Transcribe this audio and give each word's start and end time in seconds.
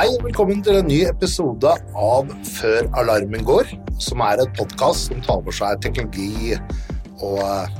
Hei 0.00 0.06
og 0.14 0.22
velkommen 0.24 0.62
til 0.64 0.78
en 0.78 0.86
ny 0.88 1.02
episode 1.04 1.70
av 2.00 2.30
Før 2.48 2.86
alarmen 2.96 3.42
går, 3.44 3.66
som 4.00 4.22
er 4.24 4.40
et 4.40 4.54
podkast 4.56 5.10
som 5.10 5.20
tar 5.26 5.42
for 5.44 5.52
seg 5.52 5.82
teknologi 5.84 6.54
og 7.20 7.42
eh, 7.44 7.74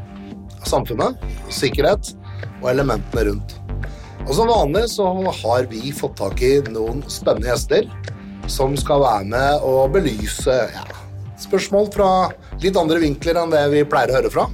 samfunnet, 0.69 1.17
sikkerhet 1.49 2.13
og 2.59 2.69
elementene 2.75 3.25
rundt. 3.31 3.57
Og 4.27 4.35
Som 4.37 4.53
vanlig 4.53 4.85
så 4.93 5.09
har 5.41 5.71
vi 5.73 5.95
fått 5.97 6.19
tak 6.21 6.45
i 6.45 6.53
noen 6.69 7.01
spennende 7.09 7.55
gjester 7.55 7.89
som 8.53 8.77
skal 8.77 9.01
være 9.07 9.33
med 9.33 9.67
og 9.73 9.97
belyse 9.97 10.61
ja, 10.77 10.87
spørsmål 11.41 11.89
fra 11.97 12.13
litt 12.61 12.77
andre 12.77 13.01
vinkler 13.01 13.41
enn 13.41 13.57
det 13.57 13.65
vi 13.73 13.87
pleier 13.89 14.13
å 14.13 14.21
høre 14.21 14.37
fra. 14.37 14.51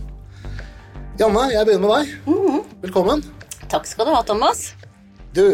Janne, 1.19 1.49
jeg 1.51 1.67
begynner 1.67 1.89
med 1.91 1.97
deg. 1.99 2.67
Velkommen. 2.87 3.27
Takk 3.67 3.91
skal 3.91 4.07
du 4.07 4.15
ha, 4.15 4.23
Thomas. 4.23 4.69
Du, 5.35 5.49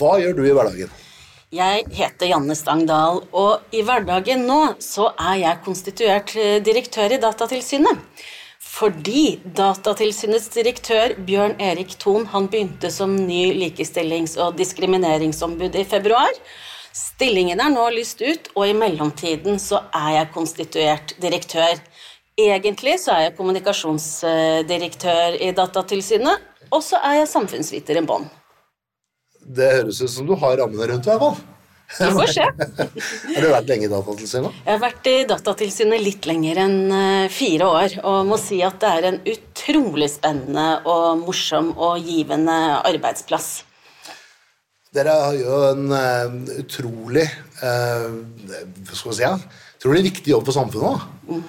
hva 0.00 0.18
gjør 0.18 0.42
du 0.42 0.48
i 0.48 0.56
hverdagen? 0.56 1.04
Jeg 1.48 1.86
heter 1.96 2.28
Janne 2.28 2.52
Stangdal, 2.52 3.22
og 3.32 3.72
i 3.72 3.80
hverdagen 3.80 4.42
nå 4.44 4.76
så 4.84 5.16
er 5.16 5.38
jeg 5.40 5.60
konstituert 5.64 6.34
eh, 6.36 6.58
direktør 6.60 7.14
i 7.16 7.18
Datatilsynet. 7.22 8.02
Fordi 8.60 9.40
Datatilsynets 9.56 10.50
direktør 10.52 11.14
Bjørn 11.24 11.56
Erik 11.56 11.96
Thon 12.02 12.28
han 12.34 12.50
begynte 12.52 12.90
som 12.92 13.16
ny 13.16 13.56
likestillings- 13.56 14.36
og 14.36 14.60
diskrimineringsombud 14.60 15.72
i 15.72 15.88
februar. 15.88 16.28
Stillingen 16.92 17.64
er 17.64 17.72
nå 17.72 17.86
lyst 17.96 18.20
ut, 18.20 18.52
og 18.52 18.68
i 18.68 18.76
mellomtiden 18.76 19.56
så 19.62 19.86
er 19.96 20.18
jeg 20.18 20.32
konstituert 20.34 21.14
direktør. 21.22 21.80
Egentlig 22.36 22.98
så 23.00 23.14
er 23.14 23.30
jeg 23.30 23.38
kommunikasjonsdirektør 23.40 25.40
i 25.40 25.48
Datatilsynet, 25.56 26.44
og 26.68 26.84
så 26.84 27.00
er 27.00 27.22
jeg 27.22 27.32
samfunnsviter 27.32 28.02
i 28.02 28.04
bånn. 28.04 28.28
Det 29.48 29.68
høres 29.78 30.02
ut 30.02 30.12
som 30.12 30.26
du 30.28 30.34
har 30.36 30.58
rammene 30.60 30.90
rundt, 30.90 31.06
i 31.06 31.12
hvert 31.12 31.22
fall. 31.22 31.38
Vi 31.88 32.08
får 32.18 32.32
se. 32.34 32.44
Har 33.34 33.44
du 33.44 33.48
vært 33.48 33.70
lenge 33.70 33.86
i 33.86 33.90
Datatilsynet? 33.90 34.56
Jeg 34.66 34.74
har 34.74 34.82
vært 34.82 35.08
i 35.08 35.14
Datatilsynet 35.30 36.02
litt 36.04 36.28
lenger 36.28 36.60
enn 36.66 36.76
eh, 36.92 37.30
fire 37.32 37.70
år, 37.78 37.94
og 38.02 38.28
må 38.28 38.36
si 38.40 38.58
at 38.64 38.76
det 38.82 38.90
er 38.90 39.08
en 39.08 39.16
utrolig 39.32 40.10
spennende 40.12 40.66
og 40.84 41.22
morsom 41.22 41.72
og 41.72 42.04
givende 42.04 42.58
arbeidsplass. 42.82 43.48
Dere 44.92 45.16
har 45.16 45.34
jo 45.36 45.56
en 45.68 45.90
uh, 45.92 46.36
utrolig 46.60 47.26
uh, 47.60 48.14
skal 48.88 49.10
vi 49.10 49.16
si, 49.18 49.32
utrolig 49.80 50.04
viktig 50.08 50.32
jobb 50.32 50.46
for 50.48 50.56
samfunnet. 50.56 51.02
da. 51.28 51.40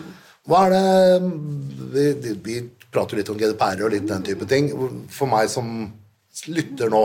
Hva 0.49 0.65
er 0.65 0.73
det 0.75 2.09
vi, 2.19 2.33
vi 2.43 2.57
prater 2.91 3.19
litt 3.19 3.29
om 3.31 3.37
GDPR 3.39 3.85
og 3.85 3.93
litt 3.93 4.07
den 4.09 4.25
type 4.25 4.47
ting. 4.49 4.71
For 5.13 5.29
meg 5.29 5.49
som 5.51 5.69
lytter 6.49 6.91
nå, 6.91 7.03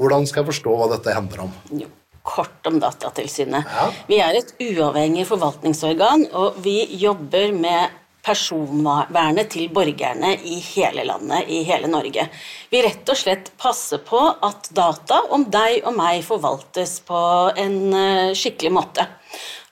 hvordan 0.00 0.26
skal 0.28 0.42
jeg 0.42 0.54
forstå 0.54 0.76
hva 0.80 0.90
dette 0.94 1.14
handler 1.16 1.46
om? 1.46 1.56
Jo, 1.82 1.88
Kort 2.30 2.66
om 2.68 2.76
Datatilsynet. 2.80 3.64
Ja. 3.64 3.86
Vi 4.08 4.18
er 4.20 4.36
et 4.38 4.52
uavhengig 4.60 5.24
forvaltningsorgan, 5.28 6.26
og 6.36 6.60
vi 6.64 6.82
jobber 7.00 7.52
med 7.56 7.96
personvernet 8.24 9.48
til 9.54 9.70
borgerne 9.72 10.34
i 10.44 10.58
hele 10.60 11.06
landet, 11.08 11.48
i 11.48 11.62
hele 11.64 11.88
Norge. 11.88 12.26
Vi 12.70 12.82
rett 12.84 13.08
og 13.08 13.16
slett 13.16 13.48
passer 13.60 14.02
på 14.04 14.20
at 14.44 14.68
data 14.76 15.22
om 15.32 15.46
deg 15.48 15.80
og 15.88 15.96
meg 15.96 16.20
forvaltes 16.26 16.98
på 17.08 17.22
en 17.56 17.78
eh, 17.96 18.36
skikkelig 18.36 18.74
måte. 18.76 19.08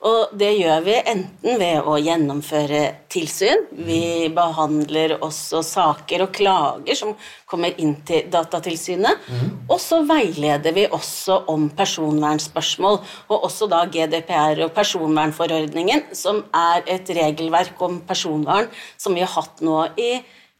Og 0.07 0.31
det 0.39 0.53
gjør 0.55 0.83
vi 0.85 0.93
enten 1.11 1.57
ved 1.59 1.83
å 1.83 1.97
gjennomføre 1.99 2.81
tilsyn, 3.11 3.65
vi 3.75 4.29
behandler 4.31 5.17
også 5.17 5.59
saker 5.65 6.23
og 6.23 6.31
klager 6.37 6.95
som 6.95 7.11
kommer 7.49 7.75
inn 7.81 7.97
til 8.07 8.29
Datatilsynet, 8.31 9.27
og 9.67 9.75
så 9.83 9.99
veileder 10.07 10.75
vi 10.77 10.85
også 10.87 11.41
om 11.51 11.67
personvernspørsmål, 11.75 13.01
og 13.27 13.49
også 13.49 13.67
da 13.71 13.83
GDPR 13.91 14.63
og 14.69 14.73
personvernforordningen, 14.77 16.07
som 16.15 16.45
er 16.55 16.87
et 16.87 17.11
regelverk 17.19 17.81
om 17.83 17.99
personvern 18.07 18.71
som 18.95 19.17
vi 19.17 19.25
har 19.25 19.35
hatt 19.35 19.59
nå 19.65 19.81
i 19.99 20.13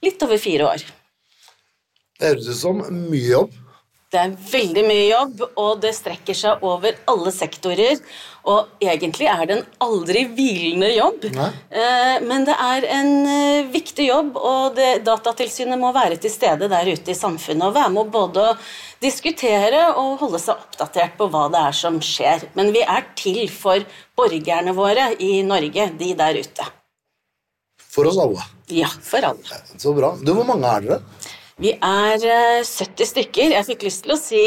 litt 0.04 0.28
over 0.28 0.40
fire 0.42 0.68
år. 0.74 0.86
Det 2.20 2.34
høres 2.34 2.52
ut 2.52 2.60
som 2.60 2.84
mye 2.84 3.28
jobb. 3.32 3.56
Det 4.10 4.18
er 4.18 4.32
veldig 4.34 4.84
mye 4.88 5.04
jobb, 5.06 5.42
og 5.62 5.82
det 5.84 5.92
strekker 5.94 6.34
seg 6.34 6.64
over 6.66 6.96
alle 7.12 7.30
sektorer. 7.34 8.00
Og 8.50 8.82
egentlig 8.82 9.28
er 9.30 9.44
det 9.46 9.58
en 9.60 9.68
aldri 9.86 10.24
hvilende 10.34 10.90
jobb, 10.96 11.28
Nei. 11.36 11.50
Eh, 11.70 12.16
men 12.26 12.48
det 12.48 12.56
er 12.56 12.88
en 12.96 13.12
eh, 13.30 13.68
viktig 13.70 14.08
jobb, 14.08 14.40
og 14.40 14.80
det, 14.80 15.04
Datatilsynet 15.06 15.78
må 15.78 15.92
være 15.94 16.18
til 16.24 16.34
stede 16.34 16.72
der 16.72 16.90
ute 16.90 17.14
i 17.14 17.18
samfunnet 17.20 17.68
og 17.68 17.76
være 17.78 17.94
med 18.00 18.10
både 18.16 18.48
å 18.48 18.58
diskutere 19.04 19.86
og 19.92 20.18
holde 20.24 20.42
seg 20.42 20.58
oppdatert 20.58 21.14
på 21.20 21.30
hva 21.30 21.46
det 21.54 21.62
er 21.70 21.80
som 21.84 22.02
skjer. 22.02 22.50
Men 22.58 22.74
vi 22.74 22.82
er 22.82 23.06
til 23.20 23.44
for 23.54 23.86
borgerne 24.18 24.74
våre 24.74 25.12
i 25.22 25.44
Norge, 25.46 25.92
de 26.02 26.14
der 26.18 26.42
ute. 26.42 26.72
For 27.90 28.10
oss 28.10 28.18
alle. 28.22 28.42
Ja, 28.74 28.90
for 28.90 29.22
alle. 29.26 29.62
Så 29.78 29.94
bra. 29.94 30.16
Du, 30.22 30.34
Hvor 30.34 30.50
mange 30.50 30.70
er 30.70 30.86
dere? 30.86 31.04
Vi 31.60 31.74
er 31.76 32.24
eh, 32.24 32.62
70 32.64 33.10
stykker. 33.10 33.52
Jeg 33.58 33.68
fikk 33.68 33.84
lyst 33.84 34.06
til 34.06 34.16
å 34.16 34.20
si 34.20 34.40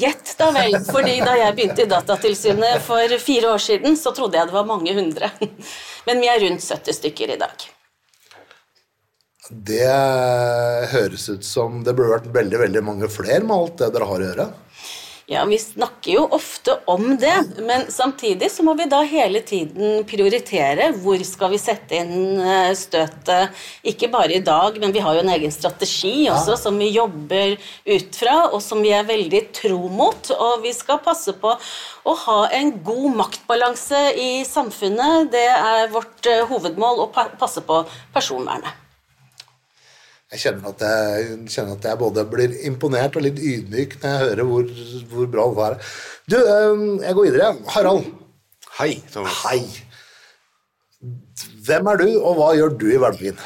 gjett, 0.00 0.32
da 0.38 0.48
vel. 0.54 0.78
fordi 0.88 1.18
da 1.20 1.36
jeg 1.36 1.56
begynte 1.58 1.84
i 1.84 1.90
Datatilsynet 1.90 2.80
for 2.86 3.16
fire 3.20 3.52
år 3.52 3.60
siden, 3.60 3.98
så 4.00 4.14
trodde 4.16 4.40
jeg 4.40 4.48
det 4.48 4.56
var 4.56 4.68
mange 4.68 4.94
hundre. 4.96 5.28
Men 6.08 6.22
vi 6.24 6.30
er 6.32 6.40
rundt 6.46 6.64
70 6.64 6.96
stykker 7.02 7.34
i 7.36 7.40
dag. 7.40 7.66
Det 9.44 9.92
høres 10.94 11.28
ut 11.28 11.44
som 11.44 11.82
det 11.84 11.92
burde 11.92 12.14
vært 12.14 12.32
veldig 12.32 12.60
veldig 12.62 12.82
mange 12.86 13.10
flere 13.12 13.44
med 13.44 13.58
alt 13.58 13.82
det 13.82 13.90
dere 13.92 14.08
har 14.08 14.22
å 14.22 14.28
gjøre. 14.30 14.46
Ja, 15.26 15.44
Vi 15.44 15.58
snakker 15.58 16.12
jo 16.12 16.22
ofte 16.36 16.74
om 16.84 17.14
det, 17.16 17.32
men 17.64 17.86
samtidig 17.88 18.50
så 18.52 18.64
må 18.66 18.74
vi 18.76 18.84
da 18.92 18.98
hele 19.08 19.40
tiden 19.40 20.02
prioritere 20.04 20.90
hvor 21.00 21.22
skal 21.24 21.54
vi 21.54 21.60
sette 21.62 21.96
inn 21.96 22.42
eh, 22.44 22.74
støtet. 22.76 23.56
Ikke 23.88 24.10
bare 24.12 24.36
i 24.36 24.42
dag, 24.44 24.76
men 24.82 24.92
vi 24.92 25.00
har 25.00 25.16
jo 25.16 25.24
en 25.24 25.32
egen 25.32 25.54
strategi 25.54 26.28
også 26.28 26.58
som 26.66 26.76
vi 26.76 26.90
jobber 26.92 27.56
ut 27.88 28.20
fra, 28.20 28.36
og 28.50 28.60
som 28.60 28.84
vi 28.84 28.92
er 28.92 29.08
veldig 29.08 29.42
tro 29.62 29.80
mot. 29.88 30.28
Og 30.36 30.60
vi 30.66 30.76
skal 30.76 31.00
passe 31.00 31.32
på 31.40 31.56
å 31.56 32.18
ha 32.26 32.38
en 32.60 32.76
god 32.84 33.20
maktbalanse 33.24 34.06
i 34.20 34.30
samfunnet. 34.44 35.32
Det 35.32 35.48
er 35.56 35.92
vårt 35.94 36.28
eh, 36.28 36.44
hovedmål 36.52 37.06
å 37.06 37.12
passe 37.16 37.64
på 37.64 37.86
personvernet. 38.12 38.83
Jeg 40.32 40.40
kjenner 40.40 40.70
at 40.72 40.82
jeg, 40.82 41.38
kjenner 41.52 41.76
at 41.76 41.84
jeg 41.84 42.00
både 42.00 42.24
blir 42.30 42.54
imponert 42.66 43.16
og 43.18 43.26
litt 43.26 43.38
ydmyk 43.38 43.98
når 44.00 44.10
jeg 44.10 44.22
hører 44.22 44.48
hvor, 44.48 44.70
hvor 45.12 45.26
bra 45.34 45.48
det 45.50 45.66
er. 45.66 45.90
Du, 46.30 46.38
eh, 46.40 46.84
jeg 47.04 47.18
går 47.18 47.28
videre. 47.28 47.50
Harald. 47.74 48.08
Hei, 48.78 48.94
Thomas. 49.12 49.42
Hei. 49.44 49.60
Hvem 51.66 51.92
er 51.92 52.00
du, 52.00 52.08
og 52.18 52.38
hva 52.38 52.48
gjør 52.56 52.74
du 52.80 52.88
i 52.90 52.98
hverdagen? 52.98 53.38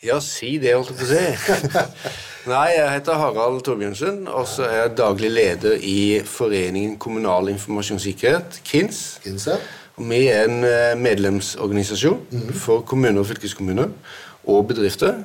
Ja, 0.00 0.16
si 0.24 0.54
det, 0.60 0.72
holdt 0.72 0.94
jeg 0.94 0.98
på 0.98 1.04
å 1.04 1.12
si. 1.12 2.10
Nei, 2.50 2.70
jeg 2.72 2.88
heter 2.94 3.18
Harald 3.20 3.60
Torbjørnsen, 3.66 4.22
og 4.32 4.46
så 4.48 4.64
er 4.64 4.76
jeg 4.78 4.94
daglig 4.96 5.28
leder 5.28 5.82
i 5.84 6.22
Foreningen 6.24 6.94
kommunal 6.98 7.50
informasjonssikkerhet, 7.52 8.62
KINS. 8.64 9.02
KINS 9.26 9.46
Og 9.52 10.08
Vi 10.08 10.22
er 10.32 10.48
en 10.48 10.64
eh, 10.64 10.96
medlemsorganisasjon 10.96 12.54
for 12.56 12.80
kommuner 12.88 13.20
og 13.20 13.28
fylkeskommuner 13.28 13.92
og 14.48 14.70
bedrifter, 14.70 15.20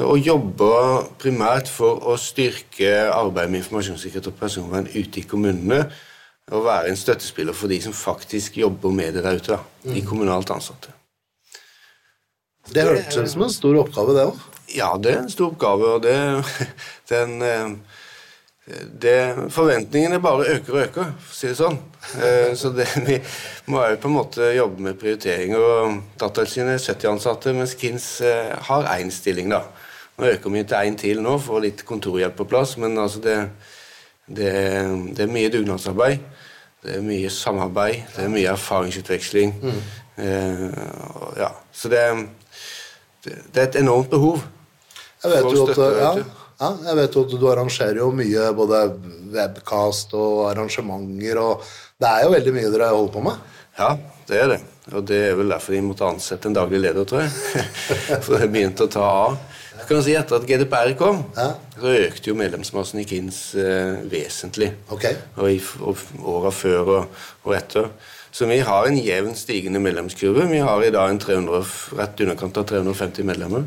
og 0.00 0.16
jobber 0.24 1.04
primært 1.20 1.68
for 1.68 2.00
å 2.08 2.16
styrke 2.20 2.94
arbeidet 3.12 3.52
med 3.52 3.60
informasjonssikkerhet 3.60 4.30
og 4.30 4.38
personvern 4.40 4.88
ute 4.94 5.20
i 5.20 5.26
kommunene, 5.28 5.84
og 6.52 6.64
være 6.66 6.90
en 6.90 6.98
støttespiller 6.98 7.56
for 7.56 7.70
de 7.70 7.78
som 7.84 7.94
faktisk 7.96 8.56
jobber 8.60 8.92
med 8.94 9.14
det 9.16 9.22
der 9.24 9.38
ute, 9.38 9.58
da, 9.58 9.92
de 9.92 10.02
kommunalt 10.04 10.50
ansatte. 10.52 10.92
Det 12.72 12.84
hørtes 12.86 13.18
ut 13.18 13.30
som 13.30 13.44
en 13.46 13.52
stor 13.52 13.78
oppgave, 13.82 14.14
det 14.16 14.26
òg. 14.30 14.42
Ja, 14.72 14.92
det 14.96 15.12
er 15.12 15.22
en 15.22 15.32
stor 15.32 15.52
oppgave, 15.52 15.96
og 15.96 16.02
det, 16.04 16.16
den, 17.12 17.34
eh, 17.42 17.72
det 19.02 19.16
Forventningene 19.52 20.20
bare 20.22 20.56
øker 20.56 20.76
og 20.76 20.82
øker, 20.86 21.14
for 21.20 21.34
å 21.34 21.36
si 21.36 21.50
det 21.50 21.58
sånn. 21.58 21.78
Eh, 22.16 22.52
Så 22.58 22.72
det, 22.74 22.88
vi 23.08 23.18
må 23.72 23.84
jo 23.90 24.00
på 24.02 24.10
en 24.10 24.16
måte 24.16 24.52
jobbe 24.56 24.88
med 24.88 25.00
prioritering. 25.00 25.56
og 25.58 26.00
Datatilsynet 26.20 26.78
er 26.78 26.84
70 26.94 27.12
ansatte, 27.16 27.54
mens 27.56 27.76
KINS 27.78 28.08
eh, 28.26 28.52
har 28.70 28.88
én 28.96 29.10
stilling. 29.12 29.50
da. 29.52 29.64
Nå 30.18 30.28
øker 30.28 30.52
vi 30.52 30.64
til 30.68 30.90
én 30.90 30.98
til 30.98 31.22
nå, 31.24 31.38
for 31.40 31.64
litt 31.64 31.84
kontorhjelp 31.88 32.36
på 32.36 32.48
plass, 32.50 32.76
men 32.80 32.98
altså 33.00 33.22
det, 33.24 33.36
det, 34.26 34.52
det 35.16 35.24
er 35.24 35.32
mye 35.32 35.52
dugnadsarbeid. 35.52 36.18
Det 36.82 36.96
er 36.98 37.04
mye 37.06 37.30
samarbeid, 37.30 38.00
det 38.16 38.24
er 38.24 38.30
mye 38.32 38.52
erfaringsutveksling. 38.52 39.54
Eh, 40.18 40.64
og 41.16 41.38
ja, 41.38 41.48
så 41.72 41.88
det, 41.88 42.00
det, 43.24 43.36
er 43.54 43.68
et 43.68 43.78
enormt 43.80 44.10
behov. 44.10 44.42
Jeg 45.22 45.30
vet 45.30 45.46
jo 45.54 45.66
at, 45.70 45.78
ja, 45.78 46.10
ja, 46.58 46.70
jeg 46.88 46.98
vet 46.98 47.16
at 47.22 47.36
du 47.38 47.46
arrangerer 47.50 48.02
jo 48.02 48.10
mye 48.14 48.50
både 48.58 48.82
webcast 49.32 50.12
og 50.18 50.48
arrangementer, 50.50 51.38
og 51.40 51.62
det 52.02 52.10
er 52.10 52.26
jo 52.26 52.34
veldig 52.34 52.54
mye 52.58 52.74
dere 52.74 52.90
holder 52.92 53.14
på 53.14 53.24
med. 53.30 53.48
Ja, 53.78 53.94
det 54.28 54.42
er 54.42 54.52
det. 54.52 54.60
Og 54.92 55.06
det 55.06 55.20
er 55.30 55.38
vel 55.38 55.54
derfor 55.54 55.76
de 55.76 55.84
måtte 55.86 56.08
ansette 56.10 56.50
en 56.50 56.56
daglig 56.56 56.82
leder, 56.82 57.06
tror 57.06 57.22
jeg. 57.22 57.32
For 58.26 58.42
det 58.42 58.50
begynte 58.50 58.88
å 58.88 58.92
ta 58.92 59.06
av. 59.06 59.38
Så 59.82 59.88
kan 59.88 59.96
man 59.98 60.04
si 60.06 60.14
Etter 60.14 60.36
at 60.38 60.46
GDPR 60.46 60.92
kom, 60.98 61.24
Ja. 61.36 61.48
så 61.74 61.90
økte 62.06 62.30
jo 62.30 62.34
medlemsmassen 62.38 63.00
i 63.02 63.04
KINS 63.04 63.38
eh, 63.58 63.96
vesentlig. 64.08 64.70
Okay. 64.94 65.16
Og 65.36 65.50
i 65.50 65.60
og 65.80 65.98
åra 66.22 66.52
før 66.54 66.78
og, 66.96 67.22
og 67.44 67.56
etter. 67.58 67.88
Så 68.32 68.46
vi 68.48 68.60
har 68.64 68.86
en 68.88 68.96
jevn 68.96 69.34
stigende 69.36 69.80
medlemskurve. 69.82 70.46
Vi 70.48 70.62
har 70.62 70.82
i 70.86 70.92
dag 70.94 71.10
en 71.10 71.18
300, 71.20 71.66
rett 71.98 72.22
underkant 72.24 72.56
av 72.62 72.64
350 72.70 73.26
medlemmer. 73.28 73.66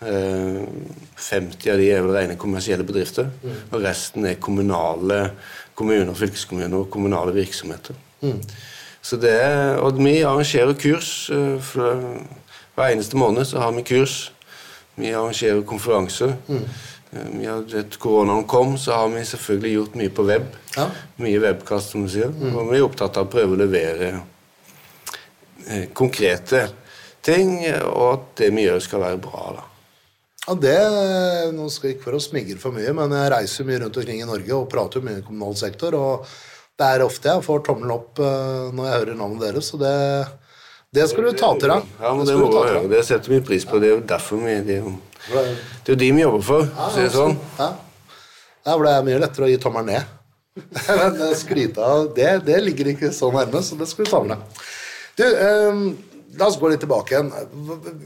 Eh, 0.00 0.64
50 1.20 1.70
av 1.70 1.78
de 1.78 1.90
er 1.92 2.02
vel 2.02 2.16
rene 2.16 2.38
kommersielle 2.40 2.86
bedrifter. 2.88 3.28
Og 3.70 3.84
resten 3.84 4.26
er 4.26 4.40
kommunale 4.40 5.30
kommuner, 5.76 6.16
fylkeskommuner 6.16 6.80
og 6.82 6.90
kommunale 6.90 7.36
virksomheter. 7.36 7.94
Så 9.02 9.16
det 9.20 9.30
er, 9.32 9.76
og 9.80 9.96
vi 10.00 10.18
arrangerer 10.24 10.74
kurs. 10.80 11.30
eh, 11.30 11.60
for, 11.60 12.02
hver 12.74 12.94
eneste 12.94 13.16
måned 13.16 13.44
så 13.44 13.60
har 13.60 13.72
vi 13.76 13.82
kurs. 13.82 14.32
Vi 15.00 15.12
arrangerer 15.14 15.62
konferanser. 15.66 16.34
Mm. 16.48 16.64
Har, 17.10 17.62
vet, 17.72 17.96
koronaen 17.98 18.44
kom, 18.50 18.76
så 18.78 18.92
har 18.92 19.08
vi 19.10 19.24
selvfølgelig 19.26 19.72
gjort 19.74 19.96
mye 19.98 20.12
på 20.14 20.26
web. 20.28 20.52
Ja. 20.76 20.86
Mye 21.18 21.40
webkast, 21.42 21.94
som 21.94 22.04
du 22.06 22.12
sier. 22.12 22.30
Og 22.52 22.70
vi 22.70 22.78
er 22.78 22.86
opptatt 22.86 23.18
av 23.18 23.26
å 23.26 23.32
prøve 23.32 23.56
å 23.56 23.62
levere 23.64 24.12
eh, 25.66 25.88
konkrete 25.96 26.68
ting, 27.24 27.58
og 27.90 28.06
at 28.12 28.30
det 28.44 28.52
vi 28.54 28.68
gjør, 28.68 28.78
skal 28.84 29.04
være 29.08 29.20
bra. 29.24 29.48
da. 29.58 29.66
Ja, 30.46 30.54
det, 30.56 30.78
Nå 31.54 31.66
skal 31.70 31.90
jeg 31.90 31.98
ikke 31.98 32.08
for 32.08 32.16
å 32.16 32.22
smigre 32.22 32.60
for 32.62 32.74
mye, 32.74 32.94
men 32.96 33.12
jeg 33.14 33.32
reiser 33.34 33.66
mye 33.68 33.82
rundt 33.82 33.98
omkring 34.00 34.22
i 34.22 34.28
Norge 34.28 34.56
og 34.56 34.70
prater 34.72 35.04
mye 35.04 35.20
i 35.20 35.26
kommunal 35.26 35.58
sektor. 35.58 35.94
og 35.98 36.30
Det 36.78 36.86
er 36.86 37.04
ofte 37.04 37.34
jeg 37.34 37.44
får 37.46 37.66
tommelen 37.66 37.92
opp 37.94 38.22
eh, 38.22 38.70
når 38.74 38.86
jeg 38.88 39.00
hører 39.00 39.20
navnet 39.20 39.44
deres, 39.48 39.68
så 39.70 39.80
det, 39.82 39.92
det 40.96 41.06
skal 41.10 41.28
du 41.28 41.30
ta 41.38 41.52
til 41.54 41.70
deg. 41.70 41.90
Ja, 42.00 42.12
men 42.16 42.26
Det 42.26 42.34
det 42.34 42.40
må 42.40 42.48
vi 42.50 42.62
høre. 42.66 42.88
Det 42.90 43.04
setter 43.06 43.30
vi 43.30 43.40
pris 43.46 43.66
på. 43.68 43.78
Det 43.78 43.90
er 43.90 43.94
jo 43.94 44.00
derfor 44.12 44.40
vi 44.42 44.56
Det 44.66 44.78
er 44.78 44.80
jo, 44.82 44.94
det 45.86 45.92
er 45.94 46.00
de 46.00 46.08
vi 46.16 46.24
jobber 46.24 46.42
for, 46.42 46.66
for 46.66 46.86
å 46.88 46.94
si 46.94 47.04
det 47.04 47.12
sånn. 47.14 47.36
Ja. 47.58 47.68
ja, 48.66 48.72
for 48.72 48.86
det 48.86 48.94
er 48.94 49.06
mye 49.06 49.20
lettere 49.22 49.46
å 49.46 49.50
gi 49.52 49.60
tommelen 49.62 49.92
ned. 49.94 50.16
Men 50.98 51.20
skryte 51.38 51.84
av 51.86 52.08
det, 52.16 52.30
det 52.48 52.58
ligger 52.64 52.90
ikke 52.90 53.12
så 53.14 53.30
nærme, 53.34 53.62
så 53.62 53.78
det 53.78 53.86
skal 53.90 54.08
du 54.08 54.10
ta 54.10 54.20
med 54.24 54.34
deg. 54.34 54.64
Du, 55.20 55.24
eh, 55.28 55.84
la 56.40 56.48
oss 56.48 56.58
gå 56.58 56.70
litt 56.72 56.82
tilbake 56.82 57.14
igjen. 57.14 57.30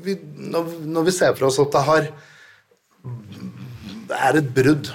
Vi, 0.05 0.19
når, 0.53 0.75
når 0.85 1.09
vi 1.09 1.17
ser 1.17 1.33
for 1.39 1.49
oss 1.49 1.61
at 1.63 1.73
det 1.73 1.85
har 1.89 2.11
det 4.09 4.19
er 4.29 4.39
et 4.41 4.51
brudd? 4.57 4.91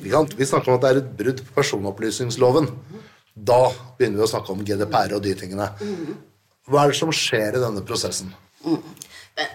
Vi 0.00 0.48
snakker 0.48 0.72
om 0.72 0.78
at 0.78 0.84
det 0.84 0.88
er 0.88 1.02
et 1.02 1.12
brudd 1.18 1.42
på 1.44 1.56
personopplysningsloven. 1.56 2.68
Da 3.36 3.60
begynner 3.98 4.22
vi 4.22 4.24
å 4.24 4.30
snakke 4.30 4.52
om 4.52 4.64
GDPR 4.64 5.16
og 5.16 5.22
de 5.24 5.34
tingene. 5.36 5.68
Hva 6.66 6.84
er 6.84 6.92
det 6.92 6.98
som 6.98 7.12
skjer 7.14 7.56
i 7.56 7.62
denne 7.62 7.82
prosessen? 7.86 8.32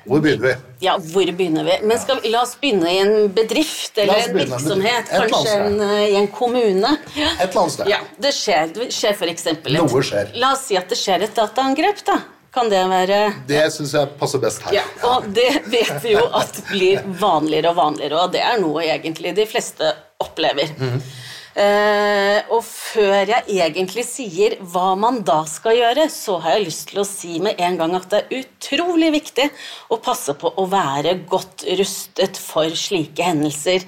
Hvor 0.05 0.21
begynner 0.21 0.45
vi? 0.45 0.51
Ja, 0.85 0.93
hvor 1.01 1.25
begynner 1.35 1.65
vi? 1.65 1.75
Men 1.89 1.97
skal, 1.99 2.19
vi- 2.21 2.29
la 2.29 2.43
oss 2.45 2.53
begynne 2.61 2.91
i 2.91 2.99
en 3.01 3.31
bedrift 3.33 3.97
eller 3.97 4.21
en 4.27 4.35
virksomhet. 4.37 5.09
Kanskje 5.09 5.55
en, 5.65 5.81
eh, 5.81 6.03
i 6.11 6.15
en 6.19 6.27
kommune. 6.27 6.91
Ja. 7.17 7.31
Et 7.39 7.49
eller 7.49 7.61
annet 7.61 7.71
sted. 7.73 7.89
Ja, 7.89 7.97
det 8.21 8.31
skjer, 8.37 8.73
det 8.75 8.91
skjer 8.93 9.15
for 9.17 9.25
eksempel 9.27 9.75
et- 9.75 9.81
Noe 9.81 10.03
skjer. 10.05 10.29
La 10.37 10.51
oss 10.53 10.67
si 10.67 10.77
at 10.77 10.87
det 10.87 10.97
skjer 11.01 11.23
et 11.23 11.33
dataangrep, 11.35 12.05
da. 12.05 12.19
Kan 12.53 12.69
det 12.69 12.83
være 12.89 13.33
Det 13.47 13.61
syns 13.71 13.93
jeg 13.93 14.09
passer 14.19 14.37
best 14.39 14.61
her. 14.61 14.73
ja, 14.73 14.83
og 15.07 15.33
det 15.33 15.63
vet 15.71 16.01
vi 16.03 16.11
jo 16.11 16.25
at 16.35 16.53
blir 16.69 17.01
vanligere 17.17 17.69
og 17.69 17.75
vanligere, 17.77 18.13
og 18.25 18.31
det 18.33 18.41
er 18.41 18.59
noe 18.59 18.81
egentlig 18.83 19.33
de 19.35 19.45
fleste 19.45 19.93
opplever. 20.19 20.69
Eh, 20.69 20.99
og 21.51 22.61
før 22.63 23.27
jeg 23.27 23.43
egentlig 23.51 24.05
sier 24.07 24.55
hva 24.71 24.93
man 24.99 25.19
da 25.27 25.41
skal 25.49 25.75
gjøre, 25.75 26.05
så 26.11 26.37
har 26.43 26.55
jeg 26.55 26.69
lyst 26.69 26.85
til 26.91 27.01
å 27.01 27.07
si 27.07 27.41
med 27.43 27.59
en 27.59 27.79
gang 27.79 27.97
at 27.97 28.07
det 28.13 28.21
er 28.21 28.45
utrolig 28.45 29.11
viktig 29.17 29.49
å 29.91 29.99
passe 30.03 30.35
på 30.39 30.53
å 30.55 30.67
være 30.71 31.17
godt 31.27 31.65
rustet 31.79 32.39
for 32.39 32.71
slike 32.71 33.27
hendelser 33.27 33.83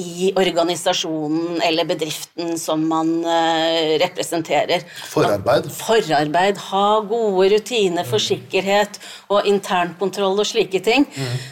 i 0.00 0.30
organisasjonen 0.38 1.60
eller 1.64 1.84
bedriften 1.84 2.54
som 2.60 2.84
man 2.88 3.10
eh, 3.28 3.98
representerer. 4.00 4.86
Forarbeid. 5.12 5.68
Forarbeid, 5.76 6.60
ha 6.70 6.86
gode 7.04 7.50
rutiner 7.52 8.08
for 8.08 8.22
sikkerhet 8.22 8.96
og 9.28 9.48
internkontroll 9.50 10.40
og 10.40 10.48
slike 10.48 10.80
ting. 10.84 11.04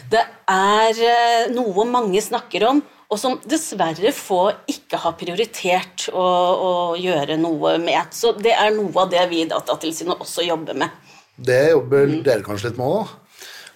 Det 0.09 0.23
er 0.49 1.03
eh, 1.05 1.51
noe 1.53 1.85
mange 1.89 2.21
snakker 2.23 2.65
om, 2.71 2.81
og 3.11 3.19
som 3.19 3.35
dessverre 3.43 4.13
få 4.15 4.39
ikke 4.71 4.99
har 5.03 5.17
prioritert 5.19 6.07
å, 6.15 6.23
å 6.23 6.71
gjøre 6.95 7.35
noe 7.41 7.75
med. 7.83 8.13
Så 8.15 8.31
det 8.39 8.53
er 8.55 8.71
noe 8.75 8.93
av 9.03 9.11
det 9.11 9.25
vi 9.31 9.41
i 9.43 9.49
Datatilsynet 9.51 10.23
også 10.23 10.45
jobber 10.47 10.79
med. 10.79 10.93
Det 11.35 11.73
jobber 11.73 12.15
dere 12.23 12.45
kanskje 12.45 12.69
litt 12.69 12.79
med 12.79 13.01
òg? 13.01 13.11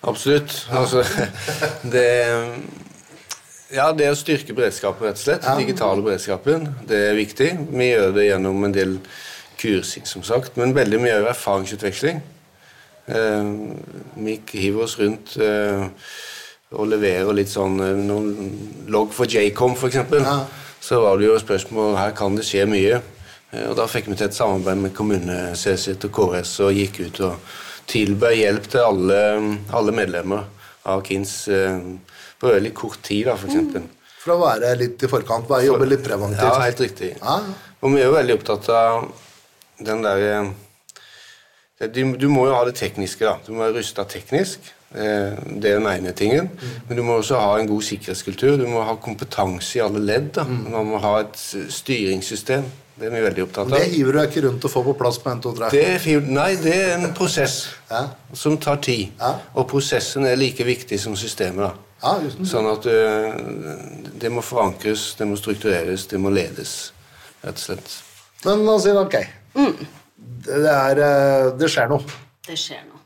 Absolutt. 0.05 0.55
Altså, 0.71 1.03
det 1.93 2.09
Ja, 3.73 3.89
det 3.97 4.07
å 4.13 4.15
styrke 4.15 4.53
beredskapen, 4.55 5.07
rett 5.09 5.19
og 5.19 5.23
slett. 5.25 5.47
Digitale 5.59 6.03
beredskapen. 6.05 6.69
Det 6.87 6.99
er 7.09 7.17
viktig. 7.17 7.49
Vi 7.73 7.89
gjør 7.89 8.13
det 8.15 8.27
gjennom 8.29 8.63
en 8.63 8.75
del 8.75 8.99
kursing, 9.59 10.05
som 10.07 10.23
sagt, 10.23 10.55
men 10.59 10.75
veldig 10.77 10.99
mye 11.01 11.17
er 11.17 11.27
erfaringsutveksling. 11.31 12.21
Eh, 13.09 13.49
vi 14.15 14.37
hiver 14.53 14.85
oss 14.85 14.95
rundt 15.01 15.35
eh, 15.41 15.89
og 16.75 16.89
leverer 16.91 17.35
litt 17.35 17.51
sånn 17.51 17.79
eh, 17.83 17.97
noen 17.97 18.87
logg 18.91 19.13
for 19.15 19.29
Jcom, 19.29 19.75
f.eks. 19.77 19.99
Ja. 20.19 20.37
Så 20.85 21.01
var 21.01 21.17
det 21.17 21.29
jo 21.29 21.37
spørsmål 21.41 21.95
her 21.97 22.15
kan 22.17 22.37
det 22.37 22.45
skje 22.47 22.65
mye. 22.69 23.01
Eh, 23.51 23.67
og 23.69 23.75
Da 23.79 23.87
fikk 23.91 24.09
vi 24.11 24.17
til 24.19 24.29
et 24.29 24.37
samarbeid 24.37 24.81
med 24.83 24.95
kommune, 24.97 25.39
CC 25.57 25.95
og 25.95 26.11
KS 26.15 26.57
og 26.65 26.75
gikk 26.77 27.01
ut 27.07 27.21
og 27.29 27.55
tilbød 27.91 28.37
hjelp 28.39 28.69
til 28.73 28.81
alle, 28.85 29.19
alle 29.77 29.93
medlemmer 29.95 30.47
av 30.89 31.03
KINS 31.05 31.35
eh, 31.53 31.79
på 32.41 32.51
veldig 32.51 32.73
kort 32.77 33.01
tid, 33.05 33.29
da, 33.29 33.37
f.eks. 33.39 33.91
For 34.25 34.35
å 34.35 34.41
være 34.41 34.73
litt 34.79 35.03
i 35.05 35.09
forkant, 35.09 35.47
bare 35.49 35.67
jobbe 35.67 35.87
litt 35.87 36.03
preventivt. 36.05 36.43
Ja, 36.43 36.57
helt 36.63 36.81
riktig. 36.81 37.13
Ja. 37.21 37.39
Og 37.81 37.93
vi 37.93 38.01
er 38.01 38.09
jo 38.09 38.15
veldig 38.15 38.39
opptatt 38.39 38.69
av 38.73 39.09
den 39.85 40.01
derre 40.05 40.37
du, 41.91 42.15
du 42.15 42.29
må 42.31 42.45
jo 42.47 42.55
ha 42.55 42.63
det 42.67 42.77
tekniske, 42.79 43.25
da. 43.27 43.35
Du 43.43 43.51
må 43.51 43.65
være 43.65 43.81
rusta 43.81 44.05
teknisk. 44.07 44.69
Eh, 44.95 45.35
Det 45.61 45.71
er 45.71 45.79
den 45.79 45.87
ene 45.91 46.13
tingen. 46.17 46.49
Men 46.87 46.97
du 46.97 47.03
må 47.03 47.19
også 47.19 47.37
ha 47.39 47.59
en 47.59 47.67
god 47.69 47.83
sikkerhetskultur. 47.83 48.57
Du 48.57 48.65
må 48.71 48.81
ha 48.87 48.95
kompetanse 48.95 49.77
i 49.77 49.83
alle 49.83 49.99
ledd. 49.99 50.31
da. 50.39 50.43
Man 50.47 50.87
må 50.93 50.97
ha 51.03 51.19
et 51.25 51.35
styringssystem. 51.69 52.65
Det 52.95 53.09
er 53.09 53.11
vi 53.11 53.21
veldig 53.25 53.43
opptatt 53.43 53.65
av. 53.67 53.73
Det 53.75 53.89
hiver 53.91 54.15
du 54.15 54.19
ikke 54.23 54.41
rundt 54.45 54.63
og 54.63 54.71
får 54.71 54.83
på 54.85 54.93
plass 55.01 55.17
på 55.19 55.31
1, 55.33 55.41
2, 55.43 55.51
3. 55.57 55.69
Det 55.73 55.81
er, 56.15 56.29
nei, 56.31 56.51
det 56.63 56.75
er 56.79 56.93
en 56.95 57.09
prosess 57.17 57.55
Ja. 57.91 58.05
som 58.33 58.55
tar 58.57 58.79
tid. 58.85 59.09
Ja. 59.19 59.33
Og 59.59 59.67
prosessen 59.67 60.23
er 60.29 60.37
like 60.39 60.63
viktig 60.63 60.99
som 61.03 61.15
systemet. 61.19 61.65
da. 61.67 61.73
Ja, 62.05 62.13
Sånn 62.47 62.67
at 62.71 62.85
uh, 62.87 63.35
det 64.21 64.29
må 64.31 64.41
forankres, 64.45 65.15
det 65.19 65.27
må 65.27 65.35
struktureres, 65.39 66.05
det 66.11 66.19
må 66.21 66.29
ledes, 66.31 66.91
rett 67.43 67.55
og 67.59 67.63
slett. 67.65 67.95
Men 68.45 68.63
la 68.67 68.75
oss 68.77 68.83
si 68.85 68.91
ok. 68.95 69.15
Det, 70.45 70.59
er, 70.69 70.99
eh, 71.01 71.47
det 71.57 71.69
skjer 71.71 71.87
noe. 71.89 72.03
Det 72.45 72.57
skjer 72.59 72.83
noe. 72.85 72.99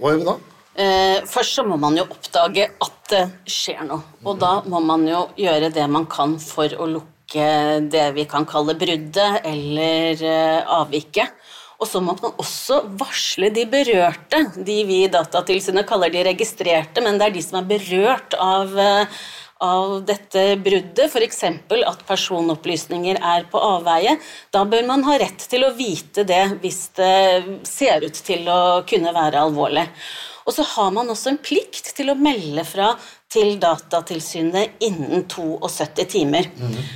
Hva 0.00 0.10
gjør 0.12 0.18
vi 0.22 0.26
da? 0.26 0.34
Eh, 0.72 1.20
først 1.28 1.58
så 1.58 1.64
må 1.68 1.76
man 1.80 1.96
jo 1.98 2.06
oppdage 2.08 2.68
at 2.80 3.00
det 3.12 3.24
skjer 3.50 3.84
noe. 3.88 4.00
Og 4.24 4.38
da 4.40 4.60
må 4.64 4.80
man 4.84 5.04
jo 5.08 5.26
gjøre 5.36 5.72
det 5.74 5.84
man 5.90 6.06
kan 6.10 6.38
for 6.40 6.72
å 6.80 6.88
lukke 6.88 7.80
det 7.92 8.06
vi 8.16 8.24
kan 8.28 8.46
kalle 8.48 8.76
bruddet 8.80 9.44
eller 9.48 10.24
eh, 10.24 10.72
avviket. 10.80 11.36
Og 11.82 11.88
så 11.90 12.00
må 12.00 12.14
man 12.14 12.36
også 12.38 12.78
varsle 13.00 13.50
de 13.50 13.66
berørte, 13.66 14.44
de 14.54 14.82
vi 14.86 15.02
i 15.02 15.10
Datatilsynet 15.10 15.88
kaller 15.88 16.12
de 16.14 16.22
registrerte, 16.28 17.02
men 17.02 17.18
det 17.18 17.26
er 17.26 17.34
de 17.34 17.42
som 17.42 17.58
er 17.58 17.66
berørt 17.72 18.36
av, 18.38 18.76
eh, 18.78 19.22
av 19.62 19.96
dette 20.06 20.44
bruddet, 20.62 21.10
f.eks. 21.10 21.42
at 21.90 22.04
personopplysninger 22.06 23.18
er 23.18 23.48
på 23.50 23.60
avveie. 23.60 24.14
Da 24.54 24.62
bør 24.64 24.86
man 24.86 25.02
ha 25.10 25.18
rett 25.20 25.42
til 25.50 25.66
å 25.66 25.74
vite 25.74 26.24
det 26.28 26.44
hvis 26.62 26.84
det 26.96 27.16
ser 27.66 28.06
ut 28.06 28.24
til 28.30 28.46
å 28.46 28.60
kunne 28.86 29.12
være 29.18 29.42
alvorlig. 29.42 29.88
Og 30.46 30.54
så 30.56 30.64
har 30.74 30.90
man 30.94 31.10
også 31.12 31.32
en 31.32 31.40
plikt 31.42 31.92
til 31.96 32.10
å 32.12 32.18
melde 32.18 32.64
fra 32.66 32.92
til 33.32 33.54
Datatilsynet 33.62 34.82
innen 34.84 35.24
72 35.30 36.04
timer. 36.12 36.48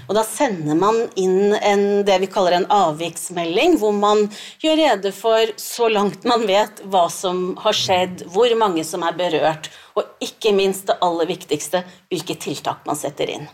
Og 0.09 0.15
da 0.19 0.25
sender 0.27 0.77
man 0.79 0.99
inn 1.17 1.55
en, 1.57 1.85
det 2.05 2.19
vi 2.23 2.31
kaller 2.33 2.59
en 2.59 2.69
avviksmelding, 2.73 3.79
hvor 3.81 3.95
man 3.97 4.27
gjør 4.65 4.81
rede 4.83 5.13
for, 5.17 5.55
så 5.61 5.89
langt 5.93 6.27
man 6.29 6.45
vet, 6.49 6.83
hva 6.85 7.07
som 7.13 7.55
har 7.65 7.77
skjedd, 7.77 8.27
hvor 8.35 8.53
mange 8.61 8.85
som 8.85 9.07
er 9.07 9.17
berørt, 9.17 9.71
og 9.97 10.05
ikke 10.21 10.53
minst 10.57 10.91
det 10.91 10.99
aller 11.05 11.29
viktigste, 11.31 11.85
hvilke 12.13 12.37
tiltak 12.43 12.85
man 12.89 13.01
setter 13.01 13.33
inn. 13.39 13.49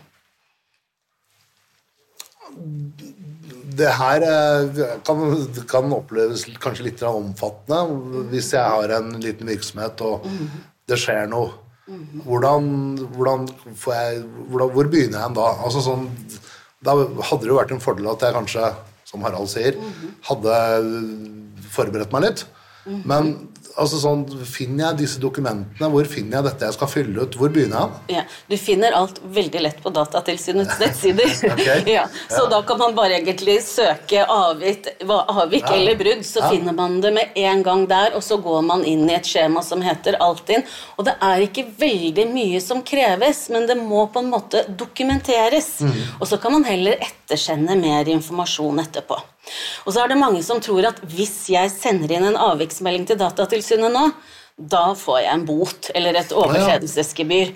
Det 3.77 3.89
her 3.97 4.23
eh, 4.27 4.79
kan, 5.07 5.23
kan 5.69 5.93
oppleves 5.95 6.45
kanskje 6.61 6.87
litt 6.89 7.03
omfattende 7.07 8.27
hvis 8.31 8.53
jeg 8.55 8.63
har 8.75 8.95
en 8.99 9.13
liten 9.23 9.49
virksomhet 9.49 10.01
og 10.05 10.27
det 10.89 10.99
skjer 10.99 11.29
noe. 11.31 11.51
Hvordan, 12.23 12.67
hvordan 13.15 13.47
får 13.75 13.93
jeg, 13.97 14.19
hvordan, 14.51 14.73
hvor 14.75 14.89
begynner 14.91 15.25
jeg 15.25 15.35
da? 15.35 15.47
Altså 15.67 15.83
sånn, 15.83 16.05
da 16.83 16.95
hadde 16.95 17.41
det 17.43 17.51
jo 17.51 17.57
vært 17.59 17.73
en 17.75 17.83
fordel 17.83 18.07
at 18.11 18.23
jeg 18.23 18.35
kanskje, 18.37 18.69
som 19.07 19.23
Harald 19.25 19.51
sier, 19.51 19.75
hadde 20.29 20.59
forberedt 21.75 22.13
meg 22.15 22.25
litt. 22.27 22.45
Men 23.07 23.33
altså 23.77 23.99
sånn, 24.01 24.23
Finner 24.45 24.89
jeg 24.91 24.99
disse 25.03 25.19
dokumentene? 25.21 25.89
Hvor 25.93 26.07
finner 26.09 26.37
jeg 26.39 26.47
dette 26.47 26.67
jeg 26.69 26.75
skal 26.77 26.89
fylle 26.91 27.23
ut? 27.25 27.37
Hvor 27.39 27.51
begynner 27.53 27.87
jeg? 28.07 28.17
Ja, 28.17 28.23
du 28.49 28.55
finner 28.61 28.95
alt 28.97 29.19
veldig 29.35 29.61
lett 29.65 29.79
på 29.83 29.91
Datatilsynets 29.95 30.79
nettsider. 30.81 31.31
okay. 31.53 31.83
ja, 31.97 32.05
så 32.29 32.45
da 32.51 32.61
kan 32.67 32.79
man 32.81 32.95
bare 32.97 33.17
egentlig 33.19 33.59
søke 33.65 34.25
avvik, 34.29 34.91
avvik 35.07 35.63
Ja. 35.67 35.75
eller 35.77 35.95
brudd, 35.99 36.23
så 36.27 36.43
Ja. 36.43 36.49
finner 36.53 36.73
man 36.77 36.99
det 37.01 37.13
med 37.13 37.35
en 37.35 37.63
gang 37.63 37.85
der, 37.89 38.15
og 38.15 38.23
så 38.23 38.37
går 38.41 38.61
man 38.67 38.85
inn 38.85 39.09
i 39.09 39.15
et 39.17 39.25
skjema 39.29 39.63
som 39.63 39.81
heter 39.81 40.17
Altinn. 40.21 40.63
Og 40.97 41.05
det 41.05 41.15
er 41.21 41.45
ikke 41.47 41.65
veldig 41.79 42.27
mye 42.33 42.61
som 42.61 42.81
kreves, 42.83 43.49
men 43.49 43.67
det 43.67 43.77
må 43.79 44.05
på 44.13 44.19
en 44.23 44.31
måte 44.31 44.65
dokumenteres. 44.77 45.79
Mm. 45.81 46.01
Og 46.19 46.27
så 46.27 46.39
kan 46.41 46.51
man 46.51 46.63
heller 46.67 46.97
ettersende 47.01 47.75
mer 47.79 48.05
informasjon 48.09 48.79
etterpå. 48.83 49.19
Og 49.85 49.93
så 49.93 50.03
er 50.03 50.13
det 50.13 50.19
mange 50.21 50.43
som 50.45 50.61
tror 50.63 50.85
at 50.89 51.01
hvis 51.11 51.49
jeg 51.51 51.71
sender 51.73 52.15
inn 52.15 52.29
en 52.29 52.39
avviksmelding 52.39 53.07
til 53.09 53.19
Datatilsynet 53.19 53.91
nå, 53.93 54.07
da 54.57 54.93
får 54.97 55.19
jeg 55.23 55.33
en 55.33 55.45
bot 55.47 55.89
eller 55.95 56.19
et 56.19 56.33
overtredelsesgebyr. 56.37 57.53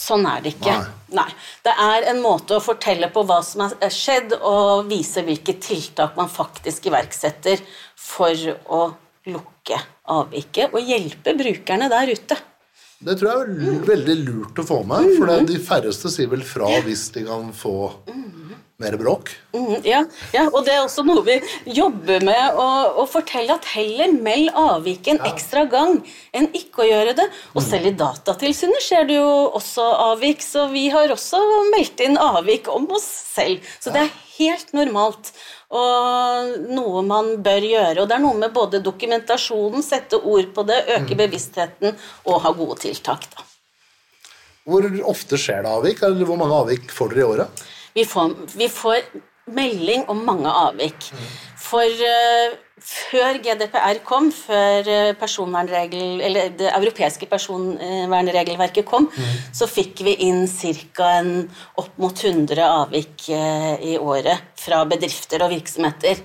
Sånn 0.00 0.24
er 0.30 0.42
det 0.42 0.54
ikke. 0.54 0.74
Nei. 0.74 1.20
Nei. 1.20 1.28
Det 1.66 1.72
er 1.82 2.06
en 2.12 2.20
måte 2.22 2.56
å 2.56 2.62
fortelle 2.62 3.08
på 3.12 3.24
hva 3.26 3.40
som 3.44 3.64
er 3.66 3.92
skjedd, 3.94 4.36
og 4.38 4.86
vise 4.90 5.22
hvilke 5.26 5.56
tiltak 5.60 6.16
man 6.18 6.30
faktisk 6.30 6.86
iverksetter 6.90 7.62
for 7.98 8.34
å 8.70 8.82
lukke 9.30 9.78
avviket 10.10 10.72
og 10.74 10.86
hjelpe 10.86 11.34
brukerne 11.38 11.90
der 11.92 12.14
ute. 12.14 12.38
Det 13.00 13.16
tror 13.16 13.30
jeg 13.30 13.68
er 13.74 13.84
veldig 13.88 14.16
lurt 14.26 14.58
å 14.60 14.66
få 14.66 14.80
med, 14.86 15.10
for 15.16 15.26
det- 15.26 15.46
de 15.48 15.58
færreste 15.58 16.10
sier 16.12 16.28
vel 16.28 16.42
fra 16.44 16.68
hvis 16.84 17.08
de 17.14 17.24
kan 17.24 17.52
få 17.52 17.74
mer 18.80 18.96
bråk. 19.00 19.30
Mm, 19.54 19.82
ja, 19.84 20.00
ja, 20.34 20.46
og 20.48 20.64
det 20.66 20.74
er 20.74 20.82
også 20.84 21.04
noe 21.06 21.24
vi 21.26 21.36
jobber 21.76 22.24
med 22.26 22.58
å, 22.58 22.68
å 23.02 23.06
fortelle 23.10 23.54
at 23.54 23.68
heller 23.74 24.14
meld 24.16 24.50
avvik 24.56 25.10
en 25.12 25.20
ekstra 25.28 25.66
gang 25.70 26.00
enn 26.36 26.48
ikke 26.56 26.84
å 26.84 26.88
gjøre 26.88 27.14
det. 27.20 27.28
Og 27.54 27.64
selv 27.64 27.90
i 27.90 27.94
Datatilsynet 28.00 28.84
skjer 28.86 29.06
det 29.10 29.20
jo 29.20 29.30
også 29.60 29.86
avvik, 30.10 30.42
så 30.44 30.66
vi 30.72 30.88
har 30.92 31.12
også 31.12 31.40
meldt 31.74 32.02
inn 32.04 32.18
avvik 32.20 32.70
om 32.72 32.88
oss 32.96 33.08
selv. 33.34 33.64
Så 33.82 33.92
det 33.94 34.06
er 34.06 34.14
helt 34.40 34.72
normalt 34.76 35.32
og 35.70 36.56
noe 36.74 37.02
man 37.06 37.36
bør 37.44 37.66
gjøre. 37.66 38.02
Og 38.02 38.08
det 38.10 38.16
er 38.16 38.24
noe 38.24 38.38
med 38.38 38.54
både 38.54 38.82
dokumentasjonen, 38.82 39.84
sette 39.86 40.18
ord 40.18 40.50
på 40.54 40.64
det, 40.66 40.80
øke 40.96 41.18
bevisstheten 41.18 41.94
og 42.26 42.42
ha 42.46 42.52
gode 42.56 42.80
tiltak. 42.86 43.28
da. 43.36 43.46
Hvor 44.70 44.86
ofte 45.10 45.38
skjer 45.40 45.62
det 45.64 45.70
avvik? 45.70 46.02
Eller 46.06 46.26
hvor 46.28 46.40
mange 46.40 46.58
avvik 46.58 46.90
får 46.94 47.14
dere 47.14 47.22
i 47.22 47.28
året? 47.28 47.62
Vi 47.94 48.04
får, 48.06 48.34
vi 48.56 48.68
får 48.68 49.04
melding 49.50 50.04
om 50.08 50.24
mange 50.26 50.50
avvik. 50.50 51.10
For 51.60 51.86
uh, 51.86 52.56
før 52.80 53.38
GDPR 53.44 54.00
kom, 54.06 54.30
før 54.32 54.88
eh, 54.88 55.10
eller 55.12 56.54
det 56.56 56.70
europeiske 56.72 57.26
personvernregelverket 57.28 58.86
kom, 58.88 59.10
så 59.52 59.68
fikk 59.68 60.00
vi 60.06 60.16
inn 60.26 60.46
ca. 60.48 61.10
opp 61.76 61.98
mot 62.00 62.24
100 62.24 62.64
avvik 62.64 63.28
uh, 63.28 63.76
i 63.84 63.98
året 63.98 64.56
fra 64.56 64.84
bedrifter 64.88 65.44
og 65.44 65.52
virksomheter. 65.52 66.24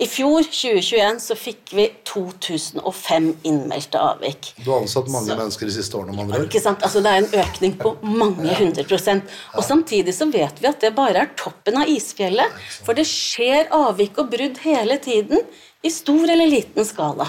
I 0.00 0.06
fjor, 0.08 0.46
2021, 0.48 1.18
så 1.20 1.34
fikk 1.36 1.74
vi 1.76 1.84
2005 2.08 3.26
innmeldte 3.44 4.00
avvik. 4.00 4.54
Du 4.64 4.70
har 4.70 4.80
ansatt 4.80 5.10
mange 5.12 5.28
Så- 5.28 5.36
mennesker 5.36 5.66
de 5.66 5.74
siste 5.74 5.96
årene, 5.98 6.16
Man. 6.16 6.30
Ikke 6.40 6.60
sant? 6.60 6.80
Altså, 6.82 7.02
det 7.04 7.10
er 7.10 7.18
en 7.20 7.44
økning 7.44 7.76
på 7.76 7.92
mange 8.00 8.54
hundre 8.54 8.84
prosent. 8.84 9.24
Og 9.54 9.62
samtidig 9.62 10.14
så 10.16 10.30
vet 10.32 10.56
vi 10.62 10.68
at 10.68 10.80
det 10.80 10.94
bare 10.96 11.26
er 11.26 11.30
toppen 11.36 11.76
av 11.76 11.86
isfjellet. 11.86 12.48
For 12.82 12.94
det 12.94 13.04
skjer 13.04 13.68
avvik 13.68 14.16
og 14.16 14.30
brudd 14.30 14.56
hele 14.64 14.96
tiden, 14.96 15.44
i 15.84 15.90
stor 15.90 16.24
eller 16.30 16.46
liten 16.46 16.84
skala. 16.84 17.26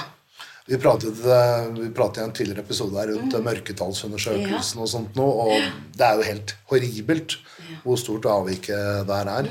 Vi 0.65 0.77
pratet, 0.77 1.25
eh, 1.25 1.67
vi 1.75 1.89
pratet 1.89 2.17
i 2.21 2.23
en 2.23 2.31
tidligere 2.31 2.63
episode 2.63 2.95
her 2.95 3.07
rundt 3.07 3.33
mm. 3.33 3.43
mørketallsundersøkelsen 3.43 4.79
og 4.79 4.87
sånt 4.87 5.15
nå, 5.15 5.23
og 5.23 5.61
det 5.97 6.07
er 6.07 6.15
jo 6.15 6.21
helt 6.23 6.55
horribelt 6.69 7.35
hvor 7.83 7.97
stort 7.97 8.25
avviket 8.25 9.07
der 9.07 9.27
er. 9.27 9.43
er 9.43 9.47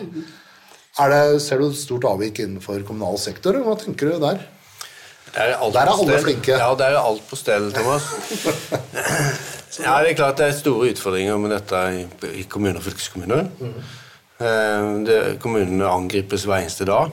det, 1.08 1.40
ser 1.40 1.62
du 1.62 1.72
stort 1.72 2.04
avvik 2.04 2.42
innenfor 2.44 2.82
kommunal 2.84 3.16
sektor, 3.18 3.56
hva 3.64 3.76
tenker 3.80 4.10
du 4.10 4.18
der? 4.20 4.42
Er, 5.30 5.54
Der 5.72 5.86
er 5.86 5.92
alle 5.94 6.18
flinke. 6.18 6.56
Ja, 6.58 6.74
der 6.74 6.96
er 6.96 6.98
alt 6.98 7.22
på 7.30 7.36
stell, 7.38 7.72
Thomas. 7.72 8.02
ja, 9.84 10.00
det 10.02 10.10
er 10.10 10.16
klart 10.18 10.38
det 10.38 10.48
er 10.48 10.56
store 10.58 10.90
utfordringer 10.90 11.38
med 11.38 11.54
dette 11.54 11.82
i, 12.34 12.42
kommuner 12.50 12.80
og 12.80 12.86
fylkeskommuner. 12.88 13.46
Mm. 13.60 15.04
det, 15.06 15.18
kommunene 15.40 15.86
angripes 15.86 16.48
hver 16.48 16.64
eneste 16.64 16.88
dag, 16.88 17.12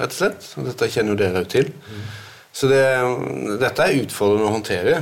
rett 0.00 0.10
og 0.10 0.18
slett. 0.18 0.48
Og 0.58 0.66
dette 0.66 0.90
kjenner 0.90 1.14
jo 1.14 1.20
dere 1.22 1.44
òg 1.44 1.50
til. 1.54 1.70
Så 2.54 2.70
det, 2.70 2.82
dette 3.62 3.86
er 3.86 4.02
utfordrende 4.02 4.50
å 4.50 4.56
håndtere. 4.56 4.98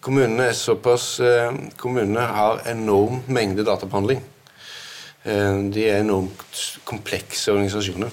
Kommunene 0.00 0.52
er 0.52 0.56
såpass 0.56 1.18
eh, 1.20 1.50
Kommunene 1.76 2.22
har 2.22 2.62
enorm 2.70 3.24
mengde 3.26 3.66
databehandling. 3.66 4.22
Eh, 5.24 5.60
de 5.74 5.84
er 5.88 6.00
enormt 6.02 6.80
komplekse 6.88 7.52
organisasjoner. 7.52 8.10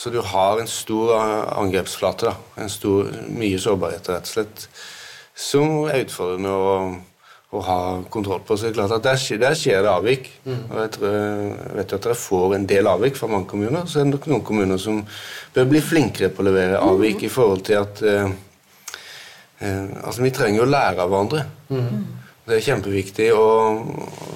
Så 0.00 0.10
du 0.10 0.20
har 0.24 0.60
en 0.60 0.68
stor 0.68 1.12
angrepsflate. 1.60 2.26
da, 2.26 2.62
en 2.62 2.68
stor, 2.72 3.10
Mye 3.28 3.58
sårbarhet, 3.60 4.08
rett 4.08 4.28
og 4.28 4.34
slett, 4.34 4.68
som 5.36 5.86
er 5.88 6.06
utfordrende 6.06 6.52
å, 6.52 6.70
å 7.52 7.60
ha 7.66 7.80
kontroll 8.12 8.40
på. 8.46 8.56
Så 8.56 8.68
det 8.68 8.70
er 8.70 8.78
klart 8.78 8.94
at 8.96 9.02
Der, 9.04 9.38
der 9.42 9.54
skjer 9.54 9.82
det 9.84 9.90
avvik. 9.92 10.30
og 10.46 10.78
jeg, 10.80 10.90
tror, 10.96 11.16
jeg 11.16 11.76
vet 11.76 11.92
jo 11.92 11.98
at 11.98 12.06
dere 12.08 12.14
får 12.14 12.54
en 12.56 12.66
del 12.66 12.86
avvik 12.86 13.16
fra 13.16 13.28
mange 13.28 13.50
kommuner. 13.50 13.84
Så 13.86 14.00
er 14.00 14.04
det 14.08 14.14
nok 14.14 14.30
noen 14.32 14.44
kommuner 14.44 14.80
som 14.80 15.02
bør 15.54 15.68
bli 15.68 15.80
flinkere 15.80 16.30
på 16.32 16.40
å 16.40 16.48
levere 16.48 16.80
avvik 16.80 17.22
i 17.22 17.32
forhold 17.32 17.64
til 17.68 17.80
at 17.82 18.02
eh, 18.02 18.32
eh, 19.60 19.86
Altså, 20.04 20.22
vi 20.24 20.32
trenger 20.32 20.64
å 20.64 20.70
lære 20.70 21.04
av 21.04 21.12
hverandre. 21.12 21.44
Det 22.50 22.58
er 22.58 22.66
kjempeviktig 22.66 23.30
å, 23.36 23.46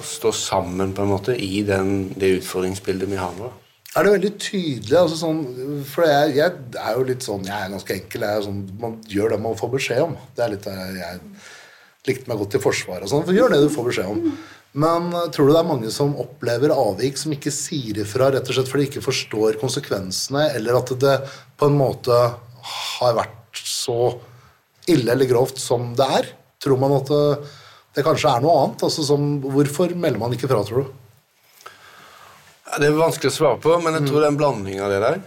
stå 0.05 0.31
sammen 0.31 0.93
på 0.95 1.03
en 1.03 1.09
måte 1.11 1.33
i 1.35 1.59
den, 1.67 2.13
det 2.15 2.37
utfordringsbildet 2.37 3.09
vi 3.11 3.19
har 3.19 3.33
nå. 3.35 3.49
Er 3.95 4.05
det 4.05 4.13
veldig 4.13 4.31
tydelig? 4.39 4.95
altså 4.99 5.17
sånn, 5.19 5.41
For 5.87 6.07
jeg, 6.07 6.35
jeg 6.37 6.79
er 6.79 6.97
jo 6.97 7.05
litt 7.07 7.25
sånn, 7.25 7.45
jeg 7.47 7.55
er 7.55 7.73
ganske 7.73 7.95
enkel. 7.95 8.25
Er 8.27 8.43
sånn, 8.43 8.61
man 8.79 8.97
gjør 9.11 9.35
det 9.35 9.39
man 9.43 9.57
får 9.59 9.71
beskjed 9.77 10.03
om. 10.03 10.13
Det 10.35 10.45
er 10.45 10.53
litt, 10.53 10.67
eh, 10.67 10.99
Jeg 10.99 11.21
likte 12.09 12.31
meg 12.31 12.39
godt 12.43 12.57
i 12.59 12.61
Forsvaret 12.63 13.07
og 13.07 13.11
sånn. 13.11 13.25
for 13.27 13.39
Gjør 13.39 13.55
det 13.55 13.61
du 13.63 13.73
får 13.73 13.89
beskjed 13.89 14.11
om. 14.11 14.37
Men 14.85 15.09
eh, 15.15 15.27
tror 15.35 15.49
du 15.49 15.55
det 15.55 15.61
er 15.63 15.71
mange 15.71 15.91
som 15.95 16.15
opplever 16.21 16.75
avvik 16.75 17.19
som 17.19 17.35
ikke 17.35 17.55
sier 17.55 18.03
ifra 18.03 18.29
rett 18.35 18.47
og 18.47 18.59
slett 18.59 18.71
fordi 18.71 18.85
de 18.85 18.91
ikke 18.93 19.07
forstår 19.07 19.59
konsekvensene, 19.63 20.49
eller 20.59 20.79
at 20.79 20.95
det 21.03 21.17
på 21.59 21.71
en 21.71 21.79
måte 21.79 22.21
har 22.99 23.19
vært 23.19 23.63
så 23.63 23.99
ille 24.91 25.11
eller 25.15 25.31
grovt 25.31 25.59
som 25.59 25.93
det 25.97 26.09
er? 26.19 26.33
Tror 26.63 26.79
man 26.79 26.99
at 26.99 27.11
det, 27.95 28.03
kanskje 28.03 28.29
er 28.35 28.43
noe 28.43 28.57
annet? 28.65 28.83
altså 28.83 29.03
som, 29.07 29.25
Hvorfor 29.41 29.95
melder 29.95 30.19
man 30.21 30.33
ikke 30.35 30.49
fra, 30.51 30.61
tror 30.67 30.83
du? 30.83 30.93
Ja, 32.65 32.79
det 32.81 32.89
er 32.89 32.97
vanskelig 32.97 33.29
å 33.31 33.35
svare 33.35 33.61
på, 33.61 33.75
men 33.83 33.93
jeg 33.99 34.07
tror 34.09 34.19
det 34.19 34.27
er 34.27 34.33
en 34.33 34.39
blanding 34.39 34.79
av 34.83 34.91
det 34.91 35.01
der. 35.03 35.19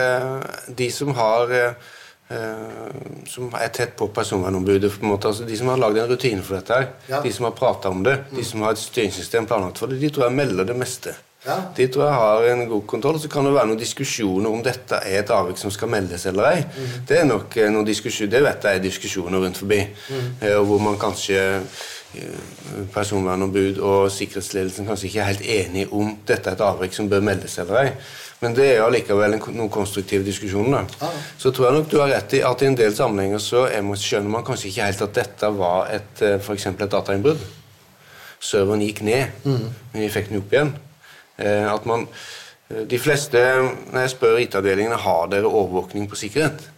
Eh, 0.00 0.72
de 0.78 0.86
som 0.94 1.10
har 1.18 1.50
eh, 1.52 1.88
eh, 2.32 2.94
som 3.28 3.50
er 3.58 3.72
tett 3.74 3.96
på 3.98 4.06
personvernombudet, 4.14 4.92
på 4.94 5.04
en 5.04 5.12
måte, 5.12 5.28
altså 5.32 5.44
de 5.48 5.58
som 5.58 5.72
har 5.72 5.82
lagd 5.82 5.98
en 6.00 6.08
rutine 6.14 6.44
for 6.46 6.56
dette, 6.60 6.78
her, 6.78 6.88
Ja. 7.10 7.20
de 7.26 7.32
som 7.34 7.48
har 7.48 7.56
prata 7.58 7.90
om 7.92 8.04
det, 8.06 8.16
de 8.32 8.44
som 8.46 8.62
har 8.62 8.76
et 8.76 8.80
styringssystem 8.84 9.46
planlagt 9.50 9.82
for 9.82 9.90
det, 9.92 9.98
de 10.00 10.10
tror 10.14 10.28
jeg 10.28 10.38
melder 10.38 10.64
det 10.70 10.78
meste. 10.78 11.16
Ja. 11.46 11.58
De 11.76 11.84
tror 11.86 12.06
jeg 12.08 12.14
har 12.18 12.44
en 12.50 12.64
god 12.68 12.86
kontroll. 12.90 13.20
Så 13.22 13.28
kan 13.30 13.44
det 13.46 13.52
være 13.54 13.68
noen 13.70 13.78
diskusjoner 13.78 14.50
om 14.50 14.62
dette 14.66 14.98
er 15.06 15.20
et 15.20 15.28
avvik 15.30 15.60
som 15.60 15.70
skal 15.70 15.92
meldes 15.92 16.24
eller 16.26 16.48
ei. 16.48 16.64
Det 17.06 17.20
er 17.20 17.28
nok 17.28 17.54
noen 17.70 17.86
diskusjoner, 17.86 18.32
det 18.32 18.40
vet 18.42 18.66
jeg 18.66 18.80
er 18.80 18.82
diskusjoner 18.82 19.44
rundt 19.44 19.60
forbi. 19.60 19.78
mm. 20.10 20.32
og 20.56 20.64
hvor 20.66 20.82
man 20.82 20.98
kanskje 20.98 21.60
personvernombud 22.94 23.80
og 23.84 24.10
sikkerhetsledelsen 24.12 24.86
kanskje 24.88 25.08
ikke 25.08 25.20
er 25.22 25.30
helt 25.30 25.44
enige 25.56 25.90
om 25.92 26.14
dette 26.28 26.50
er 26.50 26.56
et 26.58 26.64
avvik 26.66 26.94
som 26.96 27.10
bør 27.10 27.24
meldes 27.24 27.58
eller 27.62 27.82
ei. 27.82 27.90
Men 28.40 28.56
det 28.56 28.66
er 28.68 28.82
allikevel 28.84 29.38
en, 29.38 29.44
noen 29.56 29.72
konstruktive 29.72 30.24
diskusjoner. 30.26 30.84
da. 31.00 31.10
Så 31.40 31.50
tror 31.50 31.70
jeg 31.70 31.78
nok 31.78 31.90
du 31.90 31.98
har 32.02 32.12
rett 32.12 32.34
i 32.36 32.42
at 32.44 32.62
i 32.62 32.68
en 32.68 32.76
del 32.76 32.94
sammenhenger 32.96 33.40
så 33.40 33.64
er 33.70 33.84
man, 33.84 33.96
skjønner 34.00 34.32
man 34.32 34.44
kanskje 34.44 34.68
ikke 34.70 34.88
helt 34.90 35.04
at 35.06 35.14
dette 35.22 35.52
var 35.56 35.92
et, 35.94 36.10
f.eks. 36.20 36.44
for 36.44 36.58
eksempel 36.58 36.86
et 36.86 36.92
datainnbrudd. 36.92 37.46
Serveren 38.36 38.84
gikk 38.84 39.00
ned, 39.06 39.38
men 39.46 40.02
vi 40.02 40.10
fikk 40.12 40.28
den 40.28 40.42
opp 40.42 40.52
igjen. 40.52 40.74
Eh, 41.40 41.72
at 41.72 41.86
man, 41.88 42.06
eh, 42.70 42.84
de 42.88 42.98
fleste, 42.98 43.40
Når 43.92 44.00
jeg 44.00 44.10
spør 44.10 44.36
IT-avdelingene 44.36 44.96
har 44.96 45.26
dere 45.32 45.48
overvåkning 45.48 46.08
på 46.08 46.16
sikkerhet, 46.16 46.68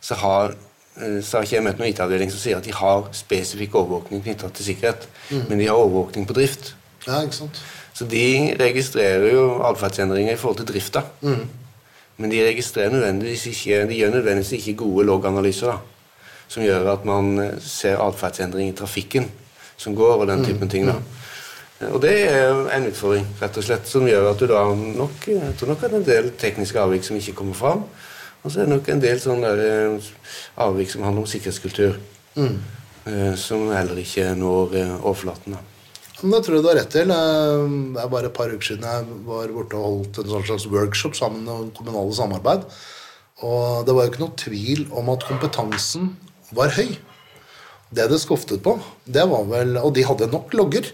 så 0.00 0.14
har, 0.14 0.50
eh, 0.50 0.65
så 0.96 1.36
har 1.36 1.44
ikke 1.44 1.56
jeg 1.56 1.64
møtt 1.66 1.80
noen 1.80 1.90
IT-avdeling 1.92 2.30
som 2.32 2.40
sier 2.40 2.56
at 2.56 2.64
de 2.64 2.72
har 2.72 3.08
spesifikk 3.16 3.74
overvåkning 3.76 4.22
knyttet 4.24 4.54
til 4.56 4.64
sikkerhet, 4.70 5.08
men 5.48 5.58
de 5.58 5.66
har 5.68 5.76
overvåkning 5.76 6.24
på 6.28 6.36
drift. 6.38 6.74
Ja, 7.06 7.20
ikke 7.22 7.36
sant? 7.36 7.60
Så 7.96 8.04
de 8.08 8.54
registrerer 8.60 9.30
jo 9.32 9.44
atferdsendringer 9.64 10.32
i 10.34 10.40
forhold 10.40 10.58
til 10.60 10.68
drifta. 10.68 11.02
Men 12.16 12.32
de 12.32 12.40
registrerer 12.46 12.90
nødvendigvis 12.90 13.46
ikke, 13.46 13.82
de 13.88 13.98
gjør 13.98 14.10
nødvendigvis 14.10 14.52
ikke 14.52 14.74
gode 14.84 15.04
loganalyser 15.06 15.74
da, 15.74 15.76
som 16.48 16.62
gjør 16.64 16.92
at 16.92 17.04
man 17.04 17.38
eh, 17.42 17.58
ser 17.60 18.00
atferdsendring 18.00 18.70
i 18.70 18.76
trafikken 18.76 19.28
som 19.76 19.96
går, 19.96 20.22
og 20.22 20.26
den 20.30 20.44
typen 20.44 20.68
ting. 20.72 20.86
da. 20.88 20.94
Og 21.92 22.00
det 22.02 22.14
er 22.32 22.54
en 22.72 22.86
utfordring, 22.88 23.26
rett 23.42 23.56
og 23.60 23.64
slett, 23.64 23.88
som 23.88 24.06
gjør 24.08 24.30
at 24.30 24.40
du 24.40 24.46
da 24.48 24.62
nok 24.72 25.26
Jeg 25.28 25.56
tror 25.58 25.68
nok 25.68 25.82
at 25.84 25.92
en 25.98 26.06
del 26.06 26.30
tekniske 26.40 26.80
avvik 26.80 27.04
som 27.04 27.16
ikke 27.16 27.36
kommer 27.36 27.54
fram. 27.54 27.84
Og 28.46 28.52
så 28.52 28.62
er 28.62 28.68
det 28.68 28.76
nok 28.76 28.88
en 28.94 29.00
del 29.02 29.18
sånne 29.18 29.52
der 29.58 29.62
eh, 29.90 30.10
avvik 30.62 30.92
som 30.92 31.02
handler 31.02 31.24
om 31.24 31.30
sikkerhetskultur. 31.30 31.96
Mm. 32.38 32.58
Som 33.38 33.64
heller 33.74 33.98
ikke 34.02 34.28
når 34.38 34.76
eh, 34.78 34.92
overflaten. 35.00 35.56
da. 35.56 35.62
Det 36.16 36.38
tror 36.46 36.54
jeg 36.56 36.62
du 36.64 36.68
har 36.70 36.78
rett 36.78 36.92
til. 36.94 37.10
Eh, 37.10 37.64
Det 37.96 38.04
er 38.04 38.12
bare 38.12 38.30
et 38.30 38.36
par 38.36 38.52
uker 38.52 38.68
siden 38.70 38.86
jeg 38.86 39.08
var 39.26 39.50
borte 39.52 39.76
og 39.80 39.88
holdt 39.88 40.20
en 40.22 40.30
sånn 40.30 40.46
slags 40.46 40.68
workshop 40.70 41.18
sammen 41.18 41.42
med 41.44 41.74
kommunale 41.76 42.14
samarbeid. 42.14 42.64
Og 43.44 43.84
det 43.84 43.94
var 43.96 44.06
jo 44.06 44.12
ikke 44.14 44.22
noe 44.22 44.40
tvil 44.40 44.86
om 44.96 45.10
at 45.12 45.26
kompetansen 45.28 46.14
var 46.56 46.72
høy. 46.78 46.94
Det 47.92 48.06
det 48.10 48.20
skoftet 48.22 48.62
på, 48.64 48.78
det 49.06 49.26
var 49.30 49.44
vel 49.46 49.76
Og 49.78 49.92
de 49.94 50.02
hadde 50.06 50.30
nok 50.32 50.54
logger. 50.54 50.88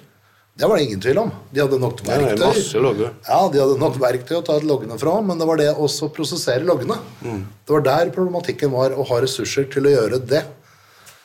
Det 0.54 0.68
var 0.68 0.76
det 0.76 0.84
ingen 0.84 1.00
tvil 1.00 1.18
om. 1.22 1.30
De 1.50 1.60
hadde 1.62 1.78
nok 1.80 2.02
er 2.04 2.22
verktøy. 2.26 2.42
masse. 2.44 3.10
Ja, 3.24 3.38
de 3.48 3.60
hadde 3.62 3.76
nok 3.80 3.94
verktøy 4.00 4.34
å 4.36 4.42
ta 4.44 4.58
ut 4.60 4.66
loggene 4.68 4.98
fra, 5.00 5.14
men 5.24 5.40
det 5.40 5.46
var 5.48 5.60
det 5.60 5.70
også 5.72 6.10
å 6.10 6.12
prosessere 6.12 6.66
loggene. 6.68 6.98
Det 7.22 7.72
var 7.72 7.86
der 7.86 8.10
problematikken 8.12 8.72
var, 8.74 8.92
å 8.92 9.06
ha 9.08 9.20
ressurser 9.24 9.64
til 9.72 9.88
å 9.88 9.94
gjøre 9.94 10.20
det. 10.28 10.42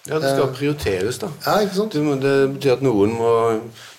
Ja, 0.07 0.21
det 0.23 0.31
skal 0.31 0.53
prioriteres, 0.55 1.19
da. 1.19 1.27
Ja, 1.43 1.57
ikke 1.65 1.75
sant? 1.75 1.97
Det, 1.97 2.03
må, 2.05 2.15
det 2.23 2.35
betyr 2.53 2.77
at 2.77 2.85
noen 2.85 3.17
må 3.19 3.31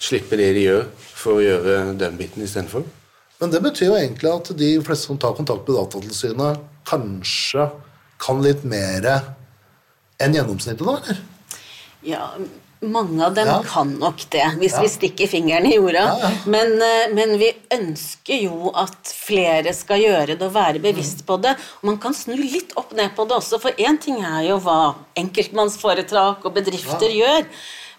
slippe 0.01 0.39
det 0.41 0.49
de 0.57 0.63
gjør, 0.65 0.87
for 1.19 1.37
å 1.37 1.45
gjøre 1.45 1.75
den 2.01 2.17
biten 2.17 2.47
istedenfor. 2.47 2.87
Men 3.39 3.53
det 3.53 3.61
betyr 3.63 3.91
jo 3.91 3.99
egentlig 3.99 4.31
at 4.33 4.49
de 4.59 4.71
fleste 4.87 5.11
som 5.11 5.21
tar 5.21 5.37
kontakt 5.37 5.69
med 5.69 5.77
Datatilsynet, 5.77 6.65
kanskje 6.89 7.69
kan 8.19 8.41
litt 8.43 8.65
mer 8.67 9.05
enn 10.19 10.35
gjennomsnittet, 10.35 10.89
da? 10.89 10.97
eller? 10.97 11.21
Ja, 12.09 12.31
mange 12.81 13.25
av 13.25 13.35
dem 13.35 13.47
Ja. 13.49 13.63
kan 13.67 13.99
nok 13.99 14.31
det, 14.31 14.45
hvis 14.59 14.73
Ja. 14.73 14.81
vi 14.83 14.89
stikker 14.89 15.27
fingeren 15.27 15.67
i 15.67 15.75
jorda. 15.77 16.19
Ja. 16.21 16.31
Men, 16.47 16.81
eh, 16.83 17.09
men 17.13 17.39
vi 17.39 17.53
ønsker 17.71 18.43
jo 18.43 18.71
at 18.75 18.97
flere 19.05 19.75
skal 19.75 19.99
gjøre 20.01 20.39
det 20.39 20.43
og 20.43 20.53
være 20.55 20.79
bevisst 20.81 21.27
på 21.27 21.41
det. 21.41 21.57
Og 21.83 21.85
man 21.85 21.99
kan 21.99 22.13
snu 22.15 22.37
litt 22.37 22.73
opp 22.77 22.93
ned 22.93 23.15
på 23.17 23.27
det 23.29 23.37
også, 23.37 23.61
for 23.61 23.71
én 23.73 24.01
ting 24.01 24.25
er 24.25 24.49
jo 24.49 24.59
hva 24.59 24.95
enkeltmannsforetak 25.17 26.45
og 26.45 26.55
bedrifter 26.55 27.11
gjør. 27.11 27.45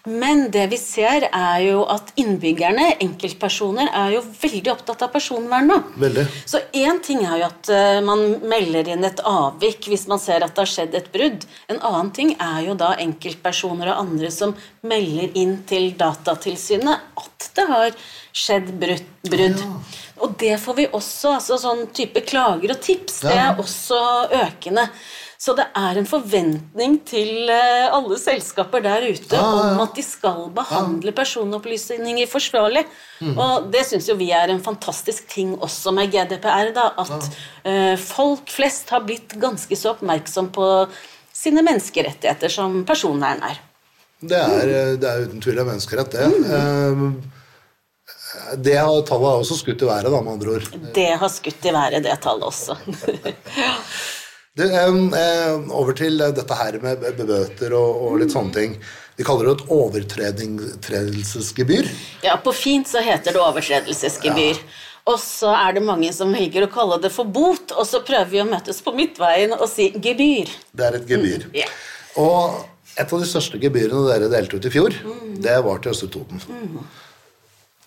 Men 0.08 0.46
det 0.52 0.66
vi 0.72 0.78
ser, 0.80 1.26
er 1.28 1.58
jo 1.66 1.82
at 1.92 2.12
innbyggerne, 2.20 2.86
enkeltpersoner, 3.04 3.90
er 3.92 4.14
jo 4.14 4.22
veldig 4.24 4.72
opptatt 4.72 5.04
av 5.04 5.12
personvern 5.12 5.68
nå. 5.68 5.76
Veldig. 6.00 6.24
Så 6.48 6.62
én 6.72 7.02
ting 7.04 7.20
er 7.26 7.42
jo 7.42 7.48
at 7.50 7.72
eh, 7.74 8.00
man 8.04 8.24
melder 8.48 8.88
inn 8.94 9.04
et 9.04 9.20
avvik 9.28 9.90
hvis 9.92 10.06
man 10.10 10.22
ser 10.22 10.46
at 10.46 10.56
det 10.56 10.64
har 10.64 10.72
skjedd 10.72 10.96
et 10.96 11.12
brudd. 11.12 11.44
En 11.68 11.82
annen 11.90 12.12
ting 12.16 12.32
er 12.38 12.64
jo 12.70 12.78
da 12.80 12.94
enkeltpersoner 13.02 13.92
og 13.92 14.06
andre 14.06 14.32
som 14.32 14.56
melder 14.80 15.36
inn 15.36 15.58
til 15.68 15.92
Datatilsynet 16.00 17.20
at 17.20 17.50
det 17.56 17.68
har 17.68 17.96
skjedd 18.32 18.72
brudd. 18.80 19.08
brudd. 19.28 19.64
Og 20.20 20.36
det 20.40 20.56
får 20.60 20.76
vi 20.76 20.86
også, 20.88 21.36
altså 21.36 21.56
sånn 21.60 21.86
type 21.96 22.22
klager 22.28 22.74
og 22.74 22.80
tips, 22.84 23.22
det 23.24 23.36
er 23.36 23.60
også 23.60 24.00
økende. 24.40 24.88
Så 25.40 25.54
det 25.56 25.64
er 25.72 25.96
en 25.96 26.04
forventning 26.08 26.98
til 27.08 27.48
eh, 27.48 27.86
alle 27.88 28.18
selskaper 28.20 28.82
der 28.84 29.06
ute 29.08 29.38
ah, 29.38 29.40
ja, 29.40 29.62
ja. 29.64 29.70
om 29.72 29.78
at 29.86 29.94
de 29.96 30.04
skal 30.04 30.42
behandle 30.52 31.14
personopplysninger 31.16 32.28
forsvarlig. 32.28 32.82
Og 33.30 33.70
det 33.72 33.86
syns 33.88 34.10
jo 34.10 34.18
vi 34.20 34.28
er 34.36 34.52
en 34.52 34.60
fantastisk 34.60 35.30
ting 35.32 35.54
også 35.56 35.94
med 35.96 36.12
GDPR, 36.12 36.74
da, 36.76 36.90
at 37.00 37.30
ah. 37.64 37.96
folk 37.96 38.52
flest 38.52 38.92
har 38.92 39.06
blitt 39.08 39.32
ganske 39.40 39.80
så 39.80 39.94
oppmerksom 39.94 40.52
på 40.52 40.68
sine 41.32 41.64
menneskerettigheter 41.64 42.52
som 42.52 42.82
personvern 42.84 43.40
er. 43.48 43.64
Det 44.20 44.36
er, 44.36 44.76
det 45.00 45.08
er 45.08 45.24
uten 45.24 45.40
tvil 45.40 45.62
en 45.62 45.70
menneskerett, 45.72 46.12
det. 46.12 46.28
Mm. 46.92 47.12
Det 48.60 48.76
tallet 48.76 49.08
har 49.08 49.40
også 49.40 49.56
skutt 49.56 49.80
i 49.80 49.88
været, 49.88 50.12
da, 50.12 50.20
med 50.20 50.36
andre 50.36 50.56
ord. 50.58 50.72
Det 50.94 51.10
har 51.24 51.32
skutt 51.32 51.64
i 51.64 51.72
været, 51.72 52.04
det 52.04 52.20
tallet 52.20 52.50
også. 52.52 52.76
Du, 54.60 54.66
eh, 54.68 55.20
eh, 55.20 55.70
over 55.72 55.94
til 55.96 56.20
dette 56.20 56.56
her 56.58 56.76
med 56.82 57.00
bøter 57.16 57.72
og, 57.72 58.00
og 58.04 58.18
litt 58.20 58.34
sånne 58.34 58.52
ting. 58.52 58.74
Vi 59.16 59.24
kaller 59.24 59.48
det 59.48 59.54
et 59.56 59.70
overtredelsesgebyr. 59.72 61.88
ja, 62.26 62.34
på 62.36 62.52
fint 62.52 62.88
så 62.88 63.00
heter 63.04 63.32
det 63.32 63.40
overtredelsesgebyr. 63.40 64.60
Og 65.08 65.16
så 65.22 65.54
er 65.56 65.78
det 65.78 65.82
mange 65.86 66.10
som 66.12 66.34
velger 66.36 66.66
å 66.66 66.68
kalle 66.72 66.98
det 67.00 67.08
for 67.14 67.24
bot, 67.24 67.72
og 67.72 67.88
så 67.88 68.02
prøver 68.04 68.28
vi 68.28 68.42
å 68.42 68.48
møtes 68.48 68.82
på 68.84 68.92
midtveien 68.92 69.54
og 69.56 69.64
si 69.70 69.88
gebyr. 69.96 70.52
Det 70.76 70.86
er 70.90 70.98
et 70.98 71.08
gebyr. 71.08 71.48
Ja. 71.56 71.70
Og 72.20 72.60
et 73.00 73.16
av 73.16 73.24
de 73.24 73.30
største 73.30 73.62
gebyrene 73.62 74.04
dere 74.10 74.28
delte 74.28 74.60
ut 74.60 74.68
i 74.68 74.74
fjor, 74.76 74.98
det 75.40 75.56
var 75.64 75.80
til 75.80 75.94
Østre 75.94 76.10
Toten. 76.18 76.44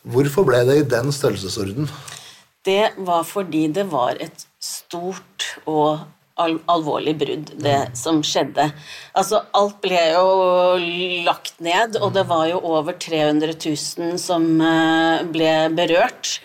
Hvorfor 0.09 0.49
ble 0.49 0.65
det 0.71 0.79
i 0.81 0.89
den 0.95 1.13
størrelsesorden? 1.13 1.85
Det 2.65 2.95
var 2.97 3.21
fordi 3.29 3.67
det 3.77 3.85
var 3.93 4.17
et 4.23 4.47
stort 4.63 5.51
og 5.69 6.01
al 6.41 6.55
alvorlig 6.71 7.13
brudd, 7.19 7.51
det 7.61 7.77
som 7.97 8.21
skjedde. 8.25 8.69
Altså, 9.17 9.43
alt 9.53 9.79
ble 9.83 9.99
jo 10.15 10.27
lagt 11.27 11.59
ned, 11.61 11.99
og 12.01 12.13
det 12.15 12.25
var 12.29 12.47
jo 12.49 12.61
over 12.73 12.97
300 12.97 13.53
000 13.53 14.17
som 14.21 14.47
eh, 14.61 15.23
ble 15.29 15.51
berørt. 15.77 16.39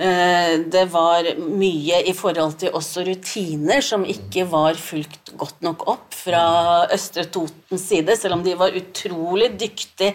Eh, 0.00 0.56
Det 0.72 0.86
var 0.90 1.28
mye 1.38 2.00
i 2.08 2.14
forhold 2.16 2.58
til 2.62 2.74
også 2.74 3.04
rutiner 3.06 3.84
som 3.84 4.02
ikke 4.08 4.46
var 4.50 4.74
fulgt 4.80 5.34
godt 5.38 5.60
nok 5.62 5.86
opp 5.92 6.14
fra 6.16 6.44
Østre 6.92 7.26
Totens 7.30 7.86
side, 7.90 8.16
selv 8.18 8.38
om 8.38 8.42
de 8.46 8.56
var 8.58 8.74
utrolig 8.74 9.52
dyktige 9.60 10.14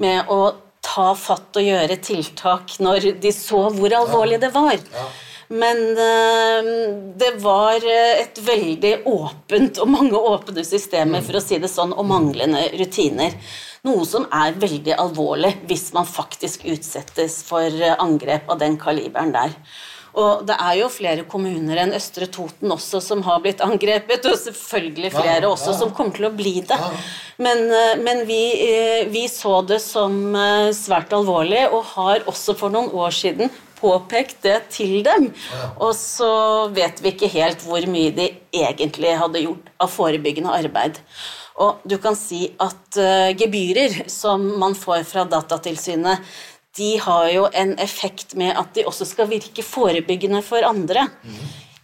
med 0.00 0.30
å 0.32 0.54
ta 0.84 1.10
fatt 1.16 1.56
og 1.56 1.64
gjøre 1.64 1.96
tiltak 2.04 2.74
når 2.84 3.14
de 3.20 3.30
så 3.32 3.66
hvor 3.72 3.94
alvorlig 3.96 4.40
det 4.42 4.52
var. 4.54 4.76
Men 5.48 5.90
eh, 5.90 6.72
det 7.16 7.30
var 7.42 7.76
eh, 7.76 8.22
et 8.22 8.38
veldig 8.40 8.94
åpent 9.10 9.80
og 9.82 9.90
mange 9.92 10.18
åpne 10.18 10.64
systemer, 10.64 11.24
for 11.24 11.38
å 11.38 11.44
si 11.44 11.58
det 11.60 11.70
sånn, 11.72 11.92
og 11.92 12.08
manglende 12.08 12.66
rutiner. 12.78 13.36
Noe 13.84 14.06
som 14.08 14.24
er 14.32 14.56
veldig 14.56 14.94
alvorlig 14.96 15.52
hvis 15.68 15.90
man 15.96 16.08
faktisk 16.08 16.64
utsettes 16.72 17.42
for 17.44 17.68
eh, 17.68 17.96
angrep 18.00 18.48
av 18.48 18.62
den 18.62 18.78
kaliberen 18.80 19.34
der. 19.34 19.52
Og 20.14 20.44
det 20.46 20.54
er 20.62 20.76
jo 20.78 20.88
flere 20.94 21.24
kommuner 21.26 21.80
enn 21.82 21.96
Østre 21.96 22.28
Toten 22.30 22.70
også 22.70 23.00
som 23.02 23.24
har 23.26 23.40
blitt 23.42 23.60
angrepet, 23.66 24.24
og 24.30 24.38
selvfølgelig 24.38 25.10
flere 25.10 25.50
også 25.50 25.74
som 25.74 25.90
kommer 25.92 26.14
til 26.14 26.28
å 26.28 26.32
bli 26.32 26.60
det. 26.64 26.78
Men, 27.42 27.66
eh, 27.66 27.94
men 28.00 28.24
vi, 28.30 28.40
vi 29.12 29.26
så 29.28 29.58
det 29.66 29.82
som 29.84 30.16
svært 30.72 31.12
alvorlig, 31.12 31.66
og 31.68 31.84
har 31.96 32.24
også 32.30 32.56
for 32.56 32.72
noen 32.72 32.94
år 32.94 33.12
siden 33.12 33.52
påpekt 33.84 34.42
det 34.46 34.58
til 34.72 35.02
dem. 35.04 35.30
Og 35.76 35.92
så 35.98 36.32
vet 36.74 37.02
vi 37.04 37.12
ikke 37.12 37.32
helt 37.36 37.64
hvor 37.66 37.84
mye 37.90 38.14
de 38.16 38.30
egentlig 38.54 39.16
hadde 39.20 39.44
gjort 39.44 39.72
av 39.84 39.92
forebyggende 39.92 40.54
arbeid. 40.64 41.00
Og 41.62 41.84
du 41.86 41.98
kan 42.02 42.16
si 42.18 42.48
at 42.62 42.98
uh, 42.98 43.30
gebyrer 43.38 44.08
som 44.10 44.42
man 44.58 44.74
får 44.74 45.04
fra 45.06 45.26
Datatilsynet, 45.30 46.24
de 46.74 46.96
har 46.98 47.28
jo 47.30 47.44
en 47.54 47.76
effekt 47.78 48.34
med 48.34 48.56
at 48.58 48.72
de 48.74 48.82
også 48.88 49.06
skal 49.06 49.30
virke 49.30 49.62
forebyggende 49.62 50.40
for 50.42 50.66
andre. 50.66 51.06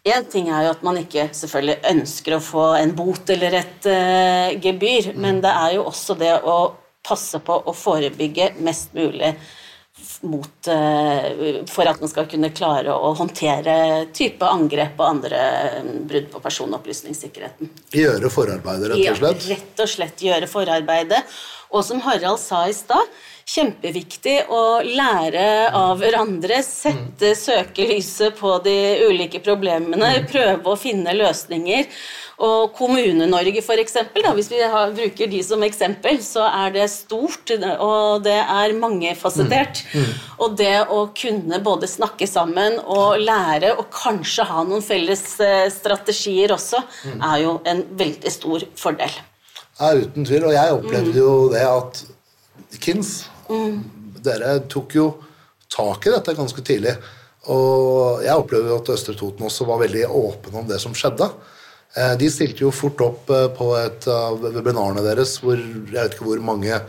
Én 0.02 0.24
ting 0.32 0.48
er 0.50 0.64
jo 0.64 0.72
at 0.72 0.82
man 0.82 0.98
ikke 0.98 1.28
selvfølgelig 1.36 1.76
ønsker 1.92 2.34
å 2.34 2.42
få 2.42 2.64
en 2.80 2.94
bot 2.98 3.30
eller 3.30 3.60
et 3.60 3.86
uh, 3.86 4.58
gebyr, 4.58 5.12
men 5.14 5.38
det 5.44 5.52
er 5.54 5.76
jo 5.76 5.86
også 5.92 6.18
det 6.18 6.32
å 6.42 6.58
passe 7.06 7.38
på 7.44 7.54
å 7.54 7.76
forebygge 7.76 8.54
mest 8.66 8.96
mulig 8.98 9.36
mot, 10.20 10.68
eh, 10.68 11.62
for 11.70 11.88
at 11.88 12.00
man 12.00 12.10
skal 12.12 12.26
kunne 12.30 12.50
klare 12.56 12.92
å 12.92 13.12
håndtere 13.18 14.06
type 14.16 14.46
angrep 14.46 15.00
og 15.00 15.06
andre 15.06 15.40
eh, 15.70 15.90
brudd 16.10 16.28
på 16.32 16.42
personopplysningssikkerheten. 16.44 17.72
Gjøre 17.96 18.32
forarbeidet, 18.32 18.92
rett 18.92 19.10
og 19.12 19.20
slett? 19.22 19.46
Ja, 19.46 19.56
rett 19.56 19.84
og 19.84 19.92
slett 19.94 20.24
gjøre 20.26 20.50
forarbeidet. 20.50 21.22
Og 21.70 21.84
som 21.86 22.02
Harald 22.04 22.40
sa 22.42 22.64
i 22.68 22.74
stad, 22.74 23.12
kjempeviktig 23.50 24.36
å 24.52 24.80
lære 24.84 25.44
av 25.74 25.98
hverandre, 26.00 26.60
sette 26.62 27.32
søkelyset 27.38 28.36
på 28.38 28.56
de 28.64 28.76
ulike 29.08 29.40
problemene, 29.42 30.20
prøve 30.30 30.70
å 30.70 30.78
finne 30.78 31.14
løsninger. 31.16 31.88
Og 32.40 32.70
Kommune-Norge, 32.72 33.60
f.eks., 33.60 33.96
hvis 34.36 34.48
vi 34.48 34.60
har, 34.62 34.94
bruker 34.96 35.28
de 35.28 35.40
som 35.44 35.60
eksempel, 35.66 36.22
så 36.24 36.46
er 36.48 36.72
det 36.72 36.86
stort, 36.92 37.52
og 37.76 38.22
det 38.24 38.38
er 38.40 38.76
mangefasettert. 38.80 39.82
Og 40.40 40.54
det 40.56 40.86
å 40.88 41.02
kunne 41.16 41.60
både 41.60 41.90
snakke 41.90 42.28
sammen 42.30 42.78
og 42.80 43.20
lære, 43.20 43.74
og 43.76 43.90
kanskje 43.92 44.46
ha 44.48 44.64
noen 44.64 44.84
felles 44.84 45.24
eh, 45.44 45.66
strategier 45.74 46.54
også, 46.56 46.80
er 47.18 47.42
jo 47.42 47.58
en 47.68 47.84
veldig 48.00 48.32
stor 48.32 48.64
fordel. 48.78 49.20
Ja, 49.80 49.92
uten 49.96 50.24
tvil. 50.28 50.48
Og 50.48 50.56
jeg 50.56 50.78
opplevde 50.78 51.20
jo 51.20 51.34
det 51.52 51.66
at 51.66 52.02
Kins 52.80 53.26
Dere 54.24 54.58
tok 54.70 54.94
jo 54.98 55.06
tak 55.72 56.06
i 56.06 56.12
dette 56.14 56.34
ganske 56.38 56.62
tidlig. 56.66 56.96
Og 57.50 58.20
jeg 58.24 58.36
opplevde 58.36 58.74
at 58.76 58.90
Østre 58.92 59.14
Toten 59.16 59.46
også 59.48 59.64
var 59.68 59.80
veldig 59.84 60.04
åpne 60.08 60.60
om 60.60 60.66
det 60.68 60.80
som 60.82 60.92
skjedde. 60.96 61.30
Eh, 61.96 62.16
De 62.20 62.28
stilte 62.30 62.62
jo 62.66 62.70
fort 62.74 63.00
opp 63.02 63.30
eh, 63.32 63.46
på 63.56 63.70
et 63.80 64.06
av 64.12 64.36
webinarene 64.44 65.02
deres 65.06 65.38
hvor 65.42 65.56
jeg 65.56 65.94
vet 65.94 66.14
ikke 66.14 66.28
hvor 66.28 66.42
mange 66.44 66.82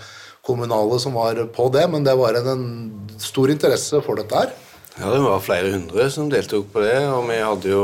kommunale 0.46 0.98
som 1.00 1.14
var 1.16 1.38
på 1.56 1.68
det, 1.74 1.86
men 1.94 2.04
det 2.04 2.18
var 2.18 2.36
en, 2.40 2.48
en 2.52 3.20
stor 3.22 3.50
interesse 3.54 4.02
for 4.06 4.18
dette 4.20 4.36
her. 4.36 4.52
Ja, 5.00 5.08
det 5.14 5.22
var 5.24 5.40
flere 5.46 5.72
hundre 5.72 6.10
som 6.12 6.30
deltok 6.30 6.68
på 6.74 6.82
det, 6.84 6.98
og 7.08 7.30
vi 7.30 7.38
hadde 7.40 7.70
jo 7.72 7.84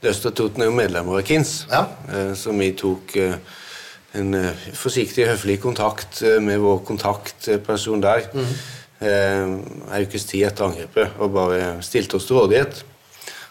Østre 0.00 0.30
Toten 0.32 0.62
er 0.64 0.70
jo 0.70 0.76
medlemmer 0.78 1.18
av 1.20 1.26
KINS, 1.28 1.66
Ja. 1.68 1.82
eh, 2.08 2.30
så 2.38 2.54
vi 2.56 2.70
tok 2.78 3.12
en 4.18 4.34
eh, 4.34 4.64
forsiktig, 4.74 5.26
høflig 5.28 5.58
kontakt 5.62 6.22
eh, 6.26 6.40
med 6.42 6.58
vår 6.62 6.80
kontaktperson 6.88 8.02
der 8.02 8.24
eh, 8.34 9.44
en 9.44 9.60
ukes 10.02 10.26
tid 10.30 10.48
etter 10.48 10.66
angrepet 10.66 11.20
og 11.20 11.34
bare 11.36 11.76
stilte 11.86 12.18
oss 12.18 12.26
til 12.26 12.40
rådighet 12.40 12.82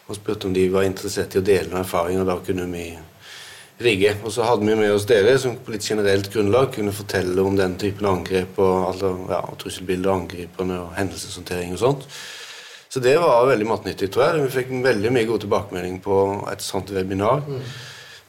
og 0.10 0.18
spurte 0.18 0.50
om 0.50 0.54
de 0.56 0.66
var 0.74 0.88
interessert 0.88 1.36
i 1.36 1.40
å 1.40 1.46
dele 1.46 1.70
noen 1.70 1.84
erfaringer. 1.84 2.26
Da 2.26 2.40
kunne 2.42 2.66
vi 2.72 2.88
rigge. 3.80 4.16
Og 4.26 4.34
så 4.34 4.44
hadde 4.48 4.66
vi 4.66 4.74
med 4.80 4.90
oss 4.92 5.06
dere 5.08 5.36
som 5.40 5.54
på 5.62 5.72
litt 5.76 5.86
generelt 5.86 6.32
grunnlag 6.34 6.72
kunne 6.74 6.94
fortelle 6.96 7.44
om 7.46 7.56
den 7.56 7.76
typen 7.80 8.08
angrep 8.10 8.58
og 8.60 8.88
altså, 8.90 9.12
ja, 9.30 9.44
trusselbilder, 9.62 10.12
angriperne 10.16 10.80
og 10.82 10.96
hendelseshåndtering 10.98 11.76
og 11.78 11.82
sånt. 11.84 12.08
Så 12.90 13.00
det 13.06 13.14
var 13.22 13.46
veldig 13.46 13.68
matnyttig, 13.70 14.10
tror 14.10 14.26
jeg. 14.32 14.48
Vi 14.48 14.56
fikk 14.58 14.74
veldig 14.82 15.14
mye 15.14 15.30
god 15.30 15.44
tilbakemelding 15.46 16.00
på 16.02 16.18
et 16.50 16.66
sånt 16.66 16.90
webinar. 16.96 17.44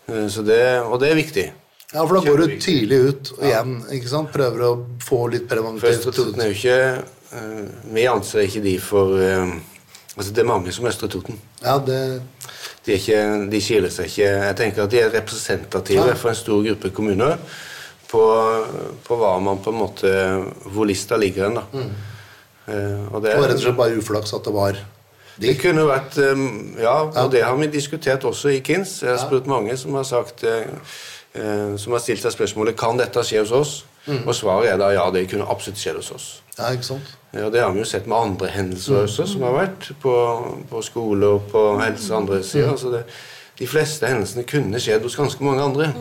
Eh, 0.07 0.29
Så 0.29 0.45
det, 0.45 0.61
og 0.85 1.01
det 1.01 1.11
er 1.11 1.17
viktig. 1.17 1.47
Ja, 1.93 2.05
for 2.07 2.15
da 2.15 2.21
går 2.23 2.39
du 2.39 2.53
tidlig 2.63 2.99
ut 3.09 3.31
og 3.35 3.41
igjen, 3.49 3.73
ikke 3.91 4.11
sant? 4.13 4.31
Prøver 4.35 4.63
å 4.63 4.75
få 5.03 5.25
litt 5.33 5.49
preventivt. 5.51 5.91
Østre 5.97 6.13
Toten 6.15 6.43
er 6.45 6.53
jo 6.53 6.55
ikke 6.55 6.77
eh, 7.35 7.65
Vi 7.97 8.05
anser 8.07 8.45
ikke 8.47 8.63
de 8.63 8.77
for 8.83 9.17
eh, 9.19 9.57
Altså, 10.15 10.31
det 10.35 10.43
er 10.43 10.49
mange 10.51 10.73
som 10.75 10.87
Østre 10.91 11.09
Toten. 11.11 11.39
Ja, 11.65 11.79
det 11.83 11.99
De, 12.85 12.93
er 12.93 12.97
ikke, 13.01 13.19
de 13.51 13.61
skiller 13.63 13.91
seg 13.95 14.07
ikke 14.11 14.29
Jeg 14.31 14.57
tenker 14.63 14.85
at 14.87 14.95
de 14.95 15.03
er 15.03 15.11
representative 15.17 16.07
Ja. 16.13 16.15
for 16.19 16.31
en 16.31 16.39
stor 16.39 16.63
gruppe 16.69 16.93
kommuner 16.95 17.37
på, 18.11 18.23
på 19.07 19.19
hva 19.21 19.35
man 19.43 19.61
på 19.63 19.71
en 19.75 19.79
måte 19.83 20.15
Hvor 20.71 20.87
lista 20.89 21.19
ligger 21.21 21.49
hen, 21.49 21.59
da. 21.61 21.85
Eh, 22.71 23.05
og 23.11 23.21
det, 23.25 23.35
var 23.35 23.49
rett 23.51 23.59
og 23.59 23.67
slett 23.67 23.79
bare 23.83 23.99
uflaks 23.99 24.35
at 24.39 24.47
det 24.47 24.55
var 24.55 24.79
de. 24.79 24.83
det 25.43 25.57
kunne 25.59 25.87
vært 25.91 26.19
Ja, 26.79 26.97
og 27.25 27.31
det 27.35 27.43
har 27.47 27.59
vi 27.59 27.67
diskutert 27.73 28.25
også 28.31 28.51
i 28.55 28.61
KINS. 28.63 29.01
Jeg 29.03 29.17
har 29.17 29.23
spurt 29.27 29.47
mange 29.51 29.75
som 29.81 29.95
har 29.99 30.07
sagt 30.07 30.45
Som 31.31 31.93
har 31.95 32.01
stilt 32.03 32.25
seg 32.25 32.33
spørsmålet 32.35 32.75
Kan 32.79 32.99
dette 32.99 33.23
skje 33.23 33.45
hos 33.45 33.53
oss. 33.55 33.73
Og 34.27 34.33
svaret 34.35 34.73
er 34.73 34.79
da 34.81 34.89
ja, 34.91 35.05
det 35.15 35.27
kunne 35.31 35.47
absolutt 35.47 35.79
skjedd 35.79 35.99
hos 36.01 36.09
oss. 36.17 36.29
Ja, 36.57 36.71
ikke 36.75 36.89
sant? 36.89 37.11
Ja, 37.37 37.51
Det 37.53 37.61
har 37.63 37.71
vi 37.73 37.79
jo 37.83 37.87
sett 37.87 38.09
med 38.11 38.19
andre 38.19 38.49
hendelser 38.51 39.05
også 39.05 39.27
som 39.29 39.45
har 39.47 39.55
vært 39.55 39.91
på, 40.03 40.15
på 40.71 40.81
skole 40.83 41.29
og 41.37 41.45
på 41.53 41.63
helse 41.79 42.11
og 42.11 42.23
andre 42.23 42.41
sider. 42.43 42.73
Altså 42.73 42.91
det, 42.97 43.05
de 43.61 43.69
fleste 43.69 44.09
hendelsene 44.09 44.47
kunne 44.49 44.81
skjedd 44.83 45.05
hos 45.07 45.19
ganske 45.21 45.45
mange 45.47 45.63
andre. 45.63 45.93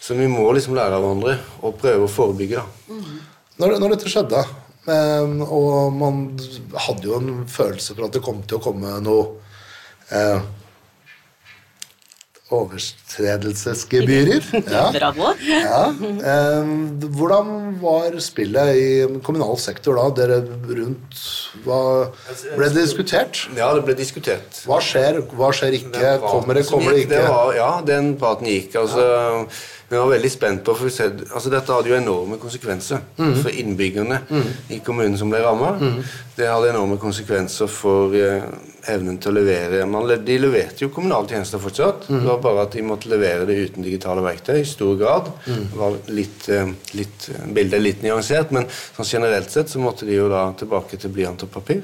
Så 0.00 0.14
vi 0.16 0.28
må 0.30 0.46
liksom 0.54 0.78
lære 0.78 0.94
av 0.96 1.04
hverandre 1.04 1.34
og 1.66 1.76
prøve 1.82 2.06
å 2.06 2.10
forebygge. 2.12 2.62
da. 2.62 2.94
Når, 3.58 3.74
når 3.82 3.96
dette 3.96 4.12
skjedde, 4.12 4.44
eh, 4.88 5.32
og 5.50 5.92
man 5.98 6.22
hadde 6.86 7.10
jo 7.10 7.18
en 7.18 7.42
følelse 7.50 7.96
for 7.98 8.06
at 8.06 8.14
det 8.14 8.22
kom 8.24 8.40
til 8.46 8.60
å 8.60 8.64
komme 8.70 8.94
noe 9.04 9.26
eh, 10.14 10.38
overtredelsesgebyrer 12.50 14.44
ja. 14.72 14.84
Bravo. 14.96 15.32
Ja. 15.44 15.92
Hvordan 17.18 17.78
var 17.82 18.16
spillet 18.24 18.76
i 18.76 19.20
kommunal 19.24 19.58
sektor 19.60 19.98
da? 20.00 20.08
Dere 20.16 20.40
rundt 20.46 21.20
Hva 21.66 21.80
ble 22.56 22.70
det 22.72 22.86
diskutert? 22.86 23.44
Ja, 23.56 23.74
det 23.76 23.84
ble 23.84 23.96
diskutert. 23.98 24.62
Hva 24.68 24.80
skjer, 24.84 25.20
hva 25.36 25.52
skjer 25.52 25.76
ikke? 25.82 26.14
Kommer 26.24 26.56
det, 26.56 26.64
kommer 26.70 26.96
det 26.96 27.04
ikke? 27.04 27.18
ikke? 27.20 27.34
var, 27.34 27.52
ja, 27.58 27.72
den 27.84 28.14
praten 28.20 28.48
gikk. 28.48 28.78
altså... 28.80 29.04
Vi 29.88 29.96
var 29.96 30.10
veldig 30.10 30.30
spent 30.30 30.64
på, 30.64 30.74
for 30.76 30.92
ser, 30.92 31.14
altså 31.32 31.48
Dette 31.52 31.72
hadde 31.72 31.88
jo 31.88 31.96
enorme 31.96 32.36
konsekvenser 32.40 33.00
mm. 33.16 33.36
for 33.40 33.60
innbyggerne 33.62 34.18
i 34.74 34.80
kommunen 34.84 35.16
som 35.16 35.30
ble 35.32 35.40
ramma. 35.40 35.70
Det 36.36 36.44
hadde 36.44 36.74
enorme 36.74 36.98
konsekvenser 37.00 37.70
for 37.72 38.12
eh, 38.16 38.44
evnen 38.92 39.16
til 39.16 39.32
å 39.32 39.38
levere 39.38 39.86
man, 39.88 40.10
De 40.24 40.36
leverte 40.38 40.84
jo 40.84 40.90
kommunale 40.92 41.32
tjenester 41.32 41.62
fortsatt. 41.62 42.10
Mhm. 42.10 42.20
Det 42.20 42.32
var 42.34 42.42
bare 42.44 42.66
at 42.66 42.76
de 42.76 42.84
måtte 42.84 43.08
levere 43.08 43.48
det 43.48 43.56
uten 43.64 43.86
digitale 43.86 44.24
verktøy 44.24 44.58
i 44.60 44.68
stor 44.68 44.92
grad. 45.00 45.32
Mhm. 45.46 45.64
Det 45.72 45.80
var 45.80 45.96
litt, 46.20 46.48
eh, 46.48 46.74
litt, 47.00 47.30
Bildet 47.46 47.80
er 47.80 47.86
litt 47.86 48.04
nyansert, 48.04 48.52
men 48.52 48.68
sånn 48.68 49.08
generelt 49.08 49.50
sett 49.50 49.72
så 49.72 49.80
måtte 49.80 50.04
de 50.04 50.20
jo 50.20 50.28
da 50.28 50.50
tilbake 50.52 51.00
til 51.00 51.16
blyant 51.16 51.48
og 51.48 51.52
papir 51.54 51.82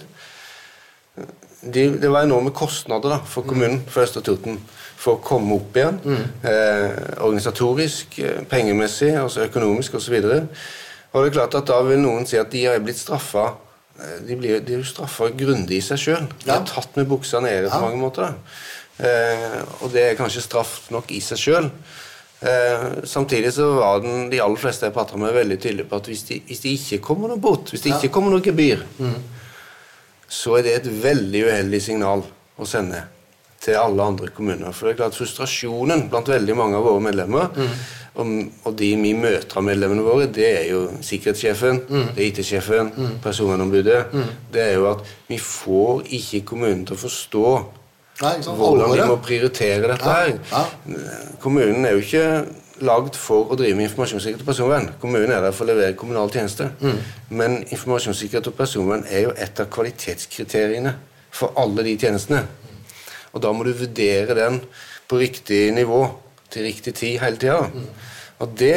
de, 1.65 1.89
det 1.99 2.09
var 2.09 2.27
enorme 2.27 2.53
kostnader 2.55 3.17
da, 3.17 3.21
for 3.29 3.47
kommunen 3.47 3.81
for 3.89 4.05
Østre 4.05 4.23
Toten 4.25 4.59
for 5.05 5.19
å 5.19 5.23
komme 5.25 5.59
opp 5.59 5.77
igjen. 5.77 5.99
Eh, 6.49 6.95
organisatorisk, 7.21 8.19
eh, 8.25 8.39
pengemessig, 8.49 9.13
altså 9.21 9.45
økonomisk 9.49 9.99
osv. 10.01 10.15
Og, 10.25 10.47
og 11.13 11.25
det 11.27 11.31
er 11.31 11.37
klart 11.39 11.59
at 11.61 11.69
da 11.69 11.83
vil 11.85 12.01
noen 12.01 12.25
si 12.29 12.39
at 12.41 12.49
de 12.55 12.63
er 12.71 12.81
blitt 12.85 12.99
straffa 13.03 13.51
eh, 14.01 14.15
De 14.27 14.39
blir, 14.41 14.63
de 14.65 14.79
jo 14.81 14.87
straffa 14.89 15.29
grundig 15.37 15.83
i 15.83 15.85
seg 15.85 16.01
sjøl. 16.01 16.25
De 16.41 16.49
Ja. 16.49 16.57
er 16.61 16.65
tatt 16.71 16.97
med 16.97 17.07
buksa 17.11 17.43
nede 17.45 17.69
på 17.71 17.83
mange 17.85 18.01
måter. 18.01 18.33
Eh, 18.99 19.61
og 19.83 19.93
det 19.93 20.03
er 20.13 20.19
kanskje 20.19 20.43
straff 20.47 20.89
nok 20.95 21.13
i 21.13 21.21
seg 21.21 21.39
sjøl. 21.45 21.71
Eh, 22.45 22.89
samtidig 23.09 23.53
så 23.57 23.71
var 23.79 24.01
den, 24.05 24.29
de 24.31 24.41
aller 24.43 24.61
fleste 24.61 24.87
jeg 24.89 24.93
prata 24.95 25.17
med, 25.17 25.33
veldig 25.35 25.57
tydelige 25.63 25.89
på 25.89 25.97
at 26.01 26.09
hvis 26.11 26.25
det 26.29 26.43
de 26.49 26.75
ikke 26.77 26.99
kommer 27.07 27.29
noe 27.33 27.41
bot, 27.41 27.71
hvis 27.73 27.81
det 27.87 27.95
ikke 27.95 28.13
kommer 28.13 28.35
noe 28.35 28.45
gebyr, 28.45 28.83
så 30.29 30.57
er 30.59 30.63
det 30.67 30.75
et 30.81 30.89
veldig 31.05 31.45
uheldig 31.49 31.81
signal 31.83 32.25
å 32.59 32.67
sende 32.69 33.01
til 33.65 33.79
alle 33.81 34.05
andre 34.05 34.31
kommuner. 34.35 34.73
For 34.73 34.87
det 34.87 34.95
er 34.95 35.03
klart 35.03 35.19
frustrasjonen 35.19 36.09
blant 36.13 36.29
veldig 36.31 36.57
mange 36.59 36.79
av 36.79 36.87
våre 36.87 37.03
medlemmer, 37.05 37.63
og, 38.15 38.35
og 38.63 38.75
de 38.79 38.91
vi 39.01 39.13
møter 39.19 39.59
av 39.59 39.65
medlemmene 39.67 40.05
våre, 40.07 40.29
det 40.31 40.51
er 40.51 40.67
jo 40.71 40.83
sikkerhetssjefen, 41.03 41.81
det 41.89 42.19
er 42.19 42.27
IT-sjefen, 42.29 42.93
personvernombudet. 43.25 44.03
Det 44.55 44.63
er 44.69 44.77
jo 44.79 44.91
at 44.93 45.03
vi 45.31 45.41
får 45.43 46.05
ikke 46.21 46.45
kommunen 46.53 46.85
til 46.87 46.99
å 46.99 47.03
forstå 47.07 47.47
Nei, 48.23 48.37
hvordan 48.47 48.93
de 48.95 49.07
må 49.11 49.17
prioritere 49.23 49.89
dette 49.91 50.13
her. 50.13 50.37
Ja, 50.53 50.61
Kommunen 51.43 51.83
er 51.89 51.97
jo 51.97 52.05
ikke 52.05 52.27
lagd 52.85 53.17
for 53.19 53.51
å 53.51 53.57
drive 53.59 53.77
med 53.79 53.89
informasjonssikkerhet 53.89 54.45
og 54.45 54.51
personvern. 54.51 54.87
Kommunen 55.03 55.33
er 55.35 55.43
der 55.43 55.55
for 55.55 55.67
å 55.67 55.73
levere 55.73 55.97
kommunale 55.99 56.31
tjenester. 56.31 56.71
Mm. 56.83 57.01
Men 57.41 57.57
informasjonssikkerhet 57.65 58.51
og 58.51 58.57
personvern 58.59 59.03
er 59.11 59.27
jo 59.27 59.35
et 59.35 59.63
av 59.63 59.71
kvalitetskriteriene 59.75 60.95
for 61.35 61.55
alle 61.59 61.87
de 61.87 61.97
tjenestene. 61.99 62.45
Og 63.35 63.43
da 63.43 63.51
må 63.53 63.67
du 63.67 63.73
vurdere 63.75 64.37
den 64.39 64.61
på 65.11 65.19
riktig 65.21 65.67
nivå 65.75 66.07
til 66.55 66.69
riktig 66.69 66.95
tid 66.95 67.19
hele 67.23 67.41
tida. 67.41 67.59
Og 68.43 68.55
det 68.59 68.77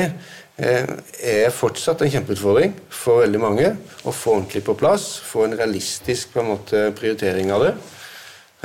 eh, 0.57 0.89
er 1.21 1.53
fortsatt 1.53 2.01
en 2.01 2.11
kjempeutfordring 2.13 2.73
for 2.89 3.23
veldig 3.23 3.41
mange 3.41 3.71
å 4.03 4.13
få 4.13 4.39
ordentlig 4.39 4.63
på 4.65 4.77
plass. 4.79 5.17
Få 5.23 5.45
en 5.45 5.57
realistisk 5.57 6.33
på 6.33 6.43
en 6.43 6.51
måte, 6.55 6.89
prioritering 6.97 7.53
av 7.53 7.67
det. 7.67 7.73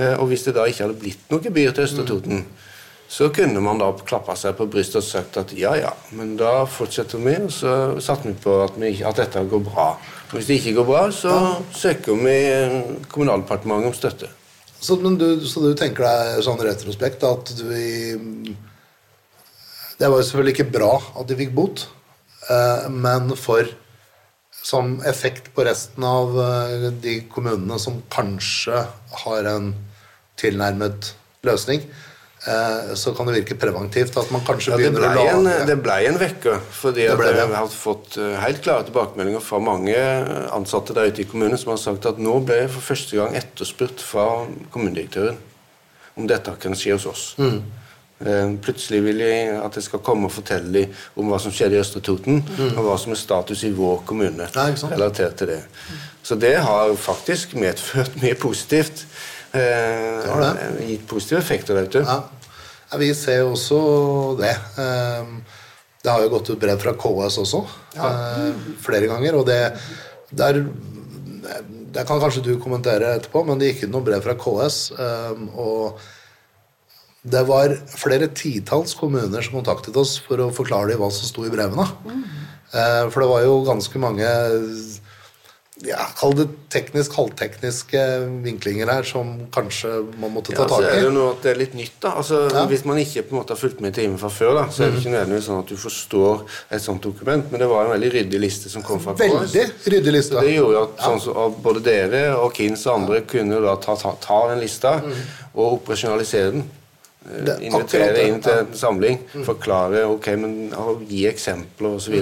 Eh, 0.01 0.15
Og 0.17 0.31
hvis 0.33 0.47
det 0.49 0.57
da 0.57 0.67
ikke 0.69 0.87
hadde 0.87 1.01
blitt 1.01 1.33
noe 1.33 1.45
gebyr 1.45 1.75
til 1.77 1.85
Østertoten, 1.85 2.47
så 3.13 3.29
kunne 3.29 3.61
man 3.61 3.77
da 3.77 3.91
klappa 4.09 4.33
seg 4.41 4.55
på 4.57 4.65
brystet 4.73 5.03
og 5.03 5.05
sagt 5.05 5.37
at 5.37 5.51
ja, 5.53 5.75
ja, 5.77 5.91
men 6.17 6.33
da 6.41 6.63
fortsetter 6.65 7.21
vi, 7.21 7.35
og 7.45 7.51
så 7.53 7.73
satte 8.01 8.31
vi 8.31 8.39
på 8.41 8.55
at, 8.65 8.79
vi, 8.81 8.95
at 9.05 9.19
dette 9.21 9.43
går 9.51 9.67
bra. 9.67 9.91
Og 10.31 10.39
hvis 10.39 10.49
det 10.49 10.57
ikke 10.63 10.79
går 10.79 10.87
bra, 10.89 11.03
så 11.13 11.35
søker 11.77 12.17
vi 12.25 12.37
Kommunaldepartementet 13.13 13.91
om 13.91 13.99
støtte. 13.99 14.31
Så, 14.83 14.97
du, 14.99 15.27
så 15.47 15.63
du 15.63 15.73
tenker 15.79 16.03
deg 16.03 16.43
sånn 16.43 16.59
retrospekt 16.59 17.23
at 17.23 17.53
vi 17.63 17.87
Det 20.01 20.09
var 20.09 20.19
jo 20.19 20.27
selvfølgelig 20.27 20.55
ikke 20.57 20.73
bra 20.75 20.97
at 21.21 21.29
de 21.31 21.37
fikk 21.39 21.53
bot, 21.55 21.85
eh, 22.51 22.89
men 22.91 23.31
for 23.39 23.69
som 24.63 24.97
effekt 25.07 25.53
på 25.55 25.63
resten 25.67 26.03
av 26.07 26.35
eh, 26.43 26.89
de 27.05 27.21
kommunene 27.31 27.79
som 27.83 28.01
kanskje 28.11 28.83
har 29.23 29.49
en 29.53 29.71
tilnærmet 30.43 31.13
løsning, 31.47 31.85
så 32.99 33.13
kan 33.15 33.29
det 33.29 33.37
virke 33.37 33.55
preventivt 33.55 34.17
at 34.19 34.31
man 34.35 34.43
kanskje 34.43 34.73
Ja, 34.73 34.79
begynner 34.81 35.05
å 35.07 35.11
å 35.23 35.27
en, 35.31 35.51
det 35.69 35.77
ble 35.79 35.99
en 36.09 36.17
vekker, 36.19 36.57
fordi 36.75 37.05
Det 37.07 37.15
at 37.15 37.37
jeg 37.39 37.53
har 37.55 37.69
fått 37.71 38.17
eh, 38.19 38.33
helt 38.43 38.63
klare 38.65 38.87
tilbakemeldinger 38.89 39.45
fra 39.45 39.61
mange 39.63 39.95
ansatte 40.51 40.97
der 40.97 41.13
ute 41.13 41.23
i 41.23 41.29
kommunen 41.31 41.61
som 41.61 41.71
har 41.71 41.79
sagt 41.79 42.09
at 42.11 42.19
nå 42.19 42.41
ble 42.43 42.65
jeg 42.65 42.73
for 42.75 42.89
første 42.89 43.21
gang 43.21 43.37
etterspurt 43.39 44.03
fra 44.03 44.27
kommunedirektøren 44.75 45.39
om 46.19 46.27
dette 46.29 46.57
kan 46.61 46.75
skje 46.77 46.97
hos 46.97 47.07
oss. 47.09 47.23
Mm. 47.39 47.61
Eh, 48.27 48.51
Plutselig 48.67 49.05
vil 49.07 49.23
jeg 49.23 49.55
at 49.63 49.79
jeg 49.79 49.87
skal 49.87 50.03
komme 50.05 50.27
og 50.27 50.35
fortelle 50.35 50.73
dem 50.75 50.99
om 51.23 51.31
hva 51.31 51.39
som 51.43 51.55
skjedde 51.55 51.79
i 51.79 51.83
Østre 51.85 52.03
Toten, 52.05 52.43
og 52.75 52.83
hva 52.89 52.99
som 52.99 53.15
er 53.15 53.23
status 53.23 53.63
i 53.65 53.71
vår 53.77 54.03
kommune 54.11 54.51
Mm. 54.51 54.75
Ja, 54.83 54.91
relatert 54.97 55.39
til 55.39 55.55
det. 55.55 55.63
Så 56.23 56.35
det 56.39 56.57
har 56.63 56.91
faktisk 56.99 57.55
medført 57.55 58.19
mye 58.23 58.35
positivt. 58.35 59.07
Eh, 59.53 60.31
har 60.31 60.41
det. 60.41 60.87
Gitt 60.89 61.07
positive 61.11 61.41
effekter 61.43 61.77
der 61.77 61.89
ute. 61.91 62.05
Ja. 62.07 62.23
Ja, 62.93 62.99
vi 63.01 63.11
ser 63.17 63.43
jo 63.43 63.53
også 63.55 63.81
det. 64.41 64.55
Ehm, 64.81 65.43
Det 66.03 66.11
har 66.11 66.21
jo 66.25 66.31
gått 66.33 66.49
ut 66.51 66.59
brev 66.59 66.81
fra 66.83 66.93
KS 66.99 67.37
også, 67.39 67.61
eh, 67.95 68.55
flere 68.83 69.07
ganger. 69.07 69.37
Og 69.39 69.47
det 69.47 69.79
der, 70.35 70.67
det 71.93 72.07
kan 72.09 72.19
kanskje 72.19 72.43
du 72.43 72.57
kommentere 72.59 73.15
etterpå, 73.21 73.45
men 73.47 73.59
det 73.59 73.69
gikk 73.73 73.85
ut 73.85 73.93
noen 73.93 74.05
brev 74.05 74.21
fra 74.25 74.35
KS. 74.35 74.91
ehm, 74.99 75.49
Og 75.57 75.99
det 77.25 77.47
var 77.47 77.69
flere 77.87 78.27
titalls 78.35 78.95
kommuner 78.95 79.41
som 79.43 79.63
kontaktet 79.63 79.97
oss 79.97 80.19
for 80.19 80.37
å 80.39 80.51
forklare 80.53 80.89
dem 80.89 80.99
hva 80.99 81.13
som 81.13 81.29
sto 81.29 81.45
i 81.45 81.51
brevene. 81.51 81.87
Mm. 82.05 82.25
For 83.13 83.21
det 83.21 83.29
var 83.29 83.43
jo 83.43 83.65
ganske 83.65 83.99
mange 84.01 84.27
ja, 85.83 86.05
Kall 86.19 86.35
det 86.39 86.45
teknisk, 86.71 87.15
halvtekniske 87.19 88.01
vinklinger 88.45 88.91
her 88.93 89.07
som 89.07 89.33
kanskje 89.55 89.91
man 90.21 90.31
måtte 90.35 90.55
ta 90.55 90.63
Ja, 90.63 90.69
så 90.71 90.83
er 90.87 90.95
det 90.95 91.07
jo 91.09 91.13
noe 91.15 91.33
at 91.33 91.43
det 91.43 91.51
er 91.53 91.59
litt 91.59 91.75
nytt. 91.75 91.97
da 92.05 92.13
altså, 92.21 92.43
Ja. 92.53 92.65
Hvis 92.71 92.85
man 92.87 93.01
ikke 93.03 93.25
på 93.27 93.35
en 93.35 93.41
måte 93.41 93.57
har 93.57 93.61
fulgt 93.61 93.81
med 93.83 93.91
i 93.97 94.03
timen 94.03 94.19
fra 94.21 94.31
før, 94.31 94.55
da, 94.61 94.65
så 94.71 94.85
er 94.85 94.93
det 94.93 95.01
ikke 95.03 95.15
nødvendigvis 95.15 95.49
sånn 95.51 95.63
at 95.63 95.73
du 95.73 95.77
forstår 95.77 96.45
et 96.71 96.85
sånt 96.85 97.03
dokument. 97.03 97.51
Men 97.51 97.61
det 97.65 97.69
var 97.73 97.85
en 97.89 97.95
veldig 97.97 98.13
ryddig 98.15 98.41
liste 98.41 98.71
som 98.71 98.85
kom 98.87 99.01
fra 99.03 99.15
KS. 99.19 99.25
Veldig 99.27 99.65
ryddig 99.97 100.15
liste. 100.15 100.37
Så 100.37 100.45
det 100.47 100.55
gjorde 100.55 100.77
jo 100.77 100.85
at 100.85 101.03
sånn 101.09 101.21
så, 101.25 101.35
at 101.47 101.59
både 101.67 101.83
dere 101.89 102.23
og 102.37 102.55
Kins 102.55 102.87
og 102.87 103.01
andre 103.01 103.25
kunne 103.27 103.59
da 103.65 103.75
ta, 103.83 103.97
ta, 103.99 104.15
ta 104.23 104.39
den 104.53 104.63
lista 104.63 104.95
og 105.55 105.81
operasjonalisere 105.81 106.55
den. 106.55 106.63
Eh, 107.27 107.43
Det 107.43 107.57
er 107.57 107.67
Invitere 107.73 108.23
inn 108.29 108.41
til 108.43 108.55
ja. 108.55 108.63
en 108.65 108.73
samling, 108.75 109.19
forklare, 109.47 110.07
ok, 110.15 110.31
men 110.39 110.57
gi 111.11 111.27
eksempler 111.31 111.99
osv. 111.99 112.17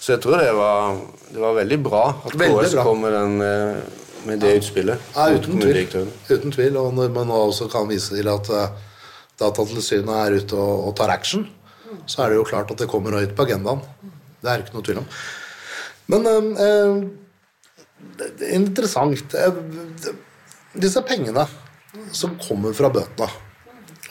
Så, 0.00 0.14
jeg 0.14 0.22
tror 0.24 0.40
det 0.40 0.52
var, 0.56 1.00
det 1.28 1.40
var 1.42 1.56
veldig 1.58 1.78
bra 1.84 2.04
at 2.24 2.36
Veldig 2.40 2.64
KS 2.64 2.76
bra. 2.78 2.84
kom 2.88 3.02
med, 3.04 3.12
den, 3.12 3.34
eh, 3.44 4.06
med 4.30 4.40
det 4.40 4.54
utspillet. 4.62 5.10
Ja, 5.16 5.26
uten 5.36 5.60
tvil. 5.60 6.08
uten 6.30 6.54
tvil. 6.56 6.78
Og 6.80 6.94
når 6.96 7.12
man 7.12 7.32
også 7.36 7.68
kan 7.72 7.88
vise 7.90 8.16
til 8.16 8.30
at 8.32 8.48
uh, 8.48 8.72
Datatilsynet 9.40 10.14
er 10.16 10.38
ute 10.40 10.56
og, 10.56 10.88
og 10.88 10.96
tar 10.96 11.12
action, 11.12 11.44
så 12.08 12.24
er 12.24 12.32
det 12.32 12.40
jo 12.40 12.48
klart 12.48 12.72
at 12.72 12.80
det 12.80 12.88
kommer 12.88 13.18
høyt 13.18 13.36
på 13.36 13.44
agendaen. 13.44 13.84
Det 14.40 14.48
er 14.48 14.64
ikke 14.64 14.78
noe 14.78 14.88
tvil 14.88 15.02
om. 15.02 15.08
Men 16.10 16.28
uh, 16.32 16.48
uh, 16.56 18.06
det 18.16 18.32
er 18.48 18.56
interessant 18.56 19.36
uh, 19.36 19.60
Disse 20.80 21.02
pengene 21.04 21.44
som 22.14 22.36
kommer 22.40 22.74
fra 22.76 22.90
bøtene 22.92 23.26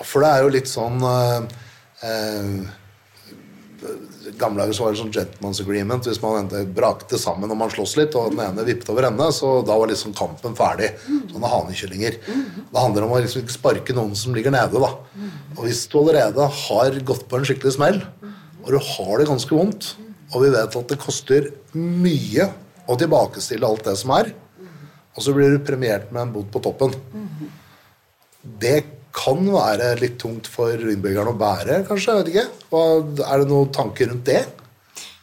For 0.04 0.24
det 0.24 0.30
er 0.30 0.44
jo 0.44 0.52
litt 0.52 0.70
sånn 0.70 1.00
eh, 1.08 2.66
gamle 4.40 4.64
dager 4.64 4.76
så 4.76 4.86
var 4.86 4.94
det 4.94 5.00
sånn 5.02 5.14
gentleman's 5.14 5.62
agreement. 5.64 6.08
Hvis 6.08 6.22
man 6.24 6.50
brakte 6.76 7.20
sammen 7.22 7.52
og 7.52 7.60
man 7.60 7.72
sloss 7.74 7.96
litt, 8.00 8.16
og 8.20 8.34
den 8.34 8.44
ene 8.44 8.66
vippet 8.68 8.92
over 8.92 9.08
ende, 9.10 9.30
så 9.36 9.60
da 9.66 9.78
var 9.80 9.92
liksom 9.92 10.16
kampen 10.18 10.58
ferdig. 10.58 10.92
Sånne 11.32 11.52
hanekyllinger. 11.54 12.20
Det 12.26 12.84
handler 12.84 13.08
om 13.08 13.16
å 13.16 13.22
liksom 13.24 13.44
ikke 13.44 13.56
sparke 13.56 13.96
noen 13.98 14.16
som 14.20 14.36
ligger 14.36 14.54
nede. 14.56 14.82
da. 14.84 14.92
Og 15.58 15.64
hvis 15.68 15.86
du 15.92 16.00
allerede 16.02 16.50
har 16.66 17.00
gått 17.08 17.26
på 17.30 17.40
en 17.40 17.48
skikkelig 17.48 17.76
smell, 17.78 18.04
og 18.66 18.70
du 18.76 18.80
har 18.92 19.14
det 19.18 19.30
ganske 19.30 19.56
vondt, 19.56 19.94
og 20.30 20.44
vi 20.44 20.52
vet 20.54 20.76
at 20.78 20.92
det 20.92 21.02
koster 21.02 21.50
mye 21.74 22.52
å 22.90 22.98
tilbakestille 23.00 23.66
alt 23.66 23.88
det 23.88 23.96
som 24.02 24.14
er, 24.18 24.34
og 25.16 25.26
så 25.26 25.34
blir 25.36 25.52
du 25.52 25.64
premiert 25.66 26.12
med 26.14 26.22
en 26.28 26.34
bot 26.36 26.52
på 26.54 26.62
toppen. 26.64 26.94
Det 28.62 28.78
kan 29.16 29.42
være 29.54 29.96
litt 30.02 30.20
tungt 30.22 30.48
for 30.50 30.74
innbyggerne 30.74 31.34
å 31.34 31.40
bære, 31.40 31.84
kanskje? 31.90 32.14
jeg 32.14 32.24
vet 32.24 32.32
ikke. 32.34 32.48
Hva, 32.72 32.84
er 33.26 33.42
det 33.42 33.50
noen 33.50 33.72
tanker 33.76 34.12
rundt 34.12 34.28
det? 34.30 34.44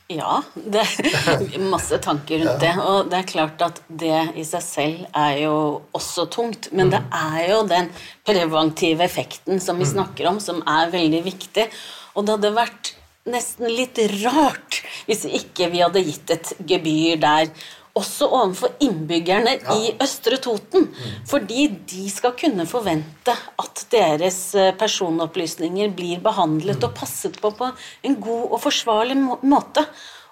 Ja, 0.06 0.38
det 0.54 0.84
er 0.84 1.62
masse 1.66 1.98
tanker 2.02 2.44
rundt 2.44 2.60
det. 2.62 2.74
Og 2.78 3.08
det 3.10 3.18
er 3.18 3.30
klart 3.30 3.62
at 3.66 3.80
det 3.88 4.20
i 4.38 4.44
seg 4.46 4.62
selv 4.62 5.16
er 5.18 5.40
jo 5.42 5.56
også 5.98 6.28
tungt. 6.30 6.70
Men 6.70 6.92
det 6.94 7.00
er 7.10 7.40
jo 7.50 7.64
den 7.66 7.90
preventive 8.26 9.02
effekten 9.06 9.58
som 9.62 9.82
vi 9.82 9.88
snakker 9.88 10.30
om, 10.30 10.38
som 10.42 10.62
er 10.62 10.92
veldig 10.94 11.24
viktig. 11.26 11.66
Og 12.14 12.26
det 12.26 12.36
hadde 12.36 12.54
vært 12.54 12.92
nesten 13.26 13.66
litt 13.74 13.98
rart 14.22 14.78
hvis 15.08 15.24
ikke 15.26 15.72
vi 15.72 15.82
hadde 15.82 16.04
gitt 16.06 16.30
et 16.36 16.52
gebyr 16.70 17.18
der. 17.22 17.50
Også 17.96 18.28
overfor 18.28 18.74
innbyggerne 18.84 19.56
i 19.76 19.94
Østre 20.02 20.36
Toten. 20.42 20.90
Fordi 21.28 21.68
de 21.88 22.08
skal 22.12 22.36
kunne 22.38 22.66
forvente 22.68 23.32
at 23.32 23.86
deres 23.92 24.40
eh, 24.54 24.74
personopplysninger 24.76 25.94
blir 25.96 26.20
behandlet 26.24 26.84
og 26.84 26.94
passet 26.98 27.40
på 27.40 27.54
på 27.56 27.72
en 28.04 28.20
god 28.20 28.52
og 28.52 28.62
forsvarlig 28.66 29.16
måte. 29.46 29.86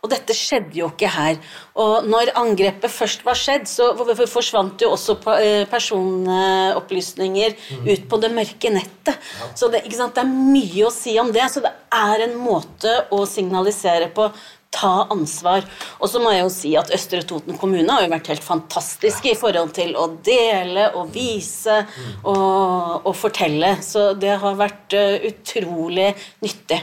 Og 0.04 0.10
dette 0.12 0.34
skjedde 0.36 0.76
jo 0.76 0.90
ikke 0.92 1.08
her. 1.08 1.38
Og 1.80 2.04
når 2.04 2.34
angrepet 2.36 2.92
først 2.92 3.24
var 3.24 3.38
skjedd, 3.40 3.64
så 3.70 3.86
forsvant 4.28 4.84
jo 4.84 4.90
også 4.92 5.16
eh, 5.38 5.64
personopplysninger 5.70 7.56
ut 7.88 8.04
på 8.10 8.18
det 8.20 8.30
mørke 8.36 8.72
nettet. 8.74 9.16
Så 9.56 9.70
det, 9.72 9.86
det 9.88 10.20
er 10.20 10.28
mye 10.28 10.84
å 10.84 10.92
si 10.92 11.16
om 11.20 11.32
det. 11.32 11.46
Så 11.54 11.64
det 11.64 11.72
er 11.96 12.26
en 12.26 12.36
måte 12.36 12.92
å 13.16 13.24
signalisere 13.28 14.10
på 14.12 14.28
ta 14.74 15.06
ansvar. 15.12 15.66
Og 16.00 16.10
så 16.10 16.20
må 16.22 16.32
jeg 16.34 16.44
jo 16.44 16.52
si 16.52 16.72
at 16.78 16.90
Østre 16.94 17.22
Toten 17.26 17.58
kommune 17.60 17.88
har 17.90 18.04
jo 18.04 18.12
vært 18.12 18.32
helt 18.32 18.46
fantastiske 18.46 19.32
i 19.32 19.38
forhold 19.38 19.74
til 19.76 19.94
å 19.98 20.08
dele 20.26 20.90
og 20.98 21.14
vise 21.14 21.80
og, 22.22 23.06
og 23.06 23.14
fortelle. 23.18 23.76
Så 23.84 24.12
det 24.18 24.36
har 24.42 24.58
vært 24.58 24.96
eh, 24.98 25.30
utrolig 25.30 26.10
nyttig. 26.44 26.82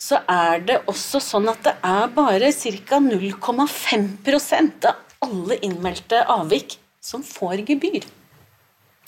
Så 0.00 0.18
er 0.26 0.64
det 0.66 0.80
også 0.90 1.20
sånn 1.22 1.50
at 1.52 1.60
det 1.66 1.76
er 1.86 2.08
bare 2.16 2.50
ca. 2.56 2.98
0,5% 3.04 4.88
av 4.90 5.04
alle 5.20 5.60
innmeldte 5.66 6.24
avvik 6.32 6.78
som 7.04 7.22
får 7.24 7.66
gebyr. 7.68 8.08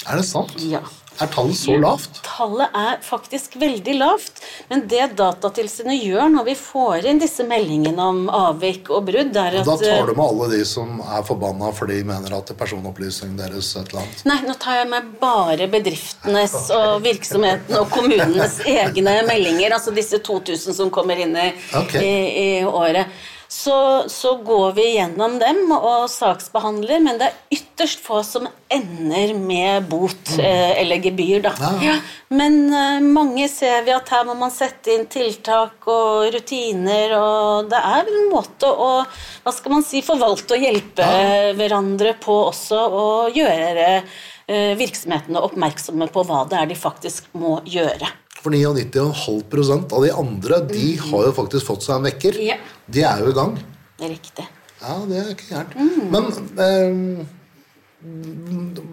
Er 0.03 0.19
det 0.19 0.27
sant? 0.27 0.55
Ja. 0.61 0.83
Er 1.21 1.29
tallet 1.33 1.57
så 1.59 1.77
lavt? 1.81 2.21
Tallet 2.25 2.77
er 2.77 3.01
faktisk 3.05 3.57
veldig 3.61 3.95
lavt. 3.99 4.43
Men 4.71 4.87
det 4.91 5.11
Datatilsynet 5.19 6.01
gjør 6.01 6.31
når 6.33 6.47
vi 6.49 6.55
får 6.59 7.09
inn 7.11 7.21
disse 7.23 7.45
meldingene 7.47 8.07
om 8.13 8.23
avvik 8.33 8.91
og 8.95 9.07
brudd, 9.11 9.37
er 9.37 9.59
at 9.61 9.69
Da 9.69 9.77
tar 9.81 10.09
du 10.09 10.15
med 10.17 10.25
alle 10.25 10.49
de 10.55 10.63
som 10.69 11.03
er 11.05 11.27
forbanna 11.27 11.73
fordi 11.77 12.01
de 12.01 12.09
mener 12.09 12.37
at 12.37 12.55
personopplysningen 12.59 13.37
deres 13.41 13.75
et 13.77 13.93
eller 13.93 14.03
annet 14.05 14.25
Nei, 14.29 14.39
nå 14.47 14.57
tar 14.63 14.81
jeg 14.81 14.89
med 14.93 15.13
bare 15.21 15.69
bedriftenes 15.73 16.57
og 16.77 17.03
virksomheten 17.05 17.79
og 17.81 17.91
kommunenes 17.93 18.61
egne 18.67 19.19
meldinger. 19.29 19.77
Altså 19.77 19.95
disse 19.95 20.23
2000 20.25 20.79
som 20.79 20.91
kommer 20.95 21.21
inn 21.21 21.37
i, 21.37 21.51
okay. 21.77 22.03
i, 22.03 22.17
i 22.43 22.49
året. 22.65 23.13
Så, 23.53 24.05
så 24.09 24.37
går 24.37 24.73
vi 24.73 24.85
gjennom 24.95 25.35
dem 25.37 25.67
og 25.75 26.07
saksbehandler, 26.09 27.03
men 27.05 27.19
det 27.21 27.27
er 27.29 27.59
ytterst 27.59 28.01
få 28.01 28.23
som 28.25 28.47
ender 28.73 29.35
med 29.37 29.91
bot 29.91 30.33
eh, 30.39 30.71
eller 30.81 31.03
gebyr, 31.05 31.43
da. 31.45 31.53
Ja. 31.61 31.73
Ja, 31.85 31.97
men 32.33 32.57
eh, 32.73 33.05
mange 33.05 33.51
ser 33.53 33.85
vi 33.85 33.93
at 33.93 34.09
her 34.09 34.25
må 34.25 34.39
man 34.41 34.55
sette 34.55 34.95
inn 34.95 35.05
tiltak 35.13 35.85
og 35.85 36.33
rutiner, 36.33 37.13
og 37.19 37.69
det 37.69 37.83
er 37.93 38.09
en 38.09 38.33
måte 38.33 38.73
å 38.73 38.91
hva 39.05 39.53
skal 39.53 39.77
man 39.77 39.85
si, 39.85 40.01
forvalte 40.07 40.57
og 40.57 40.65
hjelpe 40.71 41.13
hverandre 41.61 42.17
på 42.25 42.39
også, 42.47 42.81
og 42.89 43.37
gjøre 43.37 43.91
eh, 43.93 44.73
virksomhetene 44.81 45.45
oppmerksomme 45.45 46.09
på 46.09 46.25
hva 46.25 46.47
det 46.49 46.63
er 46.63 46.73
de 46.73 46.81
faktisk 46.89 47.29
må 47.37 47.59
gjøre. 47.69 48.15
For 48.43 48.51
99,5% 48.51 49.93
av 49.95 50.03
de 50.03 50.11
andre 50.19 50.57
de 50.67 50.87
har 50.99 51.27
jo 51.29 51.35
faktisk 51.37 51.69
fått 51.69 51.85
seg 51.85 52.01
en 52.01 52.09
vekker. 52.09 52.41
Ja. 52.43 52.57
De 52.87 53.05
er 53.07 53.23
jo 53.23 53.31
i 53.31 53.37
gang. 53.37 53.55
Riktig. 54.03 54.47
Ja, 54.83 54.97
det 55.07 55.19
er 55.21 55.31
ikke 55.31 55.49
gærent. 55.53 55.77
Men 56.11 56.25
eh, 56.67 57.27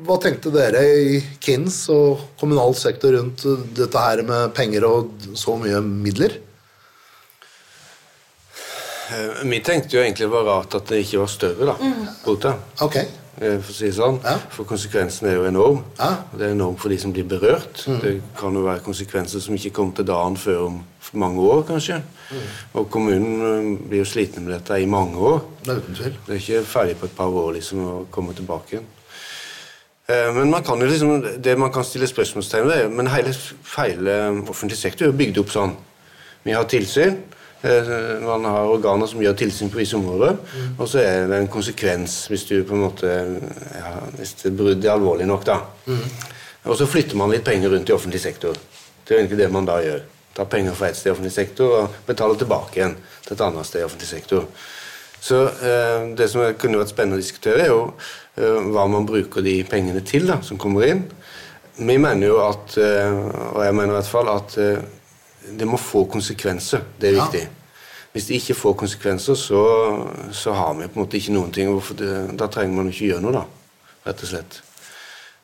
hva 0.05 0.19
tenkte 0.21 0.51
dere 0.53 0.83
i 0.85 1.21
KINS 1.41 1.79
og 1.93 2.27
kommunal 2.39 2.75
sektor 2.77 3.15
rundt 3.17 3.41
dette 3.77 4.03
her 4.03 4.21
med 4.27 4.53
penger 4.57 4.85
og 4.85 5.25
så 5.39 5.55
mye 5.57 5.81
midler? 5.81 6.37
Eh, 9.09 9.41
Vi 9.49 9.59
tenkte 9.65 9.97
jo 9.97 10.03
egentlig 10.03 10.27
det 10.27 10.33
var 10.35 10.45
rart 10.45 10.77
at 10.77 10.91
det 10.91 11.01
ikke 11.05 11.23
var 11.23 11.31
større, 11.33 11.71
da. 11.71 11.75
Mm. 11.81 12.05
Ok. 12.85 12.99
Eh, 13.41 13.57
For 13.59 13.71
å 13.71 13.75
si 13.75 13.85
det 13.87 13.95
sånn. 13.95 14.19
Ja. 14.23 14.37
For 14.53 14.63
konsekvensen 14.69 15.27
er 15.29 15.35
jo 15.39 15.45
enorm. 15.47 15.83
Ja. 15.99 16.11
Det 16.33 16.47
er 16.49 16.51
enorm 16.55 16.75
for 16.77 16.89
de 16.89 16.97
som 17.01 17.13
blir 17.15 17.23
berørt. 17.27 17.85
Det 18.01 18.21
kan 18.37 18.53
jo 18.53 18.61
være 18.65 18.83
konsekvenser 18.85 19.39
som 19.41 19.55
ikke 19.55 19.71
kommer 19.79 19.95
til 19.95 20.05
dagen 20.05 20.37
før 20.37 20.65
om 20.67 20.79
mange 21.13 21.41
år, 21.41 21.63
kanskje. 21.65 22.01
Og 22.77 22.89
kommunen 22.93 23.41
eh, 23.41 23.87
blir 23.89 24.03
jo 24.03 24.05
sliten 24.05 24.45
med 24.45 24.53
dette 24.59 24.77
i 24.81 24.85
mange 24.85 25.17
år. 25.17 25.41
Det 25.65 25.73
er 25.73 25.81
uten 25.83 25.95
tvil. 25.95 26.15
Det 26.27 26.35
er 26.35 26.41
ikke 26.43 26.65
ferdig 26.69 26.97
på 27.01 27.05
et 27.09 27.15
par 27.17 27.27
år 27.43 27.53
liksom 27.57 27.85
å 27.87 27.97
komme 28.11 28.33
tilbake 28.37 28.75
igjen. 28.77 28.87
Eh, 30.09 30.31
Men 30.33 30.49
man 30.49 30.63
kan 30.63 30.79
jo 30.81 30.87
liksom, 30.89 31.41
det 31.41 31.57
man 31.57 31.71
kan 31.73 31.83
stille 31.83 32.07
spørsmålstegn 32.07 32.65
ved, 32.67 32.83
er- 32.83 32.89
men 32.89 33.07
hele, 33.07 33.33
hele 33.77 34.15
offentlig 34.49 34.77
sektor 34.77 35.05
er 35.05 35.11
jo 35.11 35.17
bygd 35.17 35.37
opp 35.43 35.49
sånn. 35.53 35.75
Vi 36.45 36.51
har 36.55 36.63
tilsyn. 36.65 37.17
Eh, 37.63 38.19
Man 38.23 38.45
har 38.45 38.71
organer 38.71 39.07
som 39.09 39.21
gjør 39.23 39.37
tilsyn 39.39 39.71
på 39.73 39.81
visse 39.81 39.97
områder. 39.97 40.37
Og 40.77 40.87
så 40.87 41.01
er 41.03 41.27
det 41.29 41.39
en 41.39 41.51
konsekvens 41.51 42.21
hvis 42.31 42.47
du 42.49 42.55
på 42.63 42.77
en 42.77 42.85
måte, 42.87 43.13
ja, 43.75 43.93
hvis 44.17 44.35
det 44.43 44.55
brudd 44.57 44.85
er 44.85 44.95
alvorlig 44.95 45.27
nok. 45.29 45.45
da. 45.45 45.59
Og 46.65 46.75
så 46.77 46.87
flytter 46.87 47.17
man 47.17 47.31
litt 47.31 47.45
penger 47.47 47.71
rundt 47.73 47.89
i 47.89 47.95
offentlig 47.95 48.21
sektor. 48.21 48.57
Det 49.05 49.15
er 49.15 49.21
egentlig 49.23 49.39
det 49.43 49.51
man 49.51 49.65
da 49.65 49.79
gjør. 49.81 50.03
Tar 50.35 50.45
penger 50.51 50.75
fra 50.77 50.89
et 50.89 50.97
sted 50.99 51.09
i 51.09 51.13
offentlig 51.15 51.33
sektor 51.33 51.77
og 51.79 51.95
betaler 52.07 52.37
tilbake 52.37 52.77
igjen 52.77 52.97
til 53.25 53.33
et 53.33 53.41
annet 53.41 53.67
sted 53.67 53.81
i 53.81 53.87
offentlig 53.87 54.09
sektor. 54.11 54.45
Så 55.19 55.39
eh, 55.49 56.09
det 56.15 56.29
som 56.31 56.45
kunne 56.59 56.79
vært 56.79 56.93
spennende 56.93 57.17
å 57.17 57.23
diskutere, 57.23 57.63
er 57.65 57.71
jo 57.73 57.81
eh, 58.37 58.69
hva 58.71 58.85
man 58.87 59.07
bruker 59.09 59.43
de 59.43 59.57
pengene 59.67 60.03
til 60.07 60.29
da, 60.29 60.39
som 60.45 60.59
kommer 60.61 60.85
inn. 60.87 61.01
Vi 61.79 61.97
mener 61.99 62.27
jo 62.27 62.37
at, 62.43 62.77
eh, 62.79 63.19
og 63.55 63.59
jeg 63.65 63.75
mener 63.75 63.93
i 63.93 63.97
hvert 63.97 64.11
fall, 64.11 64.31
at 64.31 64.55
eh, 64.59 64.79
det 65.59 65.67
må 65.67 65.77
få 65.77 66.05
konsekvenser. 66.11 66.81
Det 66.99 67.09
er 67.09 67.15
Ja. 67.17 67.25
viktig. 67.25 67.47
Hvis 68.13 68.25
det 68.27 68.35
ikke 68.41 68.55
får 68.57 68.73
konsekvenser, 68.73 69.35
så, 69.37 69.61
så 70.31 70.53
har 70.53 70.73
vi 70.73 70.87
på 70.87 70.99
en 70.99 71.05
måte 71.05 71.17
ikke 71.19 71.33
noen 71.35 71.51
ting. 71.53 71.69
Det, 71.97 72.37
da 72.39 72.47
trenger 72.47 72.75
man 72.75 72.87
ikke 72.89 73.05
gjøre 73.11 73.21
noe, 73.21 73.31
da. 73.31 73.43
Rett 74.07 74.23
og 74.23 74.29
slett. 74.31 74.61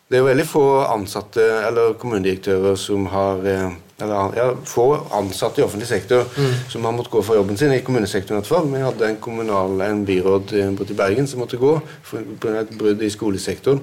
Det 0.10 0.18
er 0.20 0.24
veldig 0.26 0.46
få 0.46 0.62
ansatte 0.86 1.42
eller 1.66 1.94
kommunedirektører 1.98 2.76
som 2.78 3.06
har 3.10 3.40
eh, 3.50 3.72
eller 4.02 4.36
ja, 4.38 4.48
få 4.70 4.84
ansatte 5.18 5.62
i 5.62 5.64
offentlig 5.66 5.88
sektor 5.88 6.26
som 6.70 6.84
har 6.86 6.92
måttet 6.94 7.12
gå 7.14 7.22
fra 7.26 7.38
jobben 7.40 7.58
sin, 7.58 7.72
i 7.74 7.80
kommunesektoren 7.82 8.38
i 8.38 8.42
hvert 8.42 8.50
fall. 8.52 8.68
Vi 8.74 8.82
hadde 8.84 9.08
en 9.08 9.18
kommunal, 9.24 9.82
en 9.82 10.04
byråd 10.06 10.54
eh, 10.54 10.70
borte 10.78 10.94
i 10.94 11.00
Bergen 11.00 11.28
som 11.28 11.40
måtte 11.42 11.58
gå 11.58 11.72
pga. 12.12 12.60
et 12.60 12.74
brudd 12.78 13.02
i 13.02 13.10
skolesektoren. 13.10 13.82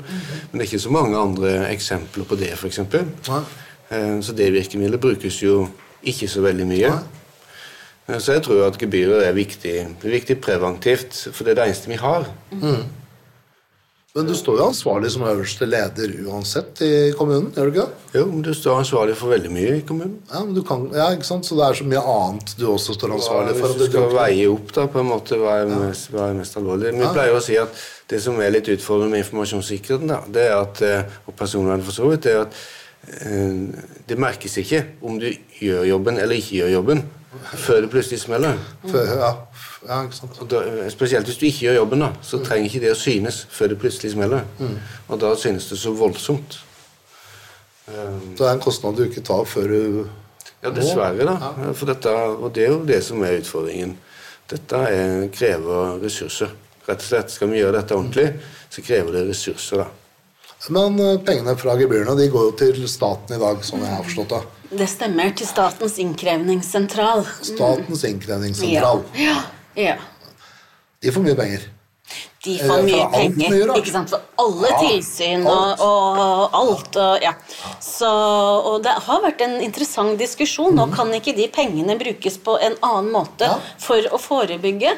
Men 0.50 0.58
det 0.58 0.66
er 0.66 0.70
ikke 0.70 0.82
så 0.86 0.94
mange 0.94 1.16
andre 1.18 1.54
eksempler 1.72 2.24
på 2.28 2.38
det, 2.38 2.52
f.eks. 2.58 2.78
Ja. 3.28 3.42
Så 4.22 4.32
det 4.32 4.52
virkemidlet 4.54 5.00
brukes 5.00 5.42
jo 5.42 5.66
ikke 6.02 6.30
så 6.30 6.42
veldig 6.44 6.68
mye. 6.68 6.94
Så 8.18 8.34
jeg 8.34 8.42
tror 8.44 8.66
at 8.66 8.80
gebyrer 8.80 9.22
er 9.28 9.36
viktig, 9.36 9.76
er 9.86 10.16
viktig 10.16 10.40
preventivt, 10.42 11.14
for 11.30 11.46
det 11.46 11.54
er 11.54 11.60
det 11.60 11.68
eneste 11.70 11.92
vi 11.92 12.00
har. 12.00 12.26
Men 14.12 14.26
du 14.28 14.34
står 14.36 14.58
jo 14.58 14.64
ansvarlig 14.68 15.08
som 15.14 15.22
øverste 15.24 15.64
leder 15.64 16.10
uansett 16.28 16.82
i 16.84 16.90
kommunen, 17.16 17.46
gjør 17.56 17.70
du 17.70 17.70
ikke 17.70 17.84
det? 17.86 18.18
Jo, 18.18 18.24
men 18.28 18.42
du 18.44 18.50
står 18.52 18.82
ansvarlig 18.82 19.14
for 19.16 19.32
veldig 19.32 19.52
mye 19.54 19.78
i 19.78 19.84
kommunen. 19.88 20.18
Ja, 20.28 20.42
men 20.44 20.52
du 20.52 20.60
kan, 20.68 20.84
ja, 20.92 21.06
ikke 21.16 21.24
sant? 21.30 21.48
Så 21.48 21.56
det 21.56 21.64
er 21.64 21.78
så 21.78 21.86
mye 21.88 22.02
annet 22.12 22.52
du 22.58 22.66
også 22.68 22.92
står 22.98 23.14
ansvarlig 23.16 23.54
for. 23.56 23.72
Hvis 23.72 23.80
du 23.80 23.94
skal 23.94 24.12
veie 24.12 24.50
opp 24.52 24.74
da, 24.76 24.84
på 24.92 25.00
en 25.00 25.08
måte 25.14 25.38
hva 25.40 25.56
er 25.62 25.72
mest, 25.72 26.10
hva 26.12 26.28
er 26.28 26.36
mest 26.42 26.60
alvorlig. 26.60 26.92
Vi 26.98 27.08
pleier 27.16 27.38
å 27.38 27.40
si 27.46 27.56
at 27.56 27.80
det 28.12 28.20
som 28.20 28.36
er 28.44 28.52
litt 28.52 28.68
utfordrende 28.74 29.14
med 29.14 29.24
informasjonssikkerheten, 29.24 30.12
da, 30.12 30.20
det 30.36 30.44
er 30.50 30.58
at, 30.58 30.84
eh, 30.84 31.18
og 31.24 31.38
personvernet 31.38 31.88
for 31.88 31.96
så 31.96 32.12
vidt, 32.12 32.26
det 32.26 32.36
er 32.36 32.44
at 32.44 32.60
det 34.08 34.18
merkes 34.18 34.56
ikke 34.62 34.84
om 35.02 35.18
du 35.18 35.26
gjør 35.58 35.84
jobben 35.88 36.18
eller 36.22 36.38
ikke 36.38 36.60
gjør 36.60 36.68
jobben, 36.76 37.02
før 37.58 37.80
det 37.82 37.90
plutselig 37.90 38.20
smeller. 38.22 38.58
Før, 38.86 39.08
ja, 39.18 39.30
ja, 39.88 40.02
ikke 40.04 40.16
sant. 40.16 40.38
Og 40.40 40.50
da, 40.50 40.60
eh, 40.68 40.90
spesielt 40.92 41.26
hvis 41.26 41.38
du 41.40 41.46
ikke 41.46 41.66
gjør 41.66 41.78
jobben, 41.80 42.04
da, 42.04 42.10
så 42.22 42.38
trenger 42.44 42.68
ikke 42.70 42.82
det 42.84 42.92
å 42.94 42.98
synes 42.98 43.46
før 43.50 43.72
det 43.72 43.78
plutselig 43.82 44.12
smeller. 44.14 44.44
Og 45.08 45.20
da 45.20 45.34
synes 45.36 45.66
det 45.70 45.78
så 45.80 45.94
voldsomt. 45.96 46.60
Så 47.86 48.38
det 48.38 48.46
er 48.46 48.52
en 48.52 48.62
kostnad 48.62 48.96
du 48.96 49.04
ikke 49.08 49.24
tar 49.26 49.44
før 49.44 49.68
du 49.68 50.08
Ja, 50.62 50.70
dessverre, 50.70 51.24
da. 51.26 51.72
For 51.74 51.90
dette, 51.90 52.10
og 52.12 52.52
det 52.54 52.68
er 52.68 52.68
jo 52.70 52.84
det 52.86 53.00
som 53.02 53.22
er 53.26 53.40
utfordringen. 53.40 53.96
Dette 54.48 54.76
er, 54.76 55.24
krever 55.34 55.98
ressurser. 56.04 56.52
Rett 56.86 57.02
og 57.02 57.08
slett. 57.08 57.32
Skal 57.34 57.50
vi 57.50 57.58
gjøre 57.58 57.80
dette 57.80 57.96
ordentlig, 57.96 58.28
så 58.70 58.84
krever 58.86 59.16
det 59.16 59.24
ressurser, 59.32 59.82
da. 59.82 60.01
Men 60.70 60.98
eh, 61.00 61.18
pengene 61.26 61.56
fra 61.58 61.74
gebyrene 61.76 62.14
de 62.18 62.28
går 62.30 62.44
jo 62.50 62.52
til 62.60 62.88
staten 62.88 63.34
i 63.36 63.40
dag, 63.42 63.62
sånn 63.66 63.82
jeg 63.82 63.94
har 63.96 64.04
forstått 64.06 64.28
det. 64.36 64.42
Det 64.78 64.88
stemmer. 64.88 65.32
Til 65.36 65.46
Statens 65.50 65.98
innkrevingssentral. 66.00 67.24
Statens 67.44 68.04
innkrevingssentral. 68.08 69.02
Ja. 69.18 69.38
ja. 69.76 69.96
De 71.02 71.10
får 71.12 71.24
mye 71.26 71.34
penger. 71.38 71.68
De 72.44 72.56
Eh, 72.58 72.66
får 72.66 72.82
mye 72.82 73.02
alt 73.02 73.12
penger. 73.14 73.50
mye, 73.66 73.76
ikke 73.80 73.92
sant? 73.94 74.10
For 74.10 74.20
alle 74.42 74.68
Ja, 74.70 74.78
tilsyn 74.82 75.44
alt. 75.46 75.80
og, 75.80 76.18
og 76.18 76.56
alt. 76.58 76.96
Og, 76.98 77.22
ja. 77.22 77.32
Så, 77.80 78.08
og 78.72 78.80
det 78.84 78.94
har 79.06 79.20
vært 79.22 79.40
en 79.46 79.58
interessant 79.62 80.18
diskusjon. 80.18 80.74
Nå 80.78 80.88
kan 80.94 81.12
ikke 81.14 81.34
de 81.36 81.46
pengene 81.54 81.94
brukes 82.00 82.38
på 82.42 82.56
en 82.60 82.74
annen 82.82 83.12
måte 83.14 83.46
Mhm. 83.46 83.60
Ja. 83.60 83.76
for 83.78 84.08
å 84.10 84.18
forebygge. 84.20 84.96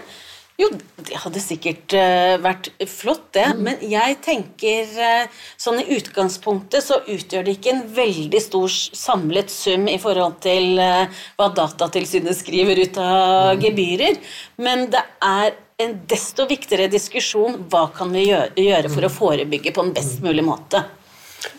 Jo, 0.56 0.68
det 1.02 1.16
hadde 1.18 1.40
sikkert 1.42 1.94
uh, 1.98 2.36
vært 2.38 2.68
flott, 2.86 3.24
det. 3.34 3.48
Mm. 3.56 3.62
Men 3.66 3.80
jeg 3.90 4.18
tenker 4.22 4.92
uh, 5.02 5.40
sånn 5.58 5.80
i 5.82 5.96
utgangspunktet 5.96 6.84
så 6.86 7.00
utgjør 7.10 7.42
det 7.48 7.56
ikke 7.56 7.72
en 7.72 7.82
veldig 7.96 8.40
stor 8.42 8.68
samlet 8.70 9.50
sum 9.50 9.88
i 9.90 9.98
forhold 9.98 10.36
til 10.44 10.78
uh, 10.78 11.10
hva 11.34 11.48
Datatilsynet 11.58 12.38
skriver 12.38 12.84
ut 12.84 13.00
av 13.02 13.54
av 13.54 13.62
gebyrer. 13.62 14.16
Men 14.62 14.86
det 14.92 15.02
er 15.26 15.56
en 15.82 15.96
desto 16.06 16.46
viktigere 16.46 16.86
diskusjon 16.92 17.64
hva 17.70 17.88
kan 17.94 18.12
vi 18.14 18.28
gjøre, 18.28 18.52
gjøre 18.54 18.92
for 18.92 19.02
å 19.02 19.10
Mhm. 19.10 19.16
forebygge 19.18 19.72
på 19.74 19.82
en 19.82 19.92
best 19.92 20.22
mulig 20.22 20.44
måte. 20.46 20.84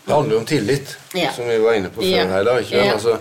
Det 0.06 0.12
handler 0.14 0.32
jo 0.34 0.38
om 0.40 0.46
tillit, 0.46 0.96
Ja. 1.14 1.32
som 1.32 1.46
vi 1.46 1.58
var 1.58 1.74
inne 1.74 1.90
på 1.90 2.00
før 2.00 2.16
Ja. 2.16 2.24
her. 2.26 2.40
i 2.40 2.44
dag. 2.44 2.64
Ja. 2.72 2.92
Altså, 2.94 3.18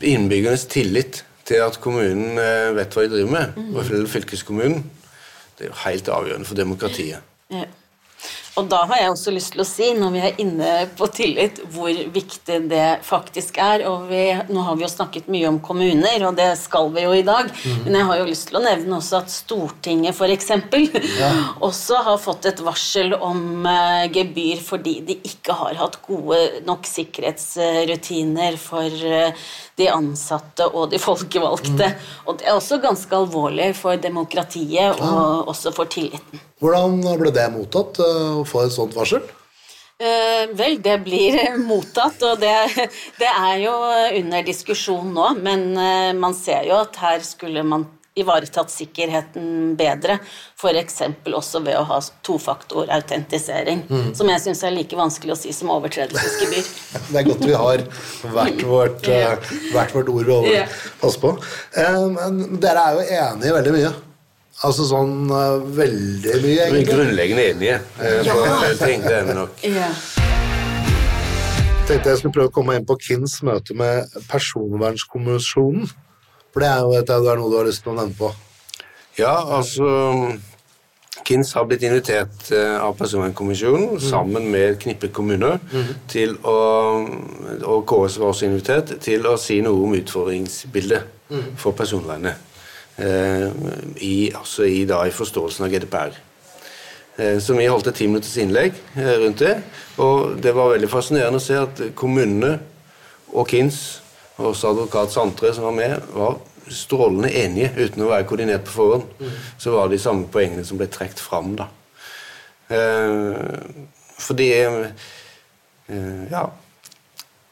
innbyggernes 0.00 0.66
tillit 0.66 1.24
til 1.50 1.64
at 1.64 1.80
kommunen 1.82 2.38
eh, 2.38 2.70
vet 2.76 2.94
hva 2.94 3.04
de 3.04 3.12
driver 3.16 3.34
med, 3.34 3.58
i 3.58 3.74
og 3.74 3.86
fall 3.88 4.08
fylkeskommunen, 4.10 4.84
det 5.58 5.66
er 5.66 5.72
jo 5.72 5.78
helt 5.84 6.08
avgjørende 6.08 6.48
for 6.48 6.58
demokratiet. 6.58 7.26
Ja. 7.50 7.66
Og 8.58 8.66
da 8.70 8.80
har 8.90 8.98
jeg 8.98 9.10
også 9.12 9.32
lyst 9.34 9.52
til 9.54 9.62
å 9.62 9.66
si, 9.68 9.88
når 9.94 10.10
vi 10.14 10.22
er 10.26 10.40
inne 10.42 10.70
på 10.98 11.06
tillit, 11.14 11.60
hvor 11.70 11.90
viktig 11.90 12.56
det 12.70 12.86
faktisk 13.06 13.60
er. 13.62 13.84
Og 13.86 14.08
vi, 14.10 14.24
nå 14.50 14.64
har 14.66 14.78
vi 14.78 14.84
jo 14.84 14.90
snakket 14.90 15.30
mye 15.30 15.46
om 15.52 15.60
kommuner, 15.62 16.24
og 16.26 16.34
det 16.38 16.48
skal 16.58 16.90
vi 16.94 17.04
jo 17.04 17.14
i 17.14 17.24
dag. 17.26 17.52
Men 17.84 18.00
jeg 18.00 18.08
har 18.10 18.20
jo 18.20 18.26
lyst 18.28 18.48
til 18.50 18.58
å 18.58 18.64
nevne 18.64 18.98
også 18.98 19.20
at 19.20 19.32
Stortinget 19.32 20.18
f.eks. 20.18 20.50
også 21.70 22.02
har 22.08 22.20
fått 22.22 22.50
et 22.50 22.64
varsel 22.66 23.14
om 23.14 23.68
uh, 23.68 24.10
gebyr 24.10 24.62
fordi 24.66 24.98
de 25.06 25.18
ikke 25.30 25.54
har 25.60 25.78
hatt 25.78 26.00
gode 26.06 26.40
nok 26.66 26.90
sikkerhetsrutiner 26.90 28.58
for 28.60 28.90
uh, 28.90 29.48
de 29.78 29.90
ansatte 29.94 30.66
og 30.74 30.90
de 30.90 31.00
folkevalgte. 31.00 31.94
Og 32.26 32.40
det 32.40 32.50
er 32.50 32.58
også 32.58 32.82
ganske 32.82 33.14
alvorlig 33.14 33.72
for 33.78 34.00
demokratiet 34.00 34.98
og 34.98 35.50
også 35.54 35.74
for 35.76 35.90
tilliten. 35.90 36.49
Hvordan 36.60 37.00
ble 37.20 37.32
det 37.32 37.46
mottatt 37.54 38.00
eh, 38.04 38.40
å 38.40 38.48
få 38.48 38.66
et 38.66 38.74
sånt 38.74 38.96
varsel? 38.96 39.22
Eh, 40.00 40.50
vel, 40.56 40.76
det 40.84 40.98
blir 41.04 41.38
mottatt, 41.70 42.20
og 42.24 42.40
det, 42.42 42.52
det 43.20 43.30
er 43.30 43.62
jo 43.64 43.72
under 44.20 44.44
diskusjon 44.44 45.14
nå. 45.16 45.30
Men 45.40 45.70
eh, 45.72 46.10
man 46.16 46.36
ser 46.36 46.68
jo 46.68 46.76
at 46.82 47.00
her 47.00 47.24
skulle 47.24 47.64
man 47.64 47.88
ivaretatt 48.20 48.68
sikkerheten 48.68 49.78
bedre. 49.78 50.18
F.eks. 50.58 50.98
også 51.30 51.62
ved 51.64 51.78
å 51.78 51.86
ha 51.88 52.00
tofaktorautentisering. 52.26 53.86
Som 54.18 54.28
jeg 54.28 54.42
syns 54.44 54.60
er 54.66 54.74
like 54.74 54.98
vanskelig 54.98 55.32
å 55.32 55.38
si 55.38 55.54
som 55.56 55.70
overtredelsesgebyr. 55.72 56.68
Det 57.14 57.22
er 57.22 57.28
godt 57.30 57.46
vi 57.46 57.56
har 57.56 57.86
hvert 58.34 58.66
vårt, 58.68 59.08
hvert 59.72 59.96
vårt 59.96 60.12
ord 60.12 60.34
å 60.36 60.42
passe 61.00 61.22
på. 61.22 61.32
Men 62.18 62.60
dere 62.60 62.84
er 62.84 62.98
jo 63.00 63.08
enige 63.22 63.52
i 63.54 63.58
veldig 63.60 63.76
mye. 63.78 63.96
Altså 64.60 64.84
sånn 64.84 65.30
uh, 65.32 65.62
veldig 65.72 66.34
mye, 66.42 66.66
egentlig. 66.66 66.88
grunnleggende 66.90 67.44
enige 67.54 67.78
eh, 67.80 68.18
på 68.26 68.34
en 68.44 68.58
del 68.60 68.76
ting. 68.76 69.06
Det 69.06 69.14
er 69.16 69.24
vi 69.24 69.36
nok. 69.38 69.62
Ja. 69.64 69.88
tenkte 71.88 72.12
jeg 72.12 72.20
skulle 72.20 72.34
prøve 72.36 72.50
å 72.50 72.54
komme 72.54 72.76
inn 72.76 72.84
på 72.86 72.98
Kins 73.00 73.38
møte 73.46 73.72
med 73.74 74.12
Personvernkommisjonen. 74.28 75.88
For 76.52 76.60
det 76.60 76.68
er 76.68 76.84
jo 76.84 76.92
vet 76.92 77.08
jeg, 77.08 77.24
det 77.24 77.32
er 77.32 77.40
noe 77.40 77.50
du 77.50 77.56
har 77.56 77.66
lyst 77.70 77.86
til 77.86 77.94
å 77.94 77.96
nevne 78.02 78.18
på. 78.18 78.30
Ja, 79.16 79.32
altså 79.56 79.88
KINS 81.24 81.54
har 81.56 81.64
blitt 81.70 81.86
invitert 81.88 82.52
eh, 82.52 82.76
av 82.76 82.92
Personvernkommisjonen 83.00 83.96
sammen 84.02 84.50
med 84.52 84.74
et 84.74 84.84
knippe 84.84 85.08
kommuner 85.14 85.56
til 86.10 86.36
å 86.44 86.58
Og 87.64 87.82
KS 87.88 88.20
var 88.20 88.34
også 88.34 88.48
invitert 88.50 88.94
til 89.00 89.24
å 89.28 89.34
si 89.40 89.60
noe 89.64 89.88
om 89.88 89.96
utfordringsbildet 89.96 91.18
for 91.60 91.72
personvernet. 91.78 92.49
Eh, 93.00 93.50
i, 94.04 94.30
altså 94.36 94.66
i, 94.68 94.82
da, 94.88 94.98
i 95.08 95.14
forståelsen 95.14 95.64
av 95.64 95.72
GDPR. 95.72 96.16
Eh, 97.16 97.38
Så 97.40 97.54
vi 97.56 97.68
holdt 97.70 97.88
et 97.88 97.96
ti 97.96 98.08
minutters 98.10 98.36
innlegg 98.42 98.76
eh, 98.96 99.14
rundt 99.22 99.40
det. 99.40 99.54
Og 100.04 100.36
det 100.42 100.52
var 100.56 100.74
veldig 100.74 100.90
fascinerende 100.92 101.40
å 101.40 101.44
se 101.44 101.56
at 101.56 101.80
kommunene 101.96 102.58
og 103.32 103.48
KINS, 103.48 103.80
og 104.36 104.52
også 104.52 104.72
advokat 104.74 105.12
Santre 105.14 105.52
som 105.54 105.64
var 105.68 105.76
med, 105.76 105.96
var 106.12 106.38
strålende 106.70 107.32
enige 107.34 107.72
uten 107.78 108.04
å 108.04 108.10
være 108.12 108.26
koordinert 108.28 108.64
på 108.68 108.76
forhånd. 108.76 109.30
Så 109.58 109.72
var 109.74 109.88
det 109.88 109.96
de 109.98 110.02
samme 110.04 110.28
poengene 110.32 110.64
som 110.66 110.78
ble 110.78 110.86
trukket 110.92 111.20
fram, 111.22 111.54
da. 111.58 111.66
Fordi 114.20 114.48
Ja. 116.30 116.44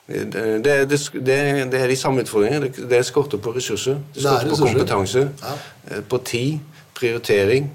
Det, 0.09 0.23
det, 0.33 0.43
det, 0.65 0.99
det, 1.13 1.39
det 1.73 1.81
er 1.83 1.91
de 1.93 1.97
samme 2.01 2.23
utfordringene. 2.25 2.71
Det, 2.73 2.87
det 2.89 3.03
skorter 3.05 3.41
på 3.45 3.53
ressurser. 3.53 3.99
Det 4.15 4.23
er 4.25 4.39
skorter 4.41 4.55
på 4.55 4.61
kompetanse. 4.63 5.27
Ja. 5.43 5.57
eh, 5.91 6.01
På 6.09 6.19
tid, 6.25 6.59
prioritering. 6.97 7.69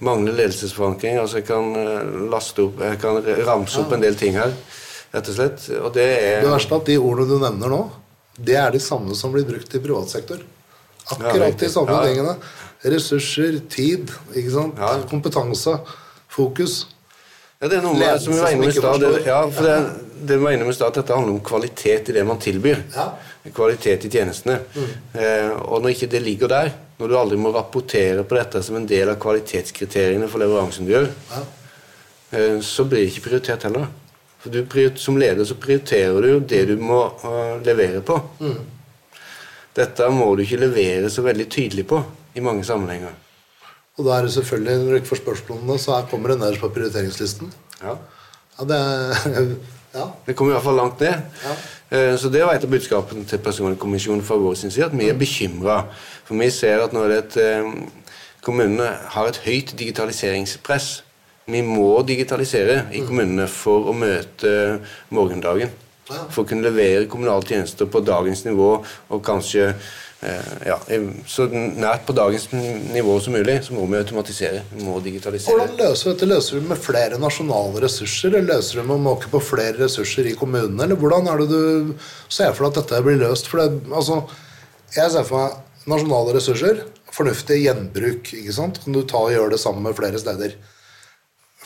Manglende 0.00 0.32
ledelsesforankring. 0.38 1.18
Altså 1.20 1.42
jeg 1.42 1.46
kan 1.50 1.68
eh, 1.76 2.16
laste 2.32 2.64
opp 2.64 2.80
Jeg 2.84 2.98
kan 3.02 3.20
ramse 3.46 3.80
opp 3.82 3.92
en 3.92 4.02
del 4.04 4.16
ting 4.16 4.34
her, 4.40 4.54
rett 5.12 5.28
og 5.32 5.36
slett. 5.36 5.68
Og 5.82 5.92
det 5.94 6.08
er 6.16 6.40
Det 6.46 6.50
verste 6.54 6.74
er 6.74 6.80
at 6.80 6.90
de 6.90 6.96
ordene 6.98 7.28
du 7.28 7.36
nevner 7.44 7.72
nå, 7.76 7.82
det 8.36 8.56
er 8.60 8.72
de 8.74 8.80
samme 8.80 9.14
som 9.16 9.32
blir 9.32 9.44
brukt 9.48 9.76
i 9.76 9.80
privat 9.84 10.10
sektor. 10.12 10.40
Akkurat 11.12 11.52
ja, 11.52 11.60
de 11.60 11.68
samme 11.72 11.92
Ja. 11.92 12.02
tingene. 12.08 12.34
Ressurser, 12.86 13.60
tid, 13.72 14.10
ikke 14.34 14.50
sant? 14.52 14.76
Ja. 14.80 14.96
kompetanse, 15.08 15.76
fokus. 16.28 16.86
Ja, 17.66 17.70
det 17.72 17.78
er 17.80 17.82
noe 17.82 17.98
med, 17.98 18.20
som 18.22 18.30
vi 18.30 18.38
var 18.38 18.52
inne 18.54 18.66
med 18.68 18.74
stad. 18.76 19.00
Det, 19.02 19.24
ja, 19.26 19.40
for 19.50 19.66
det, 19.66 19.76
det 20.30 20.36
var 20.38 20.52
inne 20.54 20.66
med 20.68 20.74
stad, 20.76 20.92
at 20.92 21.00
dette 21.00 21.16
handler 21.16 21.32
om 21.34 21.40
kvalitet 21.42 22.12
i 22.12 22.14
det 22.14 22.22
man 22.28 22.38
tilbyr. 22.38 22.84
Ja. 22.94 23.06
Kvalitet 23.56 24.06
i 24.06 24.10
tjenestene. 24.12 24.60
Eh, 25.18 25.50
og 25.66 25.82
når 25.82 25.96
ikke 25.96 26.08
det 26.14 26.20
ligger 26.22 26.52
der, 26.52 26.70
når 27.00 27.10
du 27.10 27.16
aldri 27.18 27.40
må 27.42 27.50
rapportere 27.54 28.22
på 28.22 28.38
dette 28.38 28.62
som 28.62 28.78
en 28.78 28.86
del 28.86 29.10
av 29.10 29.18
kvalitetskriteriene 29.22 30.30
for 30.30 30.44
leveransen 30.44 30.86
du 30.86 30.94
gjør, 30.94 31.10
Ja. 31.34 31.42
eh, 32.38 32.60
så 32.62 32.86
blir 32.86 33.02
det 33.02 33.10
ikke 33.10 33.26
prioritert 33.26 33.66
heller. 33.66 33.90
For 34.38 34.54
du, 34.54 34.62
Som 34.94 35.18
leder 35.18 35.44
så 35.44 35.58
prioriterer 35.58 36.22
du 36.22 36.28
jo 36.36 36.38
det 36.38 36.66
du 36.68 36.76
må 36.78 37.02
uh, 37.24 37.58
levere 37.66 37.98
på. 38.00 38.20
Dette 39.74 40.08
må 40.14 40.36
du 40.36 40.44
ikke 40.44 40.60
levere 40.68 41.10
så 41.10 41.22
veldig 41.26 41.48
tydelig 41.50 41.86
på 41.90 41.98
i 42.34 42.40
mange 42.40 42.62
sammenhenger. 42.64 43.10
Og 43.96 44.04
da 44.04 44.18
er 44.18 44.26
det 44.26 44.32
selvfølgelig, 44.34 44.76
når 44.78 44.90
du 44.90 44.96
ikke 45.00 45.08
får 45.12 45.22
spørsmålene, 45.22 45.78
så 45.78 45.94
her 45.96 46.10
kommer 46.10 46.28
det 46.32 46.38
nederst 46.40 46.60
på 46.60 46.68
prioriteringslisten. 46.68 47.52
Ja. 47.82 47.96
Ja, 48.58 48.64
det 48.64 49.56
Ja. 49.96 50.04
Det 50.26 50.34
kommer 50.36 50.52
i 50.52 50.56
hvert 50.58 50.64
fall 50.66 50.76
langt 50.76 51.00
ned. 51.00 51.14
Ja. 51.44 51.52
Eh, 51.96 52.18
Så 52.18 52.28
det 52.28 52.42
var 52.44 52.52
et 52.52 52.64
av 52.64 52.70
budskapene 52.70 53.24
til 53.24 53.38
Personvernkommisjonen 53.40 54.20
fra 54.22 54.36
vår 54.36 54.54
side, 54.60 54.84
at 54.84 54.92
vi 54.98 55.08
er 55.08 55.16
bekymra. 55.16 55.78
For 56.26 56.36
vi 56.36 56.50
ser 56.52 56.82
at 56.84 56.92
når 56.92 57.08
det 57.08 57.16
er 57.16 57.22
et, 57.22 57.36
eh, 57.36 58.10
kommunene 58.44 58.90
har 59.14 59.26
et 59.30 59.40
høyt 59.46 59.72
digitaliseringspress 59.78 61.02
Vi 61.48 61.60
må 61.62 62.02
digitalisere 62.02 62.88
i 62.92 63.00
kommunene 63.06 63.46
for 63.46 63.86
å 63.86 63.92
møte 63.94 64.80
morgendagen. 65.14 65.70
For 66.30 66.42
å 66.42 66.46
kunne 66.48 66.62
levere 66.66 67.06
kommunale 67.06 67.46
tjenester 67.46 67.86
på 67.86 68.00
dagens 68.04 68.44
nivå 68.44 68.84
og 69.10 69.22
kanskje 69.22 69.68
ja, 70.66 70.76
så 71.30 71.46
nært 71.52 72.06
på 72.08 72.14
dagens 72.16 72.48
nivå 72.52 73.16
som 73.22 73.36
mulig, 73.36 73.58
så 73.66 73.76
må 73.76 73.84
vi 73.90 73.98
automatisere. 74.00 74.62
Vi 74.72 74.86
må 74.86 74.98
digitalisere. 75.04 75.54
Hvordan 75.54 75.76
løser 75.78 76.08
du 76.08 76.12
dette? 76.14 76.30
Løser 76.30 76.58
du 76.58 76.70
med 76.70 76.80
flere 76.82 77.20
nasjonale 77.22 77.82
ressurser, 77.84 78.32
eller 78.32 78.56
løser 78.56 78.80
du 78.80 78.86
med 78.88 78.96
å 78.96 79.04
måke 79.06 79.30
på 79.32 79.42
flere 79.42 79.76
ressurser 79.84 80.30
i 80.30 80.34
kommunene, 80.38 80.82
eller 80.86 80.98
hvordan 81.00 81.30
er 81.30 81.42
det 81.42 81.48
du 81.52 81.94
ser 82.28 82.56
for 82.56 82.66
deg 82.66 82.72
at 82.72 82.80
dette 82.82 83.02
blir 83.06 83.20
løst? 83.22 83.50
For 83.52 83.62
det, 83.62 83.84
altså, 83.92 84.22
jeg 84.96 85.14
ser 85.14 85.28
for 85.28 85.42
meg 85.44 85.62
nasjonale 85.86 86.34
ressurser, 86.36 86.86
fornuftig 87.16 87.60
gjenbruk, 87.62 88.32
ikke 88.34 88.54
sant? 88.54 88.80
Kan 88.82 88.96
du 88.96 89.04
ta 89.06 89.22
og 89.22 89.34
gjøre 89.34 89.54
det 89.54 89.60
sammen 89.62 89.86
med 89.86 89.96
flere 89.98 90.18
steder? 90.20 90.56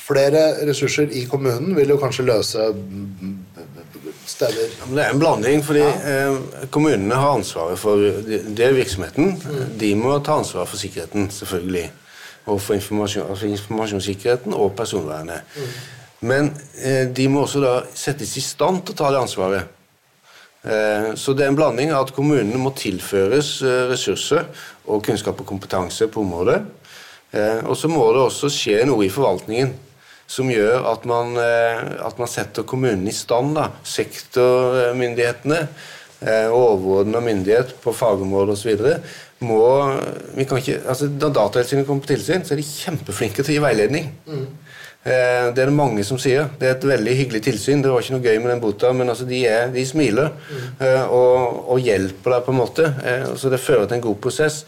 Flere 0.01 0.43
ressurser 0.69 1.13
i 1.17 1.25
kommunen 1.31 1.75
vil 1.77 1.93
jo 1.93 1.99
kanskje 2.01 2.27
løse 2.29 2.71
steder. 4.31 4.71
Det 4.91 5.03
er 5.05 5.11
en 5.15 5.21
blanding, 5.23 5.65
fordi 5.67 5.83
eh, 5.87 6.67
kommunene 6.73 7.15
har 7.19 7.37
ansvaret 7.39 7.79
for 7.79 7.97
det 8.01 8.65
er 8.67 8.77
virksomheten. 8.77 9.35
De 9.81 9.91
må 9.99 10.17
ta 10.25 10.39
ansvar 10.41 10.69
for 10.71 10.81
sikkerheten, 10.81 11.29
selvfølgelig. 11.35 11.89
Og 12.51 12.61
for 12.63 12.75
informasjon, 12.75 13.27
altså 13.31 13.47
informasjonssikkerheten 13.51 14.55
og 14.57 14.73
personvernet. 14.79 15.43
Men 16.21 16.51
eh, 16.83 17.07
de 17.17 17.29
må 17.33 17.45
også 17.47 17.61
da 17.65 17.75
settes 17.97 18.33
i 18.37 18.43
stand 18.45 18.83
til 18.85 18.97
å 18.97 18.99
ta 19.03 19.11
det 19.15 19.21
ansvaret. 19.23 19.77
Eh, 20.65 21.13
Så 21.17 21.33
det 21.33 21.45
er 21.47 21.53
en 21.53 21.57
blanding 21.57 21.93
at 21.97 22.13
kommunene 22.13 22.59
må 22.61 22.73
tilføres 22.77 23.63
eh, 23.65 23.87
ressurser 23.93 24.45
og 24.87 25.05
kunnskap 25.07 25.41
og 25.41 25.47
kompetanse 25.49 26.09
på 26.13 26.21
området. 26.21 26.59
Eh, 27.33 27.63
Og 27.65 27.77
så 27.77 27.89
må 27.89 28.03
det 28.13 28.25
også 28.27 28.51
skje 28.53 28.83
noe 28.89 29.07
i 29.07 29.13
forvaltningen 29.13 29.73
som 30.31 30.51
gjør 30.53 30.85
at 30.93 31.07
man, 31.11 31.33
eh, 31.43 31.81
at 32.07 32.19
man 32.21 32.29
setter 32.31 32.63
kommunene 32.69 33.11
i 33.11 33.17
stand. 33.17 33.57
Da. 33.59 33.65
Sektormyndighetene 33.83 35.61
eh, 36.23 36.49
og 36.53 36.77
overordna 36.77 37.23
myndighet 37.25 37.75
på 37.83 37.95
fagområder 37.97 38.55
osv. 38.55 38.87
må 39.41 39.61
vi 40.37 40.45
kan 40.45 40.61
ikke, 40.61 40.83
altså 40.87 41.09
Da 41.09 41.31
Datatilsynet 41.33 41.87
kommer 41.89 42.05
på 42.05 42.13
tilsyn, 42.13 42.45
så 42.45 42.55
er 42.55 42.61
de 42.61 42.67
kjempeflinke 42.69 43.43
til 43.43 43.55
å 43.55 43.57
gi 43.59 43.65
veiledning. 43.65 44.11
Eh, 44.31 45.49
Det 45.55 45.63
er 45.65 45.71
det 45.71 45.73
mange 45.73 46.05
som 46.05 46.19
sier. 46.21 46.51
Det 46.61 46.69
er 46.69 46.75
et 46.77 46.85
veldig 46.93 47.15
hyggelig 47.17 47.43
tilsyn. 47.49 47.83
Det 47.83 47.91
var 47.91 48.03
ikke 48.05 48.19
noe 48.19 48.27
gøy 48.29 48.39
med 48.45 48.51
den 48.53 48.61
bota, 48.61 48.93
men 48.93 49.09
altså 49.09 49.25
de, 49.27 49.43
er, 49.49 49.71
de 49.73 49.85
smiler 49.89 50.31
eh, 50.79 51.05
og, 51.09 51.65
og 51.73 51.81
hjelper 51.81 52.37
deg 52.37 52.45
på 52.47 52.53
en 52.55 52.61
måte. 52.61 52.91
Eh, 53.05 53.25
Så 53.41 53.49
det 53.51 53.63
fører 53.65 53.87
til 53.89 53.97
en 53.99 54.07
god 54.11 54.21
prosess. 54.21 54.65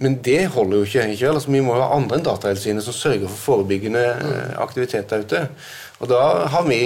Men 0.00 0.16
det 0.24 0.46
holder 0.54 0.80
jo 0.80 0.86
ikke. 0.88 1.02
ikke 1.12 1.26
vel? 1.26 1.36
Altså, 1.36 1.52
vi 1.52 1.60
må 1.64 1.76
ha 1.76 1.90
andre 1.92 2.16
enn 2.16 2.24
Datatilsynet 2.24 2.86
som 2.86 2.96
sørger 2.96 3.28
for 3.28 3.42
forebyggende 3.50 4.00
eh, 4.00 4.54
aktivitet 4.62 5.12
der 5.12 5.26
ute. 5.26 5.42
Og 6.00 6.08
Da 6.08 6.20
har 6.48 6.64
vi 6.64 6.78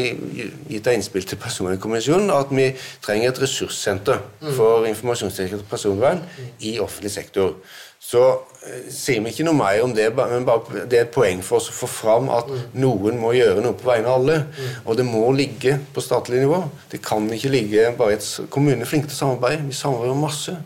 gitt 0.67 0.89
et 0.89 0.97
innspill 0.97 1.23
til 1.23 1.39
Personvernkommisjonen 1.39 2.33
at 2.35 2.51
vi 2.51 2.73
trenger 3.05 3.31
et 3.31 3.41
ressurssenter 3.45 4.19
for 4.57 4.89
informasjonssikkerhet 4.91 5.62
og 5.62 5.71
personvern 5.71 6.25
i 6.67 6.75
offentlig 6.83 7.15
sektor. 7.15 7.55
Så 8.03 8.25
eh, 8.67 8.91
sier 8.91 9.23
vi 9.23 9.31
ikke 9.31 9.47
noe 9.47 9.61
mer 9.62 9.79
om 9.87 9.95
det, 9.95 10.11
men 10.19 10.45
det 10.91 10.99
er 10.99 11.07
et 11.07 11.15
poeng 11.15 11.39
for 11.47 11.62
oss 11.62 11.71
å 11.71 11.79
få 11.79 11.89
fram 11.89 12.27
at 12.35 12.51
noen 12.75 13.23
må 13.23 13.31
gjøre 13.39 13.62
noe 13.65 13.79
på 13.79 13.87
vegne 13.93 14.11
av 14.11 14.19
alle. 14.19 14.41
Og 14.85 14.99
det 14.99 15.07
må 15.07 15.23
ligge 15.39 15.79
på 15.95 16.03
statlig 16.03 16.43
nivå. 16.43 16.65
Det 16.91 16.99
kan 17.07 17.31
ikke 17.33 17.55
ligge 17.55 17.93
bare 17.97 18.17
i 18.17 18.19
et 18.19 18.51
kommune 18.51 18.83
er 18.83 18.91
flinke 18.91 19.07
til 19.07 19.21
å 19.21 19.23
samarbeide. 19.23 19.69
Vi 19.71 19.79
samarbeider 19.79 20.19
masse. 20.27 20.59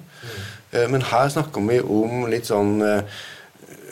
Eh, 0.72 0.88
Men 0.88 1.02
her 1.02 1.28
snakker 1.32 1.64
vi 1.68 1.80
om 1.80 2.26
litt 2.30 2.48
sånn 2.48 2.78
eh, 2.82 3.02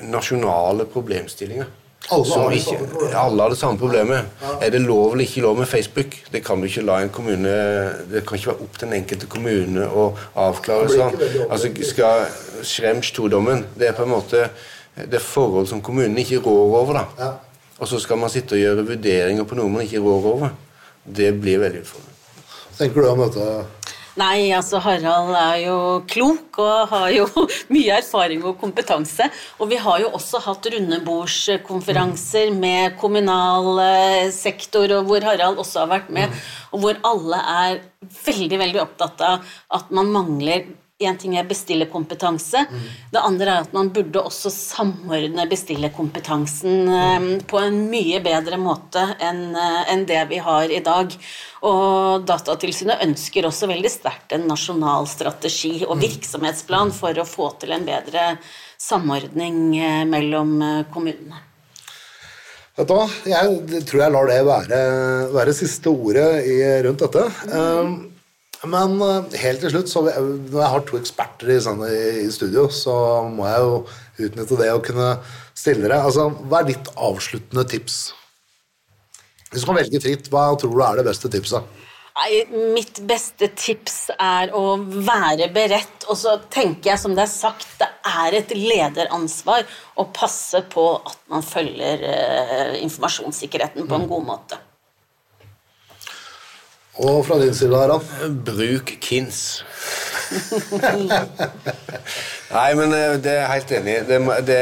nasjonale 0.02 0.84
problemstillinger. 0.92 1.66
Alle 2.12 2.36
har 2.38 2.52
ikke-. 2.54 3.14
Alle 3.18 3.42
har 3.42 3.50
det 3.50 3.58
samme 3.58 3.78
problemet. 3.80 4.28
Er 4.62 4.70
det 4.70 4.80
lov 4.84 5.14
eller 5.14 5.24
ikke 5.24 5.42
lov 5.42 5.56
med 5.58 5.66
Facebook? 5.66 6.14
Det 6.30 6.44
kan 6.44 6.60
du 6.60 6.68
ikke 6.68 6.84
la 6.86 7.00
en 7.02 7.10
kommune 7.10 7.54
Det 8.12 8.22
kan 8.26 8.38
ikke 8.38 8.52
være 8.52 8.62
opp 8.62 8.76
til 8.78 8.86
den 8.88 9.00
enkelte 9.00 9.26
kommune 9.26 9.88
å 9.88 10.04
avklare 10.36 10.86
sånn. 10.92 11.16
Altså, 11.50 11.72
skal 11.82 12.28
Schrems 12.62 13.10
2-dommen 13.16 13.64
Det 13.76 13.88
er 13.88 13.96
på 13.96 14.06
en 14.06 14.12
måte 14.14 14.44
Det 14.96 15.18
er 15.18 15.24
forhold 15.24 15.66
som 15.68 15.82
kommunen 15.82 16.16
ikke 16.22 16.38
rår 16.44 16.76
over, 16.82 17.00
da. 17.00 17.04
Ja. 17.18 17.32
Og 17.80 17.88
så 17.90 17.98
skal 18.00 18.16
man 18.22 18.30
sitte 18.32 18.54
og 18.56 18.62
gjøre 18.62 18.86
vurderinger 18.86 19.44
på 19.44 19.58
noe 19.58 19.68
man 19.68 19.82
ikke 19.84 20.00
rår 20.00 20.30
over. 20.30 20.54
Det 21.04 21.32
blir 21.40 21.58
veldig 21.60 21.82
utfordrende. 21.82 22.14
tenker 22.78 23.02
du 23.02 23.08
om 23.10 23.20
dette? 23.26 23.66
Nei, 24.16 24.48
altså 24.56 24.78
Harald 24.80 25.34
er 25.36 25.58
jo 25.66 25.76
klok 26.08 26.56
og 26.64 26.88
har 26.88 27.10
jo 27.12 27.26
mye 27.74 27.98
erfaring 27.98 28.44
og 28.48 28.56
kompetanse. 28.62 29.28
Og 29.60 29.68
vi 29.68 29.80
har 29.82 30.00
jo 30.00 30.12
også 30.16 30.40
hatt 30.46 30.68
rundebordskonferanser 30.72 32.54
med 32.56 32.96
kommunal 33.00 33.82
eh, 33.84 34.30
sektor, 34.32 34.88
og 34.96 35.10
hvor 35.10 35.26
Harald 35.28 35.60
også 35.60 35.84
har 35.84 35.92
vært 35.98 36.08
med, 36.16 36.32
og 36.72 36.84
hvor 36.84 37.02
alle 37.12 37.42
er 37.58 37.78
veldig, 38.24 38.62
veldig 38.64 38.82
opptatt 38.86 39.20
av 39.26 39.54
at 39.76 39.92
man 39.92 40.08
mangler 40.14 40.64
en 40.98 41.18
ting 41.18 41.36
er 41.36 41.44
bestillerkompetanse. 41.44 42.62
Det 43.12 43.20
andre 43.20 43.50
er 43.50 43.64
at 43.66 43.74
man 43.76 43.90
burde 43.92 44.22
også 44.24 44.48
samordne 44.52 45.44
bestillerkompetansen 45.50 46.88
mm. 46.88 47.26
på 47.50 47.60
en 47.60 47.82
mye 47.90 48.22
bedre 48.24 48.56
måte 48.56 49.02
enn 49.20 49.50
eh, 49.52 49.92
det 50.08 50.22
vi 50.30 50.40
har 50.40 50.72
i 50.72 50.80
dag. 50.80 51.12
Og 51.68 52.24
Datatilsynet 52.24 53.04
ønsker 53.04 53.44
også 53.44 53.68
veldig 53.68 53.92
sterkt 53.92 54.32
en 54.32 54.48
nasjonal 54.48 55.08
strategi 55.10 55.82
og 55.84 56.00
virksomhetsplan 56.00 56.94
for 56.96 57.20
å 57.20 57.28
få 57.28 57.50
til 57.60 57.76
en 57.76 57.84
bedre 57.84 58.32
samordning 58.80 59.76
eh, 59.76 60.02
mellom 60.08 60.56
eh, 60.62 60.82
kommunene. 60.92 61.44
Hva, 62.76 63.04
jeg 63.24 63.84
tror 63.88 64.02
jeg 64.02 64.12
lar 64.12 64.28
det 64.28 64.42
være, 64.44 64.82
være 65.32 65.52
siste 65.56 65.92
ordet 65.92 66.28
i, 66.44 66.60
rundt 66.84 67.04
dette. 67.04 67.22
Um, 67.48 67.94
men 68.68 68.98
uh, 69.00 69.38
helt 69.40 69.62
til 69.64 69.72
slutt, 69.72 69.90
så 69.92 70.02
når 70.06 70.60
jeg 70.60 70.72
har 70.74 70.84
to 70.88 71.00
eksperter 71.00 71.54
i, 71.54 71.58
sånn, 71.62 71.82
i, 71.86 72.26
studio, 72.34 72.66
så 72.72 72.96
må 73.32 73.48
jeg 73.48 73.64
jo 73.64 74.28
utnytte 74.28 74.60
det 74.60 74.70
å 74.74 74.84
kunne 74.84 75.08
stille 75.56 75.86
dere. 75.86 76.02
Altså, 76.08 76.28
hva 76.46 76.62
er 76.62 76.70
ditt 76.72 76.92
avsluttende 76.94 77.66
tips? 77.70 77.98
Hvis 79.50 79.62
du 79.62 79.70
kan 79.70 79.78
velge 79.78 80.02
fritt, 80.02 80.30
hva 80.32 80.50
tror 80.58 80.74
du 80.74 80.84
er 80.84 81.00
det 81.00 81.06
beste 81.06 81.30
tipset? 81.32 81.74
Nei, 82.16 82.46
mitt 82.72 83.02
beste 83.04 83.50
tips 83.52 84.06
er 84.16 84.54
å 84.56 84.78
være 84.80 85.50
beredt, 85.52 86.06
og 86.08 86.16
så 86.16 86.38
tenker 86.48 86.94
jeg 86.94 87.02
som 87.02 87.12
det 87.16 87.26
er 87.26 87.32
sagt, 87.32 87.66
det 87.82 87.90
er 88.08 88.38
et 88.38 88.54
lederansvar 88.56 89.66
å 90.00 90.06
passe 90.16 90.62
på 90.72 90.86
at 90.96 91.18
man 91.32 91.44
følger 91.44 92.06
eh, 92.08 92.78
informasjonssikkerheten 92.86 93.84
på 93.84 93.98
en 94.00 94.08
god 94.08 94.24
måte. 94.32 94.60
Og 96.98 97.26
fra 97.26 97.36
din 97.42 97.54
side, 97.54 97.76
Harald? 97.76 98.06
Bruk 98.46 98.94
KINS. 99.04 99.40
Nei, 102.50 102.70
men 102.78 102.94
eh, 102.96 103.18
det 103.20 103.32
er 103.34 103.42
jeg 103.42 103.52
helt 103.52 103.74
enig 103.80 103.92
i. 103.98 104.00
Det, 104.08 104.18
det, 104.48 104.60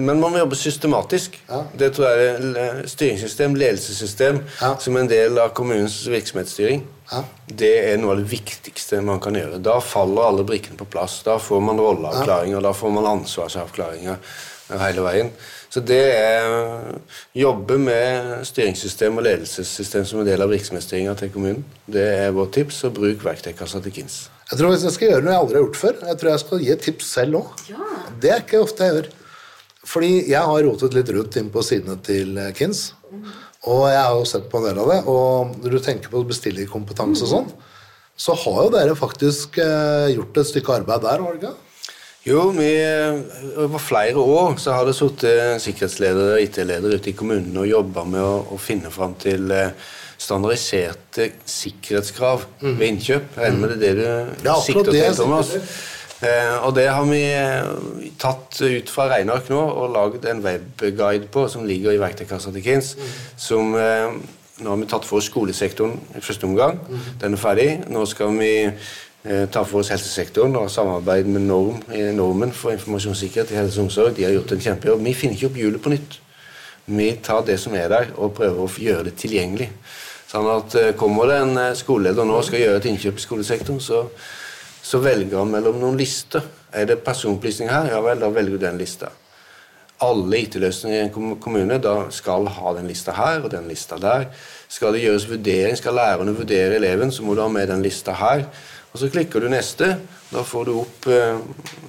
men 0.00 0.20
man 0.22 0.32
må 0.32 0.38
jobbe 0.40 0.56
systematisk. 0.58 1.36
Ja. 1.50 1.60
Det 1.78 1.90
tror 1.96 2.08
jeg 2.08 2.30
er 2.30 2.40
l- 2.48 2.88
styringssystem, 2.88 3.56
ledelsessystem, 3.60 4.40
Ja. 4.62 4.72
som 4.80 4.96
en 4.96 5.10
del 5.10 5.38
av 5.42 5.52
kommunens 5.56 5.98
virksomhetsstyring. 6.08 6.84
Ja. 7.12 7.20
Det 7.52 7.72
er 7.90 7.98
noe 8.00 8.14
av 8.16 8.22
det 8.22 8.30
viktigste 8.32 9.02
man 9.04 9.20
kan 9.20 9.36
gjøre. 9.36 9.60
Da 9.62 9.76
faller 9.84 10.30
alle 10.30 10.46
brikkene 10.48 10.80
på 10.80 10.88
plass. 10.88 11.18
Da 11.26 11.36
får 11.42 11.60
man 11.60 11.80
rolleavklaringer, 11.82 12.64
da 12.64 12.72
får 12.72 12.94
man 12.96 13.10
ansvarsavklaringer 13.18 14.16
hele 14.70 15.04
veien. 15.04 15.30
Så 15.72 15.82
det 15.84 16.02
er 16.14 16.94
jobbe 17.36 17.76
med 17.82 18.44
styringssystem 18.46 19.18
og 19.18 19.26
ledelsessystem 19.26 20.06
som 20.06 20.22
en 20.22 20.28
del 20.28 20.44
av 20.44 20.52
virksomhetsstyringa 20.52 21.16
til 21.18 21.32
kommunen. 21.34 21.64
Det 21.90 22.04
er 22.24 22.36
vårt 22.36 22.54
tips, 22.56 22.84
og 22.86 22.94
bruk 23.00 23.24
verktøykassa 23.26 23.82
til 23.84 23.96
KINS. 23.96 24.20
Jeg 24.50 24.60
tror 24.60 24.74
jeg 24.76 24.94
skal 24.94 25.10
gjøre 25.10 25.24
noe 25.24 25.34
jeg 25.34 25.42
aldri 25.42 25.58
har 25.58 25.66
gjort 25.66 25.80
før, 25.80 26.00
jeg 26.08 26.20
tror 26.20 26.30
jeg 26.30 26.42
skal 26.44 26.64
gi 26.64 26.72
et 26.74 26.86
tips 26.86 27.12
selv 27.18 27.40
òg. 27.40 27.52
Ja. 27.72 27.90
Det 28.22 28.32
er 28.32 28.44
ikke 28.44 28.62
ofte 28.64 28.86
jeg 28.86 28.98
gjør. 28.98 29.12
Fordi 29.84 30.12
jeg 30.30 30.40
har 30.48 30.64
rotet 30.64 30.96
litt 30.96 31.12
rundt 31.12 31.36
inn 31.40 31.50
på 31.52 31.64
sidene 31.64 31.98
til 32.04 32.38
eh, 32.40 32.52
Kins. 32.56 32.86
Og 33.64 33.86
jeg 33.88 34.00
har 34.00 34.14
jo 34.16 34.24
sett 34.28 34.48
på 34.52 34.60
en 34.60 34.66
del 34.68 34.80
av 34.80 34.90
det. 34.92 35.00
Og 35.10 35.54
når 35.60 35.76
du 35.76 35.82
tenker 35.84 36.12
på 36.12 36.24
bestillerkompetanse 36.28 37.26
og 37.26 37.32
sånn, 37.32 37.52
så 38.14 38.36
har 38.44 38.58
jo 38.62 38.72
dere 38.72 38.96
faktisk 38.96 39.58
eh, 39.58 40.14
gjort 40.14 40.40
et 40.40 40.50
stykke 40.52 40.78
arbeid 40.80 41.02
der, 41.04 41.24
har 41.24 41.34
dere 41.34 41.40
ikke? 41.40 41.63
Jo, 42.24 42.46
vi, 42.56 42.70
over 43.60 43.78
flere 43.84 44.16
år 44.16 44.54
så 44.56 44.72
har 44.72 44.86
det 44.88 44.94
sittet 44.96 45.60
sikkerhetsledere 45.60 46.38
og 46.38 46.44
IT-ledere 46.46 46.96
ute 46.96 47.10
i 47.12 47.16
kommunene 47.18 47.60
og 47.60 47.68
jobba 47.68 48.04
med 48.08 48.24
å, 48.24 48.38
å 48.54 48.60
finne 48.60 48.88
fram 48.92 49.12
til 49.20 49.52
eh, 49.52 49.74
standardiserte 50.16 51.26
sikkerhetskrav 51.44 52.46
ved 52.62 52.86
innkjøp. 52.88 53.36
Regner 53.36 53.60
med 53.60 53.76
det 53.76 53.90
er 53.90 54.00
det 54.00 54.08
du 54.40 54.48
Ja, 54.48 54.56
sikter 54.64 54.88
til, 54.94 55.04
Thomas. 55.18 55.52
Eh, 56.24 56.54
og 56.64 56.72
det 56.78 56.86
har 56.88 57.04
vi 57.10 57.20
eh, 57.28 58.08
tatt 58.22 58.56
ut 58.62 58.88
fra 58.94 59.10
regneark 59.12 59.52
nå 59.52 59.60
og 59.60 59.92
lagd 59.92 60.24
en 60.30 60.40
webguide 60.46 61.28
på 61.34 61.44
som 61.52 61.68
ligger 61.68 61.92
i 61.92 62.00
verktøykassa 62.00 62.54
til 62.54 62.64
Kins, 62.64 62.94
som, 63.36 63.74
eh, 63.76 64.16
nå 64.64 64.72
har 64.72 64.80
vi 64.80 64.88
tatt 64.88 65.04
for 65.04 65.20
oss 65.20 65.28
skolesektoren 65.28 65.98
i 66.16 66.24
første 66.24 66.48
omgang. 66.48 66.80
Den 67.20 67.36
er 67.36 67.42
ferdig. 67.42 67.68
Nå 67.92 68.08
skal 68.08 68.32
vi 68.38 68.54
eh, 68.70 68.92
ta 69.24 69.62
for 69.64 69.80
oss 69.80 69.88
helsesektoren 69.88 70.56
og 70.60 70.70
samarbeide 70.70 71.30
med 71.32 71.46
Norm, 71.48 71.82
eh, 71.92 72.12
Normen 72.12 72.52
for 72.52 72.74
informasjonssikkerhet 72.74 73.50
i 73.50 73.56
helse 73.56 73.80
og 73.80 73.86
omsorg. 73.86 74.16
De 74.16 74.24
har 74.24 74.32
gjort 74.32 74.52
en 74.52 74.60
kjempejobb. 74.60 75.04
Vi 75.04 75.14
finner 75.14 75.36
ikke 75.36 75.46
opp 75.46 75.56
hjulet 75.56 75.82
på 75.82 75.92
nytt. 75.94 76.18
Vi 76.86 77.10
tar 77.22 77.40
det 77.46 77.58
som 77.60 77.74
er 77.74 77.88
der, 77.88 78.06
og 78.16 78.34
prøver 78.34 78.60
å 78.60 78.68
gjøre 78.68 79.04
det 79.04 79.16
tilgjengelig. 79.16 79.70
Sånn 80.28 80.50
at 80.52 80.74
eh, 80.74 80.92
Kommer 80.92 81.26
det 81.26 81.40
en 81.40 81.56
eh, 81.56 81.74
skoleleder 81.74 82.24
nå 82.24 82.36
og 82.36 82.44
skal 82.44 82.60
gjøre 82.60 82.76
et 82.82 82.90
innkjøp 82.92 83.16
i 83.16 83.26
skolesektoren, 83.26 83.80
så, 83.80 84.04
så 84.82 85.00
velger 85.00 85.38
han 85.38 85.50
mellom 85.50 85.80
noen 85.80 85.96
lister. 85.96 86.44
Er 86.72 86.84
det 86.84 87.00
personopplysning 87.06 87.72
her? 87.72 87.88
Ja 87.94 88.04
vel, 88.04 88.20
da 88.20 88.28
velger 88.28 88.58
du 88.58 88.66
den 88.66 88.78
lista 88.78 89.08
alle 90.04 90.40
IT-løsninger 90.44 90.98
i 90.98 91.04
en 91.06 91.34
kommune 91.40 91.78
da 91.82 91.94
skal 92.14 92.48
ha 92.56 92.74
den 92.76 92.88
lista 92.90 93.14
her 93.16 93.44
og 93.44 93.50
den 93.52 93.68
lista 93.70 93.98
der. 94.00 94.28
Skal 94.68 94.94
det 94.94 95.04
gjøres 95.04 95.28
vurdering, 95.30 95.76
skal 95.78 95.96
lærerne 95.96 96.36
vurdere 96.36 96.78
eleven, 96.78 97.12
så 97.12 97.22
må 97.22 97.34
du 97.34 97.42
ha 97.44 97.48
med 97.48 97.68
den 97.70 97.82
lista 97.84 98.14
her. 98.18 98.46
Og 98.92 98.98
Så 98.98 99.10
klikker 99.10 99.40
du 99.42 99.48
neste. 99.50 99.96
Da 100.30 100.42
får 100.46 100.64
du 100.64 100.72
opp 100.80 101.06
eh, 101.10 101.38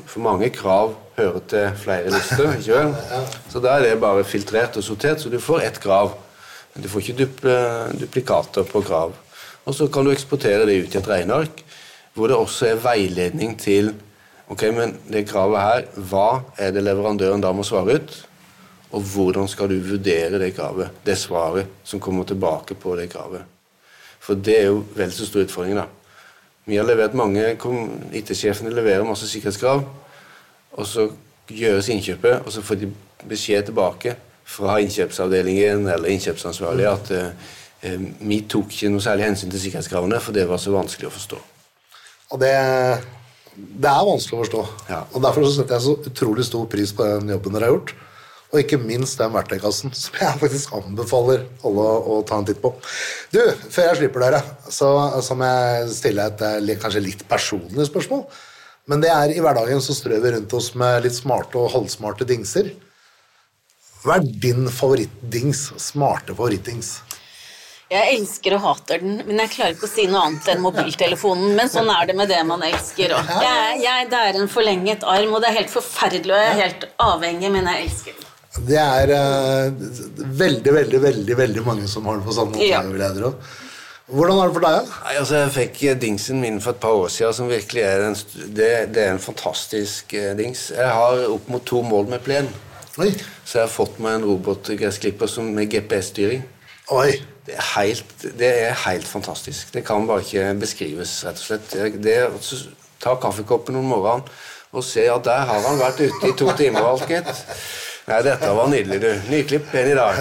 For 0.10 0.22
mange 0.26 0.50
krav 0.50 0.96
hører 1.18 1.44
til 1.50 1.68
flere 1.78 2.10
lister. 2.10 2.56
ikke 2.58 2.80
vel? 2.80 2.96
Så 3.52 3.62
da 3.62 3.76
er 3.76 3.86
det 3.86 4.00
bare 4.02 4.24
filtrert 4.26 4.78
og 4.78 4.84
sortert, 4.84 5.22
så 5.22 5.30
du 5.30 5.40
får 5.40 5.68
ett 5.68 5.80
krav. 5.80 6.16
Men 6.74 6.84
du 6.84 6.90
får 6.90 7.06
ikke 7.06 7.20
dupl 7.24 7.52
duplikater 8.02 8.66
på 8.68 8.82
krav. 8.82 9.14
Og 9.66 9.74
så 9.74 9.88
kan 9.88 10.06
du 10.06 10.12
eksportere 10.12 10.66
det 10.68 10.82
ut 10.84 10.96
i 10.96 10.98
et 11.00 11.08
regneark, 11.10 11.64
hvor 12.14 12.28
det 12.30 12.38
også 12.38 12.68
er 12.70 12.82
veiledning 12.84 13.56
til 13.60 13.94
Ok, 14.52 14.62
men 14.76 14.94
det 15.10 15.26
kravet 15.26 15.62
her, 15.62 15.86
hva 16.10 16.30
er 16.62 16.74
det 16.76 16.84
leverandøren 16.86 17.42
da 17.42 17.50
må 17.56 17.66
svare 17.66 17.98
ut? 17.98 18.16
Og 18.94 19.02
hvordan 19.02 19.50
skal 19.50 19.72
du 19.72 19.80
vurdere 19.82 20.40
det 20.40 20.54
kravet, 20.56 20.94
det 21.06 21.18
svaret 21.18 21.72
som 21.84 22.00
kommer 22.00 22.28
tilbake 22.30 22.78
på 22.78 22.94
det 23.00 23.10
kravet? 23.12 23.42
For 24.22 24.38
det 24.38 24.60
er 24.60 24.68
jo 24.70 24.84
vel 24.96 25.12
så 25.14 25.26
stor 25.26 25.46
utfordring, 25.46 25.80
da. 25.80 25.88
Vi 26.66 26.78
har 26.78 26.86
levert 26.86 27.18
mange 27.18 27.52
IT-sjefene 28.18 28.74
leverer 28.74 29.06
masse 29.06 29.28
sikkerhetskrav, 29.30 29.84
og 30.76 30.88
så 30.90 31.10
gjøres 31.50 31.90
innkjøpet, 31.94 32.46
og 32.46 32.54
så 32.54 32.64
får 32.66 32.80
de 32.82 32.94
beskjed 33.30 33.68
tilbake 33.68 34.16
fra 34.46 34.80
innkjøpsavdelingen 34.82 35.90
eller 35.90 36.10
innkjøpsansvarlig 36.14 36.88
at 36.90 37.12
eh, 37.18 38.02
vi 38.22 38.42
tok 38.50 38.74
ikke 38.74 38.90
noe 38.94 39.04
særlig 39.04 39.28
hensyn 39.28 39.54
til 39.54 39.62
sikkerhetskravene, 39.62 40.22
for 40.22 40.38
det 40.38 40.48
var 40.50 40.62
så 40.62 40.74
vanskelig 40.74 41.10
å 41.10 41.14
forstå. 41.14 41.42
Og 42.34 42.42
det 42.42 42.54
det 43.56 43.92
er 43.92 44.08
vanskelig 44.08 44.38
å 44.38 44.42
forstå. 44.44 44.64
Ja. 44.90 45.04
Og 45.16 45.24
Derfor 45.24 45.46
så 45.46 45.54
setter 45.56 45.78
jeg 45.78 45.86
så 45.86 46.12
utrolig 46.12 46.46
stor 46.48 46.68
pris 46.72 46.92
på 46.96 47.08
den 47.08 47.32
jobben 47.36 47.56
dere 47.56 47.70
har 47.70 47.76
gjort. 47.78 47.94
Og 48.54 48.62
ikke 48.62 48.80
minst 48.80 49.20
den 49.20 49.34
verktøykassen, 49.36 49.94
som 50.04 50.18
jeg 50.20 50.42
faktisk 50.42 50.76
anbefaler 50.78 51.46
alle 51.66 51.86
å 52.16 52.20
ta 52.28 52.40
en 52.40 52.48
titt 52.48 52.62
på. 52.64 52.74
Du, 53.34 53.42
Før 53.70 53.92
jeg 53.92 54.02
slipper 54.02 54.28
dere, 54.28 54.42
så, 54.68 54.92
så 55.26 55.38
må 55.38 55.48
jeg 55.50 55.94
stille 55.96 56.28
et 56.32 56.44
eh, 56.46 56.76
kanskje 56.82 57.04
litt 57.04 57.26
personlig 57.32 57.88
spørsmål. 57.90 58.26
Men 58.92 59.02
det 59.02 59.10
er 59.10 59.34
i 59.34 59.42
hverdagen 59.42 59.82
så 59.82 59.96
strør 59.98 60.22
vi 60.22 60.36
rundt 60.36 60.54
oss 60.54 60.74
med 60.78 61.08
litt 61.08 61.16
smarte 61.18 61.58
og 61.58 61.72
halvsmarte 61.74 62.28
dingser. 62.30 62.70
Hva 64.06 64.20
er 64.20 64.28
din 64.44 64.68
favorittdings? 64.70 65.72
Smarte 65.82 66.36
favorittdings? 66.38 67.00
Jeg 67.86 68.16
elsker 68.16 68.56
og 68.58 68.64
hater 68.64 69.02
den, 69.04 69.20
men 69.28 69.40
jeg 69.44 69.52
klarer 69.54 69.76
ikke 69.76 69.86
å 69.86 69.92
si 69.92 70.08
noe 70.10 70.24
annet 70.26 70.48
enn 70.50 70.64
mobiltelefonen. 70.64 71.52
Men 71.58 71.70
sånn 71.70 71.92
er 71.94 72.08
det 72.10 72.16
med 72.18 72.32
det 72.34 72.40
man 72.50 72.64
elsker 72.66 73.14
òg. 73.14 73.34
det 73.44 74.22
er 74.22 74.40
en 74.40 74.50
forlenget 74.50 75.06
arm, 75.06 75.36
og 75.36 75.44
det 75.44 75.52
er 75.52 75.60
helt 75.60 75.74
forferdelig, 75.74 76.34
og 76.34 76.42
jeg 76.42 76.54
er 76.56 76.64
helt 76.64 76.88
avhengig, 77.06 77.52
men 77.54 77.70
jeg 77.70 77.86
elsker 77.86 78.16
den. 78.18 78.32
Det 78.66 78.80
er 78.80 79.12
uh, 79.12 79.86
veldig, 80.40 80.74
veldig, 80.80 81.00
veldig 81.04 81.38
veldig 81.38 81.64
mange 81.66 81.88
som 81.92 82.08
har 82.08 82.18
det 82.18 82.26
på 82.26 82.34
samme 82.34 82.56
måte. 82.56 82.66
Ja. 82.66 82.82
vil 82.88 83.04
jeg. 83.04 83.34
Hvordan 84.06 84.40
er 84.40 84.50
det 84.50 84.56
for 84.56 84.66
deg? 84.66 84.90
Nei, 85.04 85.14
altså 85.20 85.38
Jeg 85.40 85.54
fikk 85.56 85.80
dingsen 86.02 86.42
min 86.42 86.60
for 86.64 86.76
et 86.76 86.82
par 86.82 86.98
år 87.04 87.12
siden, 87.14 87.36
som 87.38 87.52
virkelig 87.52 87.84
er 87.86 88.08
en, 88.08 88.18
det, 88.48 88.72
det 88.96 89.04
er 89.04 89.14
en 89.14 89.22
fantastisk 89.22 90.16
uh, 90.18 90.32
dings. 90.40 90.72
Jeg 90.74 90.90
har 90.90 91.28
opp 91.36 91.54
mot 91.54 91.66
to 91.68 91.84
mål 91.86 92.10
med 92.16 92.26
plen. 92.26 92.50
Oi. 92.98 93.12
Så 93.44 93.60
jeg 93.60 93.66
har 93.68 93.74
fått 93.76 94.02
meg 94.02 94.18
en 94.18 94.28
robotgressklipper 94.32 95.30
som- 95.30 95.54
med 95.54 95.70
GPS-styring. 95.70 96.46
Oi. 96.96 97.35
Det 97.46 97.54
er, 97.54 97.66
helt, 97.76 98.26
det 98.40 98.52
er 98.68 98.74
helt 98.88 99.08
fantastisk. 99.08 99.74
Det 99.74 99.84
kan 99.86 100.08
bare 100.10 100.24
ikke 100.26 100.48
beskrives, 100.60 101.20
rett 101.28 101.42
og 101.42 101.46
slett. 101.46 101.74
Det, 101.74 101.92
det 102.04 102.62
ta 103.04 103.16
kaffekoppen 103.22 103.78
om 103.78 103.90
morgenen 103.94 104.26
og 104.76 104.84
se 104.84 105.06
at 105.08 105.24
der 105.24 105.46
har 105.48 105.62
han 105.64 105.78
vært 105.80 106.02
ute 106.04 106.30
i 106.32 106.36
to 106.36 106.50
timer, 106.58 106.84
Alket. 106.90 107.30
Nei, 108.06 108.20
dette 108.22 108.50
var 108.54 108.68
nydelig, 108.70 109.00
du. 109.02 109.08
Nyklipp, 109.32 109.72
igjen 109.74 109.88
i 109.90 109.94
dag. 109.98 110.18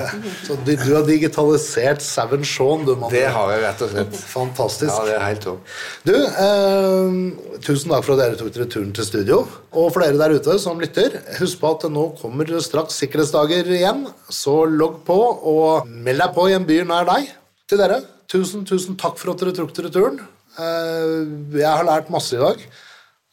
Så 0.47 0.55
du, 0.65 0.71
du 0.73 0.87
har 0.95 1.03
digitalisert 1.05 2.01
Seven 2.01 2.41
Shaun, 2.49 2.87
du, 2.89 2.95
mann. 2.97 3.13
Det 3.13 3.27
har 3.29 3.51
jeg, 3.53 3.61
rett 3.61 3.83
og 3.85 3.91
slett. 3.91 4.15
Fantastisk. 4.31 4.89
Ja, 4.89 5.03
det 5.05 5.17
er 5.19 5.25
helt 5.27 5.45
topp. 5.45 5.75
Du, 6.09 6.15
eh, 6.17 7.59
tusen 7.67 7.93
takk 7.93 8.07
for 8.07 8.15
at 8.17 8.23
dere 8.23 8.39
tok 8.41 8.55
dere 8.55 8.67
turen 8.73 8.95
til 8.97 9.05
studio. 9.05 9.43
Og 9.77 9.91
for 9.93 10.01
dere 10.01 10.17
der 10.17 10.33
ute 10.39 10.57
som 10.63 10.81
lytter, 10.81 11.19
husk 11.37 11.61
på 11.61 11.75
at 11.77 11.85
nå 11.93 12.07
kommer 12.23 12.55
straks 12.65 12.97
sikkerhetsdager 13.03 13.69
igjen. 13.77 14.07
Så 14.33 14.63
logg 14.65 15.03
på, 15.05 15.21
og 15.53 15.85
meld 15.85 16.25
deg 16.25 16.33
på 16.39 16.49
i 16.49 16.57
en 16.57 16.65
by 16.71 16.81
nær 16.89 17.05
deg. 17.13 17.29
Til 17.69 17.85
dere, 17.85 18.01
tusen, 18.33 18.65
tusen 18.65 18.97
takk 18.97 19.21
for 19.21 19.35
at 19.35 19.45
dere 19.45 19.53
tok 19.61 19.77
dere 19.77 19.93
turen. 19.93 20.23
Eh, 20.57 21.21
jeg 21.61 21.69
har 21.69 21.85
lært 21.85 22.09
masse 22.17 22.33
i 22.33 22.41
dag. 22.41 22.65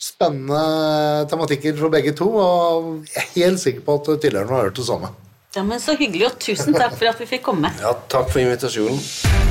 Spennende 0.01 1.27
tematikker 1.29 1.75
for 1.77 1.93
begge 1.93 2.15
to, 2.17 2.25
og 2.41 2.87
jeg 3.05 3.21
er 3.21 3.27
helt 3.35 3.61
sikker 3.61 3.85
på 3.85 3.99
at 3.99 4.09
tilhørerne 4.23 4.57
har 4.57 4.69
hørt 4.71 4.79
det 4.81 4.87
samme. 4.87 5.13
Ja, 5.55 5.63
men 5.67 5.79
Så 5.79 5.93
hyggelig, 5.99 6.25
og 6.31 6.39
tusen 6.39 6.73
takk 6.73 6.97
for 6.97 7.11
at 7.11 7.21
vi 7.21 7.29
fikk 7.35 7.45
komme. 7.51 7.69
Ja, 7.83 7.93
takk 8.09 8.31
for 8.33 8.41
invitasjonen. 8.41 9.50